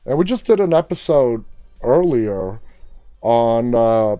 And 0.04 0.18
we 0.18 0.24
just 0.24 0.46
did 0.46 0.60
an 0.60 0.74
episode 0.74 1.44
earlier 1.82 2.60
on 3.20 3.74
uh, 3.74 4.16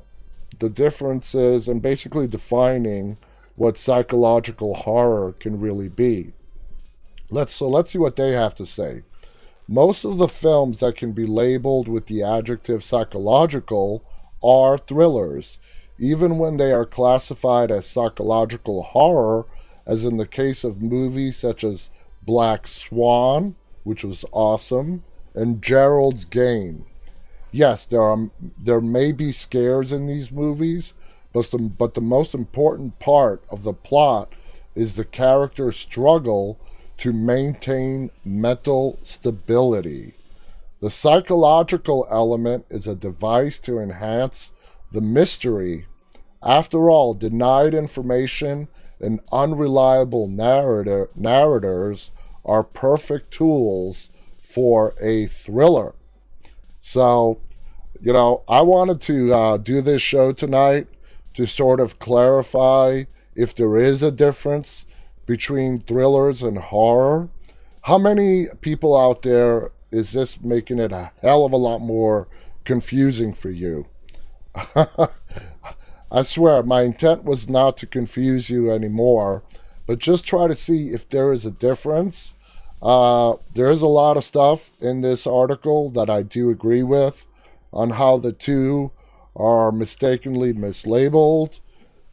the 0.59 0.71
differences 0.71 1.69
and 1.69 1.83
basically 1.83 2.27
defining 2.27 3.17
what 3.57 3.77
psychological 3.77 4.75
horror 4.75 5.33
can 5.39 5.61
really 5.61 5.89
be. 5.89 6.33
Let's 7.31 7.53
so 7.53 7.69
let's 7.69 7.91
see 7.91 7.99
what 7.99 8.17
they 8.17 8.33
have 8.33 8.55
to 8.57 8.67
say. 8.67 9.03
Most 9.73 10.05
of 10.05 10.19
the 10.19 10.29
films 10.29 10.81
that 10.81 10.97
can 10.97 11.13
be 11.13 11.25
labeled 11.25 11.89
with 11.89 12.05
the 12.05 12.23
adjective 12.23 12.85
psychological 12.85 14.05
are 14.45 14.77
thrillers, 14.77 15.59
even 15.99 16.37
when 16.37 16.59
they 16.59 16.73
are 16.73 16.85
classified 16.85 17.71
as 17.71 17.87
psychological 17.87 18.83
horror 18.83 19.47
as 19.87 20.05
in 20.05 20.19
the 20.19 20.27
case 20.27 20.63
of 20.63 20.83
movies 20.83 21.39
such 21.39 21.65
as 21.65 21.91
Black 22.23 22.67
Swan, 22.67 23.57
which 23.83 24.05
was 24.05 24.27
awesome, 24.31 25.05
and 25.35 25.63
Gerald's 25.63 26.27
Game. 26.27 26.85
Yes, 27.51 27.87
there 27.87 28.03
are 28.03 28.29
there 28.59 28.83
may 28.83 29.11
be 29.11 29.33
scares 29.33 29.91
in 29.91 30.07
these 30.07 30.31
movies, 30.31 30.93
but 31.33 31.51
the, 31.51 31.57
but 31.57 31.95
the 31.95 32.03
most 32.03 32.35
important 32.35 32.99
part 32.99 33.43
of 33.49 33.63
the 33.63 33.73
plot 33.73 34.35
is 34.75 34.97
the 34.97 35.07
character's 35.07 35.79
struggle 35.79 36.61
to 37.03 37.13
maintain 37.13 38.09
mental 38.25 38.97
stability. 39.03 40.15
The 40.81 40.89
psychological 40.89 42.07
element 42.09 42.65
is 42.71 42.87
a 42.87 42.95
device 42.95 43.59
to 43.61 43.81
enhance 43.81 44.53
the 44.93 45.01
mystery. 45.01 45.87
After 46.45 46.89
all, 46.89 47.15
denied 47.15 47.75
information 47.75 48.69
and 49.01 49.19
unreliable 49.33 50.29
narrator, 50.29 51.11
narrators 51.17 52.13
are 52.45 52.63
perfect 52.63 53.33
tools 53.33 54.11
for 54.41 54.95
a 55.03 55.27
thriller. 55.27 55.97
So, 56.79 57.41
you 58.01 58.13
know, 58.13 58.45
I 58.47 58.63
wanted 58.63 59.01
to 59.01 59.35
uh, 59.35 59.57
do 59.57 59.81
this 59.81 60.03
show 60.03 60.31
tonight 60.31 60.87
to 61.35 61.49
sort 61.49 61.81
of 61.81 61.99
clarify 61.99 63.07
if 63.35 63.57
there 63.57 63.77
is 63.77 64.05
a 64.05 64.13
difference 64.13 64.87
between 65.27 65.81
thrillers 65.81 66.43
and 66.43 66.59
horror. 66.59 67.29
How 67.83 67.99
many 67.99 68.47
people 68.61 68.97
out 68.97 69.23
there 69.23 69.73
is 69.91 70.13
this 70.13 70.41
making 70.41 70.79
it 70.79 70.93
a 70.93 71.13
hell 71.21 71.45
of 71.45 71.53
a 71.53 71.57
lot 71.57 71.81
more 71.81 72.29
confusing 72.65 73.33
for 73.33 73.51
you? 73.51 73.87
I 76.13 76.23
swear, 76.23 76.63
my 76.63 76.83
intent 76.83 77.25
was 77.25 77.49
not 77.49 77.77
to 77.79 77.87
confuse 77.87 78.51
you 78.51 78.71
anymore, 78.71 79.43
but 79.87 79.99
just 79.99 80.27
try 80.27 80.47
to 80.47 80.55
see 80.55 80.89
if 80.89 81.09
there 81.09 81.33
is 81.33 81.47
a 81.47 81.51
difference. 81.51 82.35
Uh, 82.83 83.37
there 83.55 83.71
is 83.71 83.81
a 83.81 83.87
lot 83.87 84.17
of 84.17 84.25
stuff 84.25 84.71
in 84.81 85.01
this 85.01 85.27
article 85.27 85.89
that 85.91 86.11
I 86.11 86.23
do 86.23 86.51
agree 86.51 86.83
with 86.83 87.27
on 87.73 87.91
how 87.91 88.19
the 88.19 88.33
two 88.33 88.91
are 89.35 89.73
mistakenly 89.73 90.53
mislabeled. 90.53 91.61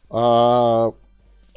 Uh, 0.09 0.89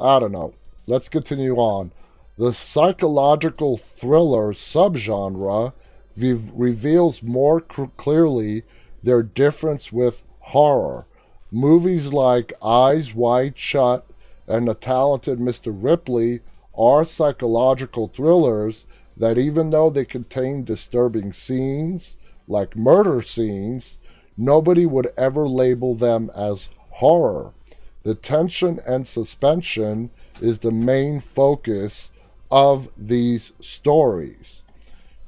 I 0.01 0.19
don't 0.19 0.33
know. 0.33 0.55
Let's 0.93 1.09
continue 1.09 1.57
on. 1.57 1.91
The 2.37 2.53
psychological 2.53 3.79
thriller 3.79 4.53
subgenre 4.53 5.73
reveals 6.15 7.23
more 7.23 7.63
clearly 7.63 8.65
their 9.03 9.23
difference 9.23 9.91
with 9.91 10.23
horror. 10.41 11.07
Movies 11.51 12.13
like 12.13 12.53
Eyes 12.61 13.15
Wide 13.15 13.57
Shut 13.57 14.07
and 14.47 14.69
The 14.69 14.75
Talented 14.75 15.39
Mr. 15.39 15.73
Ripley 15.75 16.41
are 16.77 17.07
psychological 17.07 18.09
thrillers 18.09 18.85
that, 19.17 19.39
even 19.39 19.71
though 19.71 19.89
they 19.89 20.05
contain 20.05 20.63
disturbing 20.63 21.33
scenes, 21.33 22.19
like 22.47 22.77
murder 22.77 23.23
scenes, 23.23 23.97
nobody 24.37 24.85
would 24.85 25.09
ever 25.17 25.49
label 25.49 25.95
them 25.95 26.31
as 26.37 26.69
horror. 26.91 27.55
The 28.03 28.15
tension 28.15 28.79
and 28.87 29.09
suspension 29.09 30.11
is 30.41 30.61
the 30.61 30.71
main 30.71 31.21
focus 31.21 32.11
of 32.51 32.89
these 32.97 33.53
stories. 33.61 34.63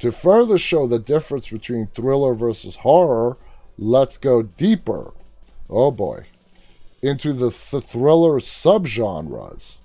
To 0.01 0.13
further 0.13 0.59
show 0.59 0.87
the 0.87 0.99
difference 0.99 1.49
between 1.49 1.87
thriller 1.89 2.35
versus 2.35 2.77
horror, 2.77 3.37
let's 3.79 4.17
go 4.17 4.43
deeper. 4.43 5.13
Oh 5.71 5.91
boy. 5.91 6.27
Into 7.03 7.33
the 7.33 7.51
th- 7.51 7.83
thriller 7.83 8.41
subgenres. 8.41 9.79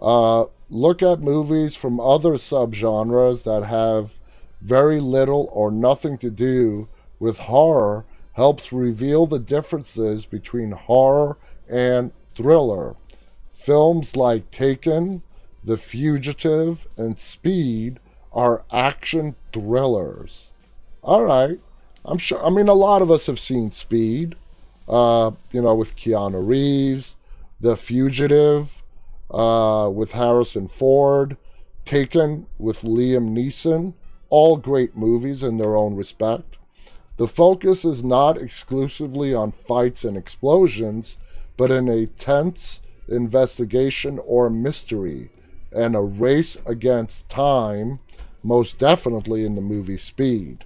Uh, 0.00 0.46
look 0.70 1.02
at 1.02 1.20
movies 1.20 1.76
from 1.76 2.00
other 2.00 2.34
subgenres 2.34 3.44
that 3.44 3.66
have 3.66 4.14
very 4.60 5.00
little 5.00 5.48
or 5.52 5.70
nothing 5.70 6.16
to 6.18 6.30
do 6.30 6.88
with 7.18 7.40
horror 7.40 8.04
helps 8.32 8.72
reveal 8.72 9.26
the 9.26 9.38
differences 9.38 10.24
between 10.24 10.72
horror 10.72 11.36
and 11.68 12.12
thriller. 12.34 12.96
Films 13.60 14.16
like 14.16 14.50
Taken, 14.50 15.22
The 15.62 15.76
Fugitive, 15.76 16.88
and 16.96 17.18
Speed 17.18 18.00
are 18.32 18.64
action 18.72 19.34
thrillers. 19.52 20.50
All 21.02 21.24
right. 21.24 21.60
I'm 22.02 22.16
sure, 22.16 22.42
I 22.44 22.48
mean, 22.48 22.68
a 22.68 22.74
lot 22.74 23.02
of 23.02 23.10
us 23.10 23.26
have 23.26 23.38
seen 23.38 23.70
Speed, 23.70 24.34
uh, 24.88 25.32
you 25.52 25.60
know, 25.60 25.74
with 25.74 25.94
Keanu 25.94 26.46
Reeves, 26.46 27.18
The 27.60 27.76
Fugitive, 27.76 28.82
uh, 29.30 29.90
with 29.92 30.12
Harrison 30.12 30.66
Ford, 30.66 31.36
Taken 31.84 32.46
with 32.58 32.80
Liam 32.80 33.36
Neeson. 33.36 33.92
All 34.30 34.56
great 34.56 34.96
movies 34.96 35.42
in 35.42 35.58
their 35.58 35.76
own 35.76 35.96
respect. 35.96 36.56
The 37.18 37.28
focus 37.28 37.84
is 37.84 38.02
not 38.02 38.38
exclusively 38.38 39.34
on 39.34 39.52
fights 39.52 40.02
and 40.02 40.16
explosions, 40.16 41.18
but 41.58 41.70
in 41.70 41.88
a 41.88 42.06
tense 42.06 42.80
investigation 43.10 44.18
or 44.24 44.48
mystery 44.50 45.30
and 45.72 45.94
a 45.94 46.00
race 46.00 46.56
against 46.66 47.28
time, 47.28 48.00
most 48.42 48.78
definitely 48.78 49.44
in 49.44 49.54
the 49.54 49.60
movie 49.60 49.96
Speed. 49.96 50.64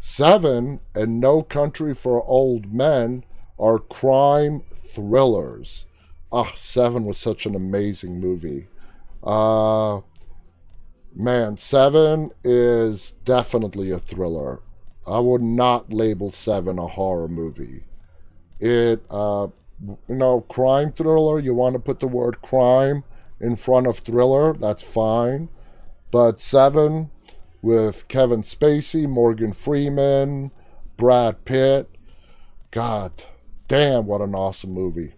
Seven 0.00 0.80
and 0.94 1.20
No 1.20 1.42
Country 1.42 1.94
for 1.94 2.24
Old 2.24 2.72
Men 2.72 3.24
are 3.58 3.78
crime 3.78 4.62
thrillers. 4.74 5.86
Ah, 6.32 6.52
Seven 6.56 7.04
was 7.04 7.18
such 7.18 7.46
an 7.46 7.54
amazing 7.54 8.20
movie. 8.20 8.68
Uh, 9.22 10.00
man, 11.14 11.56
Seven 11.56 12.30
is 12.44 13.12
definitely 13.24 13.90
a 13.90 13.98
thriller. 13.98 14.60
I 15.06 15.20
would 15.20 15.42
not 15.42 15.92
label 15.92 16.30
Seven 16.30 16.78
a 16.78 16.86
horror 16.86 17.28
movie. 17.28 17.84
It, 18.58 19.04
uh, 19.10 19.48
you 19.80 19.98
know, 20.08 20.40
crime 20.42 20.92
thriller, 20.92 21.38
you 21.38 21.54
want 21.54 21.74
to 21.74 21.78
put 21.78 22.00
the 22.00 22.06
word 22.06 22.40
crime 22.42 23.04
in 23.40 23.56
front 23.56 23.86
of 23.86 23.98
thriller, 23.98 24.54
that's 24.54 24.82
fine. 24.82 25.48
But 26.10 26.40
Seven, 26.40 27.10
with 27.62 28.08
Kevin 28.08 28.42
Spacey, 28.42 29.08
Morgan 29.08 29.52
Freeman, 29.52 30.50
Brad 30.96 31.44
Pitt, 31.44 31.90
God 32.70 33.24
damn, 33.68 34.06
what 34.06 34.20
an 34.20 34.34
awesome 34.34 34.70
movie. 34.70 35.14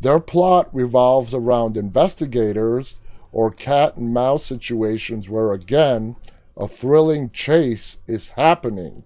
Their 0.00 0.18
plot 0.18 0.74
revolves 0.74 1.34
around 1.34 1.76
investigators 1.76 3.00
or 3.32 3.50
cat 3.50 3.96
and 3.96 4.14
mouse 4.14 4.44
situations 4.44 5.28
where, 5.28 5.52
again, 5.52 6.16
a 6.56 6.66
thrilling 6.66 7.30
chase 7.30 7.98
is 8.06 8.30
happening. 8.30 9.04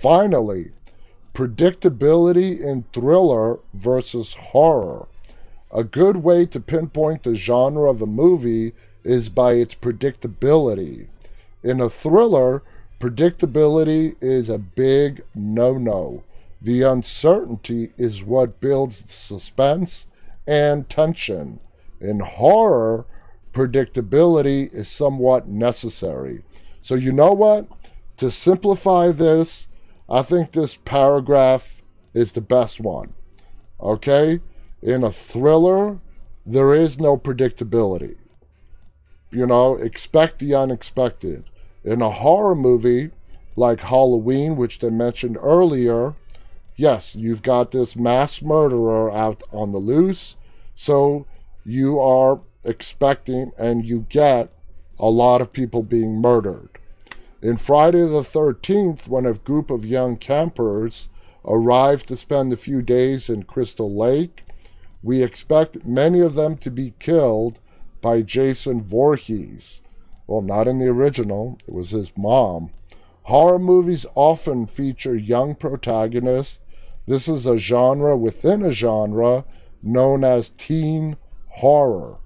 Finally, 0.00 0.72
predictability 1.34 2.60
in 2.60 2.84
thriller 2.92 3.58
versus 3.72 4.34
horror. 4.34 5.08
A 5.70 5.84
good 5.84 6.18
way 6.18 6.44
to 6.46 6.60
pinpoint 6.60 7.22
the 7.22 7.34
genre 7.34 7.88
of 7.88 8.02
a 8.02 8.06
movie 8.06 8.72
is 9.04 9.28
by 9.28 9.54
its 9.54 9.74
predictability. 9.74 11.08
In 11.62 11.80
a 11.80 11.88
thriller, 11.88 12.62
predictability 13.00 14.16
is 14.20 14.48
a 14.48 14.58
big 14.58 15.22
no 15.34 15.78
no. 15.78 16.24
The 16.60 16.82
uncertainty 16.82 17.92
is 17.96 18.22
what 18.22 18.60
builds 18.60 19.10
suspense 19.10 20.06
and 20.46 20.88
tension. 20.88 21.58
In 22.00 22.20
horror, 22.20 23.06
predictability 23.52 24.72
is 24.72 24.88
somewhat 24.88 25.48
necessary. 25.48 26.42
So, 26.80 26.94
you 26.94 27.12
know 27.12 27.32
what? 27.32 27.66
To 28.18 28.30
simplify 28.30 29.10
this, 29.10 29.68
I 30.12 30.20
think 30.20 30.52
this 30.52 30.74
paragraph 30.74 31.80
is 32.12 32.34
the 32.34 32.42
best 32.42 32.80
one. 32.80 33.14
Okay? 33.80 34.40
In 34.82 35.04
a 35.04 35.10
thriller, 35.10 36.00
there 36.44 36.74
is 36.74 37.00
no 37.00 37.16
predictability. 37.16 38.16
You 39.30 39.46
know, 39.46 39.76
expect 39.76 40.38
the 40.38 40.54
unexpected. 40.54 41.44
In 41.82 42.02
a 42.02 42.10
horror 42.10 42.54
movie 42.54 43.12
like 43.56 43.80
Halloween, 43.80 44.56
which 44.56 44.80
they 44.80 44.90
mentioned 44.90 45.38
earlier, 45.40 46.14
yes, 46.76 47.16
you've 47.16 47.42
got 47.42 47.70
this 47.70 47.96
mass 47.96 48.42
murderer 48.42 49.10
out 49.10 49.42
on 49.50 49.72
the 49.72 49.78
loose, 49.78 50.36
so 50.74 51.26
you 51.64 51.98
are 51.98 52.42
expecting 52.64 53.52
and 53.56 53.86
you 53.86 54.04
get 54.10 54.52
a 54.98 55.08
lot 55.08 55.40
of 55.40 55.54
people 55.54 55.82
being 55.82 56.20
murdered. 56.20 56.78
In 57.42 57.56
Friday 57.56 58.02
the 58.02 58.20
13th, 58.20 59.08
when 59.08 59.26
a 59.26 59.34
group 59.34 59.68
of 59.68 59.84
young 59.84 60.16
campers 60.16 61.08
arrive 61.44 62.06
to 62.06 62.14
spend 62.14 62.52
a 62.52 62.56
few 62.56 62.82
days 62.82 63.28
in 63.28 63.42
Crystal 63.42 63.92
Lake, 63.92 64.44
we 65.02 65.24
expect 65.24 65.84
many 65.84 66.20
of 66.20 66.34
them 66.34 66.56
to 66.58 66.70
be 66.70 66.94
killed 67.00 67.58
by 68.00 68.22
Jason 68.22 68.80
Voorhees. 68.80 69.82
Well, 70.28 70.40
not 70.40 70.68
in 70.68 70.78
the 70.78 70.86
original, 70.86 71.58
it 71.66 71.74
was 71.74 71.90
his 71.90 72.16
mom. 72.16 72.70
Horror 73.24 73.58
movies 73.58 74.06
often 74.14 74.68
feature 74.68 75.16
young 75.16 75.56
protagonists. 75.56 76.60
This 77.06 77.26
is 77.26 77.44
a 77.44 77.58
genre 77.58 78.16
within 78.16 78.62
a 78.62 78.70
genre 78.70 79.44
known 79.82 80.22
as 80.22 80.50
teen 80.50 81.16
horror. 81.48 82.18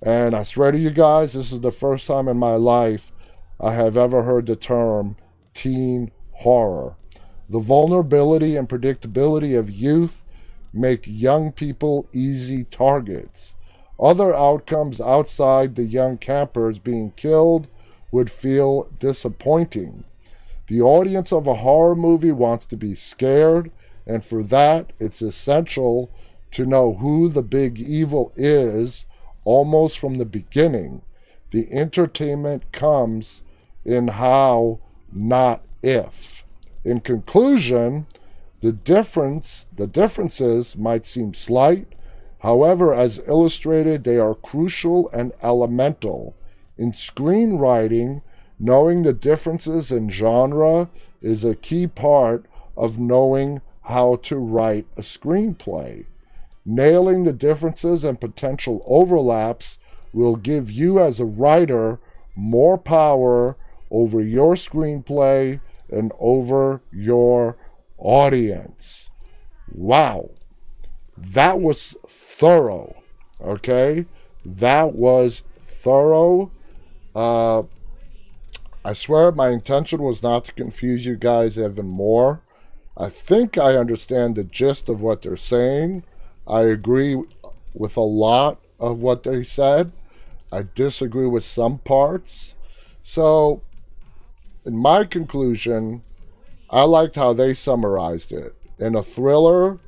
And 0.00 0.36
I 0.36 0.44
swear 0.44 0.70
to 0.70 0.78
you 0.78 0.90
guys, 0.90 1.32
this 1.32 1.50
is 1.50 1.62
the 1.62 1.72
first 1.72 2.06
time 2.06 2.28
in 2.28 2.38
my 2.38 2.54
life 2.54 3.10
I 3.60 3.72
have 3.72 3.96
ever 3.96 4.22
heard 4.22 4.46
the 4.46 4.56
term 4.56 5.16
teen 5.54 6.10
horror. 6.32 6.96
The 7.48 7.60
vulnerability 7.60 8.56
and 8.56 8.68
predictability 8.68 9.58
of 9.58 9.70
youth 9.70 10.24
make 10.72 11.04
young 11.06 11.52
people 11.52 12.06
easy 12.12 12.64
targets. 12.64 13.56
Other 13.98 14.34
outcomes 14.34 15.00
outside 15.00 15.74
the 15.74 15.84
young 15.84 16.18
campers 16.18 16.78
being 16.78 17.12
killed 17.12 17.68
would 18.12 18.30
feel 18.30 18.90
disappointing. 18.98 20.04
The 20.66 20.82
audience 20.82 21.32
of 21.32 21.46
a 21.46 21.54
horror 21.54 21.94
movie 21.94 22.32
wants 22.32 22.66
to 22.66 22.76
be 22.76 22.94
scared, 22.94 23.70
and 24.06 24.24
for 24.24 24.42
that, 24.42 24.92
it's 24.98 25.22
essential 25.22 26.10
to 26.50 26.66
know 26.66 26.94
who 26.94 27.28
the 27.28 27.42
big 27.42 27.80
evil 27.80 28.32
is 28.36 29.06
almost 29.44 29.98
from 29.98 30.18
the 30.18 30.26
beginning. 30.26 31.02
The 31.52 31.72
entertainment 31.72 32.70
comes 32.72 33.44
in 33.86 34.08
how, 34.08 34.80
not 35.12 35.62
if. 35.82 36.44
In 36.84 37.00
conclusion, 37.00 38.06
the 38.60 38.72
difference, 38.72 39.66
the 39.74 39.86
differences 39.86 40.76
might 40.76 41.06
seem 41.06 41.32
slight. 41.32 41.86
However, 42.40 42.92
as 42.92 43.20
illustrated, 43.26 44.04
they 44.04 44.18
are 44.18 44.34
crucial 44.34 45.08
and 45.10 45.32
elemental. 45.42 46.34
In 46.76 46.92
screenwriting, 46.92 48.22
knowing 48.58 49.02
the 49.02 49.12
differences 49.12 49.92
in 49.92 50.10
genre 50.10 50.90
is 51.22 51.44
a 51.44 51.54
key 51.54 51.86
part 51.86 52.46
of 52.76 52.98
knowing 52.98 53.60
how 53.82 54.16
to 54.16 54.36
write 54.36 54.86
a 54.96 55.02
screenplay. 55.02 56.04
Nailing 56.64 57.22
the 57.22 57.32
differences 57.32 58.04
and 58.04 58.20
potential 58.20 58.82
overlaps 58.84 59.78
will 60.12 60.34
give 60.34 60.70
you, 60.70 60.98
as 60.98 61.20
a 61.20 61.24
writer, 61.24 62.00
more 62.34 62.76
power 62.76 63.56
over 63.90 64.20
your 64.20 64.54
screenplay 64.54 65.60
and 65.90 66.12
over 66.18 66.82
your 66.92 67.56
audience. 67.98 69.10
Wow. 69.72 70.30
That 71.16 71.60
was 71.60 71.96
thorough. 72.06 72.96
Okay? 73.40 74.06
That 74.44 74.94
was 74.94 75.44
thorough. 75.60 76.50
Uh, 77.14 77.62
I 78.84 78.92
swear 78.92 79.32
my 79.32 79.48
intention 79.48 80.02
was 80.02 80.22
not 80.22 80.44
to 80.44 80.52
confuse 80.52 81.06
you 81.06 81.16
guys 81.16 81.58
even 81.58 81.88
more. 81.88 82.42
I 82.96 83.08
think 83.08 83.58
I 83.58 83.76
understand 83.76 84.36
the 84.36 84.44
gist 84.44 84.88
of 84.88 85.00
what 85.00 85.22
they're 85.22 85.36
saying. 85.36 86.04
I 86.46 86.62
agree 86.62 87.20
with 87.74 87.96
a 87.96 88.00
lot 88.00 88.58
of 88.78 89.02
what 89.02 89.22
they 89.22 89.42
said. 89.42 89.92
I 90.52 90.64
disagree 90.74 91.26
with 91.26 91.44
some 91.44 91.78
parts. 91.78 92.54
So, 93.02 93.62
in 94.66 94.76
my 94.76 95.04
conclusion, 95.04 96.02
I 96.68 96.82
liked 96.82 97.14
how 97.14 97.32
they 97.32 97.54
summarized 97.54 98.32
it. 98.32 98.54
In 98.78 98.96
a 98.96 99.02
thriller, 99.02 99.78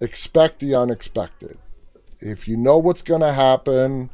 expect 0.00 0.60
the 0.60 0.74
unexpected. 0.76 1.58
If 2.20 2.46
you 2.46 2.56
know 2.56 2.78
what's 2.78 3.02
going 3.02 3.20
to 3.20 3.32
happen, 3.32 4.10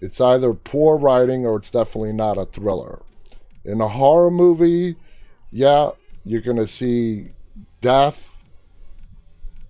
it's 0.00 0.20
either 0.20 0.54
poor 0.54 0.96
writing 0.96 1.46
or 1.46 1.56
it's 1.56 1.70
definitely 1.70 2.14
not 2.14 2.38
a 2.38 2.46
thriller. 2.46 3.02
In 3.64 3.80
a 3.80 3.88
horror 3.88 4.30
movie, 4.30 4.96
yeah, 5.52 5.90
you're 6.24 6.40
going 6.40 6.56
to 6.56 6.66
see 6.66 7.28
death, 7.80 8.36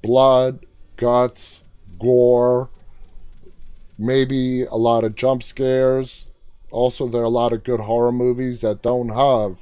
blood, 0.03 0.65
guts, 0.97 1.63
gore, 1.99 2.71
maybe 3.99 4.63
a 4.63 4.77
lot 4.77 5.05
of 5.05 5.17
jump 5.17 5.43
scares. 5.43 6.27
Also, 6.71 7.07
there 7.07 7.23
are 7.23 7.25
a 7.25 7.29
lot 7.29 7.53
of 7.53 7.65
good 7.65 7.81
horror 7.81 8.13
movies 8.13 8.61
that 8.61 8.83
don't 8.83 9.11
have 9.11 9.59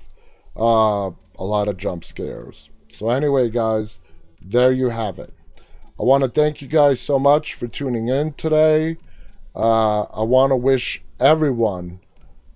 uh, 0.56 1.10
a 1.38 1.44
lot 1.44 1.68
of 1.68 1.76
jump 1.76 2.04
scares. 2.04 2.70
So, 2.88 3.10
anyway, 3.10 3.48
guys, 3.50 4.00
there 4.40 4.72
you 4.72 4.90
have 4.90 5.18
it. 5.18 5.32
I 6.00 6.04
want 6.04 6.24
to 6.24 6.30
thank 6.30 6.60
you 6.60 6.68
guys 6.68 7.00
so 7.00 7.18
much 7.18 7.54
for 7.54 7.68
tuning 7.68 8.08
in 8.08 8.32
today. 8.34 8.96
Uh, 9.54 10.02
I 10.02 10.22
want 10.22 10.50
to 10.50 10.56
wish 10.56 11.02
everyone 11.20 12.00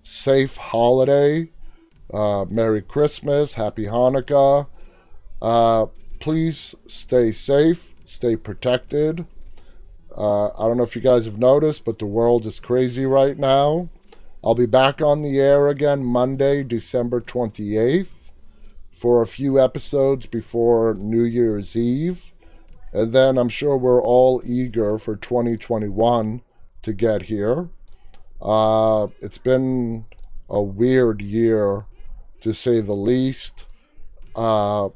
safe 0.03 0.57
holiday, 0.57 1.51
uh, 2.13 2.45
Merry 2.49 2.83
Christmas, 2.83 3.55
Happy 3.55 3.85
Hanukkah. 3.85 4.67
Uh, 5.41 5.87
please 6.19 6.75
stay 6.87 7.33
safe, 7.33 7.93
stay 8.05 8.37
protected. 8.37 9.27
Uh, 10.17 10.47
I 10.47 10.67
don't 10.67 10.79
know 10.79 10.83
if 10.83 10.97
you 10.97 11.03
guys 11.03 11.27
have 11.27 11.39
noticed, 11.39 11.85
but 11.85 11.99
the 11.99 12.07
world 12.07 12.47
is 12.47 12.59
crazy 12.59 13.05
right 13.05 13.39
now. 13.39 13.91
I'll 14.47 14.55
be 14.55 14.67
back 14.67 15.03
on 15.03 15.23
the 15.23 15.41
air 15.41 15.67
again 15.67 16.05
Monday, 16.05 16.63
December 16.63 17.21
28th, 17.21 18.31
for 18.93 19.21
a 19.21 19.27
few 19.27 19.61
episodes 19.61 20.27
before 20.27 20.95
New 20.95 21.25
Year's 21.25 21.75
Eve. 21.75 22.31
And 22.93 23.13
then 23.13 23.39
I'm 23.39 23.49
sure 23.49 23.77
we're 23.77 24.01
all 24.01 24.41
eager 24.45 24.99
for 24.99 25.17
2021 25.17 26.43
to 26.83 26.93
get 26.93 27.23
here. 27.23 27.71
Uh, 28.41 29.09
it's 29.21 29.37
been 29.37 30.05
a 30.49 30.63
weird 30.63 31.23
year, 31.23 31.87
to 32.41 32.55
say 32.55 32.81
the 32.81 32.93
least. 32.93 33.67
Uh, 34.37 34.91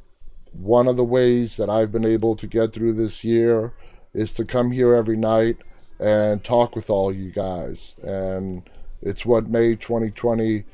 one 0.52 0.86
of 0.86 0.96
the 0.96 1.02
ways 1.02 1.56
that 1.56 1.68
I've 1.68 1.90
been 1.90 2.04
able 2.04 2.36
to 2.36 2.46
get 2.46 2.72
through 2.72 2.92
this 2.92 3.24
year 3.24 3.72
is 4.14 4.32
to 4.34 4.44
come 4.44 4.70
here 4.70 4.94
every 4.94 5.16
night 5.16 5.56
and 5.98 6.44
talk 6.44 6.76
with 6.76 6.88
all 6.88 7.12
you 7.12 7.32
guys. 7.32 7.96
And 8.00 8.62
it's 9.02 9.24
what 9.24 9.48
made 9.48 9.80
2020 9.80 10.64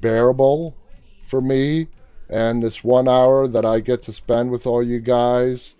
bearable 0.00 0.76
for 1.20 1.40
me. 1.40 1.88
And 2.28 2.62
this 2.62 2.82
one 2.82 3.08
hour 3.08 3.46
that 3.46 3.64
I 3.64 3.80
get 3.80 4.02
to 4.02 4.12
spend 4.12 4.50
with 4.50 4.66
all 4.66 4.82
you 4.82 5.00
guys 5.00 5.74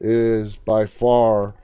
is 0.00 0.56
by 0.56 0.86
far 0.86 1.54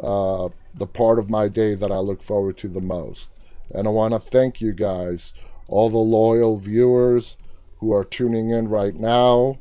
uh, 0.00 0.48
the 0.74 0.86
part 0.86 1.18
of 1.18 1.30
my 1.30 1.48
day 1.48 1.74
that 1.74 1.92
I 1.92 1.98
look 1.98 2.22
forward 2.22 2.56
to 2.58 2.68
the 2.68 2.80
most. 2.80 3.36
And 3.70 3.86
I 3.86 3.90
want 3.90 4.14
to 4.14 4.20
thank 4.20 4.60
you 4.60 4.72
guys, 4.72 5.34
all 5.68 5.90
the 5.90 5.98
loyal 5.98 6.58
viewers 6.58 7.36
who 7.78 7.92
are 7.92 8.04
tuning 8.04 8.50
in 8.50 8.68
right 8.68 8.94
now. 8.94 9.58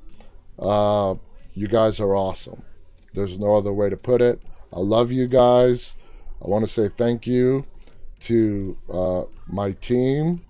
Uh, 0.57 1.15
you 1.53 1.67
guys 1.67 1.99
are 1.99 2.15
awesome. 2.15 2.63
There's 3.13 3.37
no 3.37 3.55
other 3.55 3.73
way 3.73 3.89
to 3.89 3.97
put 3.97 4.21
it. 4.21 4.41
I 4.71 4.79
love 4.79 5.11
you 5.11 5.27
guys. 5.27 5.95
I 6.43 6.47
want 6.47 6.65
to 6.65 6.71
say 6.71 6.87
thank 6.89 7.27
you 7.27 7.65
to 8.23 8.77
uh, 8.91 9.23
my 9.47 9.71
team 9.73 10.41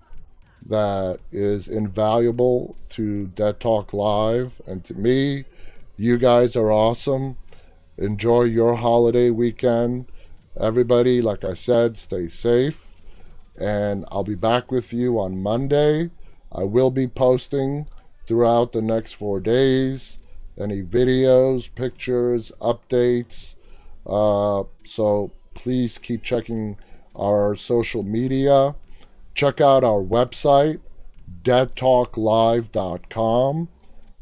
that 0.66 1.18
is 1.30 1.68
invaluable 1.68 2.76
to 2.90 3.26
Dead 3.28 3.60
Talk 3.60 3.92
Live 3.92 4.60
and 4.66 4.82
to 4.84 4.94
me. 4.94 5.44
You 5.96 6.18
guys 6.18 6.56
are 6.56 6.72
awesome. 6.72 7.36
Enjoy 7.98 8.42
your 8.42 8.76
holiday 8.76 9.30
weekend. 9.30 10.06
Everybody, 10.58 11.20
like 11.20 11.44
I 11.44 11.54
said, 11.54 11.96
stay 11.96 12.28
safe. 12.28 13.00
And 13.60 14.04
I'll 14.10 14.24
be 14.24 14.34
back 14.34 14.72
with 14.72 14.92
you 14.92 15.18
on 15.18 15.42
Monday. 15.42 16.10
I 16.50 16.64
will 16.64 16.90
be 16.90 17.06
posting 17.06 17.86
throughout 18.26 18.72
the 18.72 18.82
next 18.82 19.12
four 19.12 19.38
days 19.40 20.18
any 20.58 20.82
videos, 20.82 21.72
pictures, 21.74 22.52
updates. 22.60 23.54
Uh, 24.06 24.64
so 24.84 25.30
please 25.54 25.98
keep 25.98 26.22
checking 26.22 26.76
our 27.14 27.54
social 27.56 28.02
media. 28.02 28.74
Check 29.34 29.60
out 29.60 29.84
our 29.84 30.02
website, 30.02 30.80
deadtalklive.com, 31.42 33.68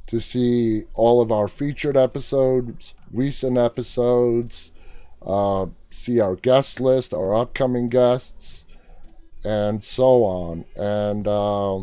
to 0.06 0.20
see 0.20 0.84
all 0.94 1.20
of 1.20 1.32
our 1.32 1.48
featured 1.48 1.96
episodes, 1.96 2.94
recent 3.12 3.58
episodes, 3.58 4.70
uh, 5.24 5.66
see 5.90 6.20
our 6.20 6.36
guest 6.36 6.80
list, 6.80 7.14
our 7.14 7.34
upcoming 7.34 7.88
guests, 7.88 8.64
and 9.44 9.84
so 9.84 10.24
on. 10.24 10.64
And 10.76 11.28
uh, 11.28 11.82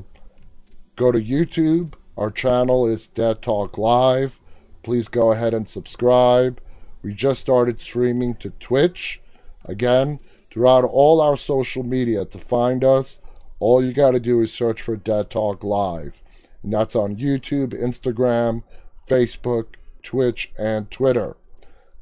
go 0.95 1.12
to 1.12 1.20
YouTube. 1.20 1.93
Our 2.18 2.32
channel 2.32 2.88
is 2.88 3.07
Dead 3.07 3.41
Talk 3.41 3.78
Live. 3.78 4.39
Please 4.84 5.07
go 5.07 5.32
ahead 5.32 5.53
and 5.53 5.68
subscribe. 5.68 6.62
We 7.01 7.14
just 7.14 7.41
started 7.41 7.80
streaming 7.80 8.36
to 8.36 8.49
Twitch. 8.51 9.22
Again, 9.66 10.20
throughout 10.52 10.84
all 10.84 11.22
our 11.22 11.38
social 11.38 11.84
media 11.84 12.26
to 12.26 12.38
find 12.38 12.84
us, 12.84 13.20
all 13.60 13.84
you 13.84 13.93
got 13.93 14.12
to 14.12 14.20
do 14.20 14.41
is 14.41 14.54
search 14.54 14.82
for 14.82 14.95
Dead 14.95 15.30
Talk 15.30 15.64
Live. 15.64 16.22
And 16.64 16.74
that's 16.74 16.95
on 16.95 17.16
YouTube, 17.16 17.74
Instagram, 17.74 18.64
Facebook, 19.08 19.76
Twitch, 20.04 20.52
and 20.58 20.89
Twitter. 20.89 21.36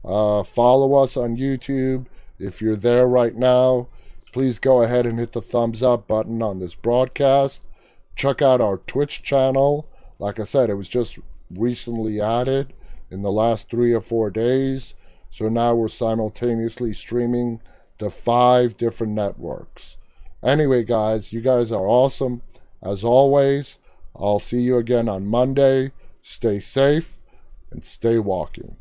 Uh, 0.03 0.43
follow 0.43 0.95
us 0.95 1.17
on 1.17 1.37
YouTube. 1.37 2.05
If 2.39 2.61
you're 2.61 2.75
there 2.75 3.07
right 3.07 3.35
now, 3.35 3.87
please 4.31 4.59
go 4.59 4.81
ahead 4.83 5.05
and 5.05 5.19
hit 5.19 5.33
the 5.33 5.41
thumbs 5.41 5.81
up 5.81 6.07
button 6.07 6.41
on 6.41 6.59
this 6.59 6.75
broadcast. 6.75 7.65
Check 8.15 8.41
out 8.41 8.61
our 8.61 8.77
Twitch 8.77 9.23
channel. 9.23 9.89
Like 10.19 10.39
I 10.39 10.43
said, 10.43 10.69
it 10.69 10.75
was 10.75 10.89
just 10.89 11.19
recently 11.49 12.21
added 12.21 12.73
in 13.09 13.21
the 13.21 13.31
last 13.31 13.69
three 13.69 13.93
or 13.93 14.01
four 14.01 14.29
days. 14.29 14.95
So 15.29 15.49
now 15.49 15.75
we're 15.75 15.87
simultaneously 15.87 16.93
streaming 16.93 17.61
to 17.97 18.09
five 18.09 18.77
different 18.77 19.13
networks. 19.13 19.97
Anyway, 20.43 20.83
guys, 20.83 21.33
you 21.33 21.41
guys 21.41 21.71
are 21.71 21.87
awesome. 21.87 22.41
As 22.81 23.03
always, 23.03 23.79
I'll 24.15 24.39
see 24.39 24.61
you 24.61 24.77
again 24.77 25.09
on 25.09 25.27
Monday. 25.27 25.91
Stay 26.21 26.59
safe 26.59 27.19
and 27.71 27.83
stay 27.83 28.19
walking. 28.19 28.77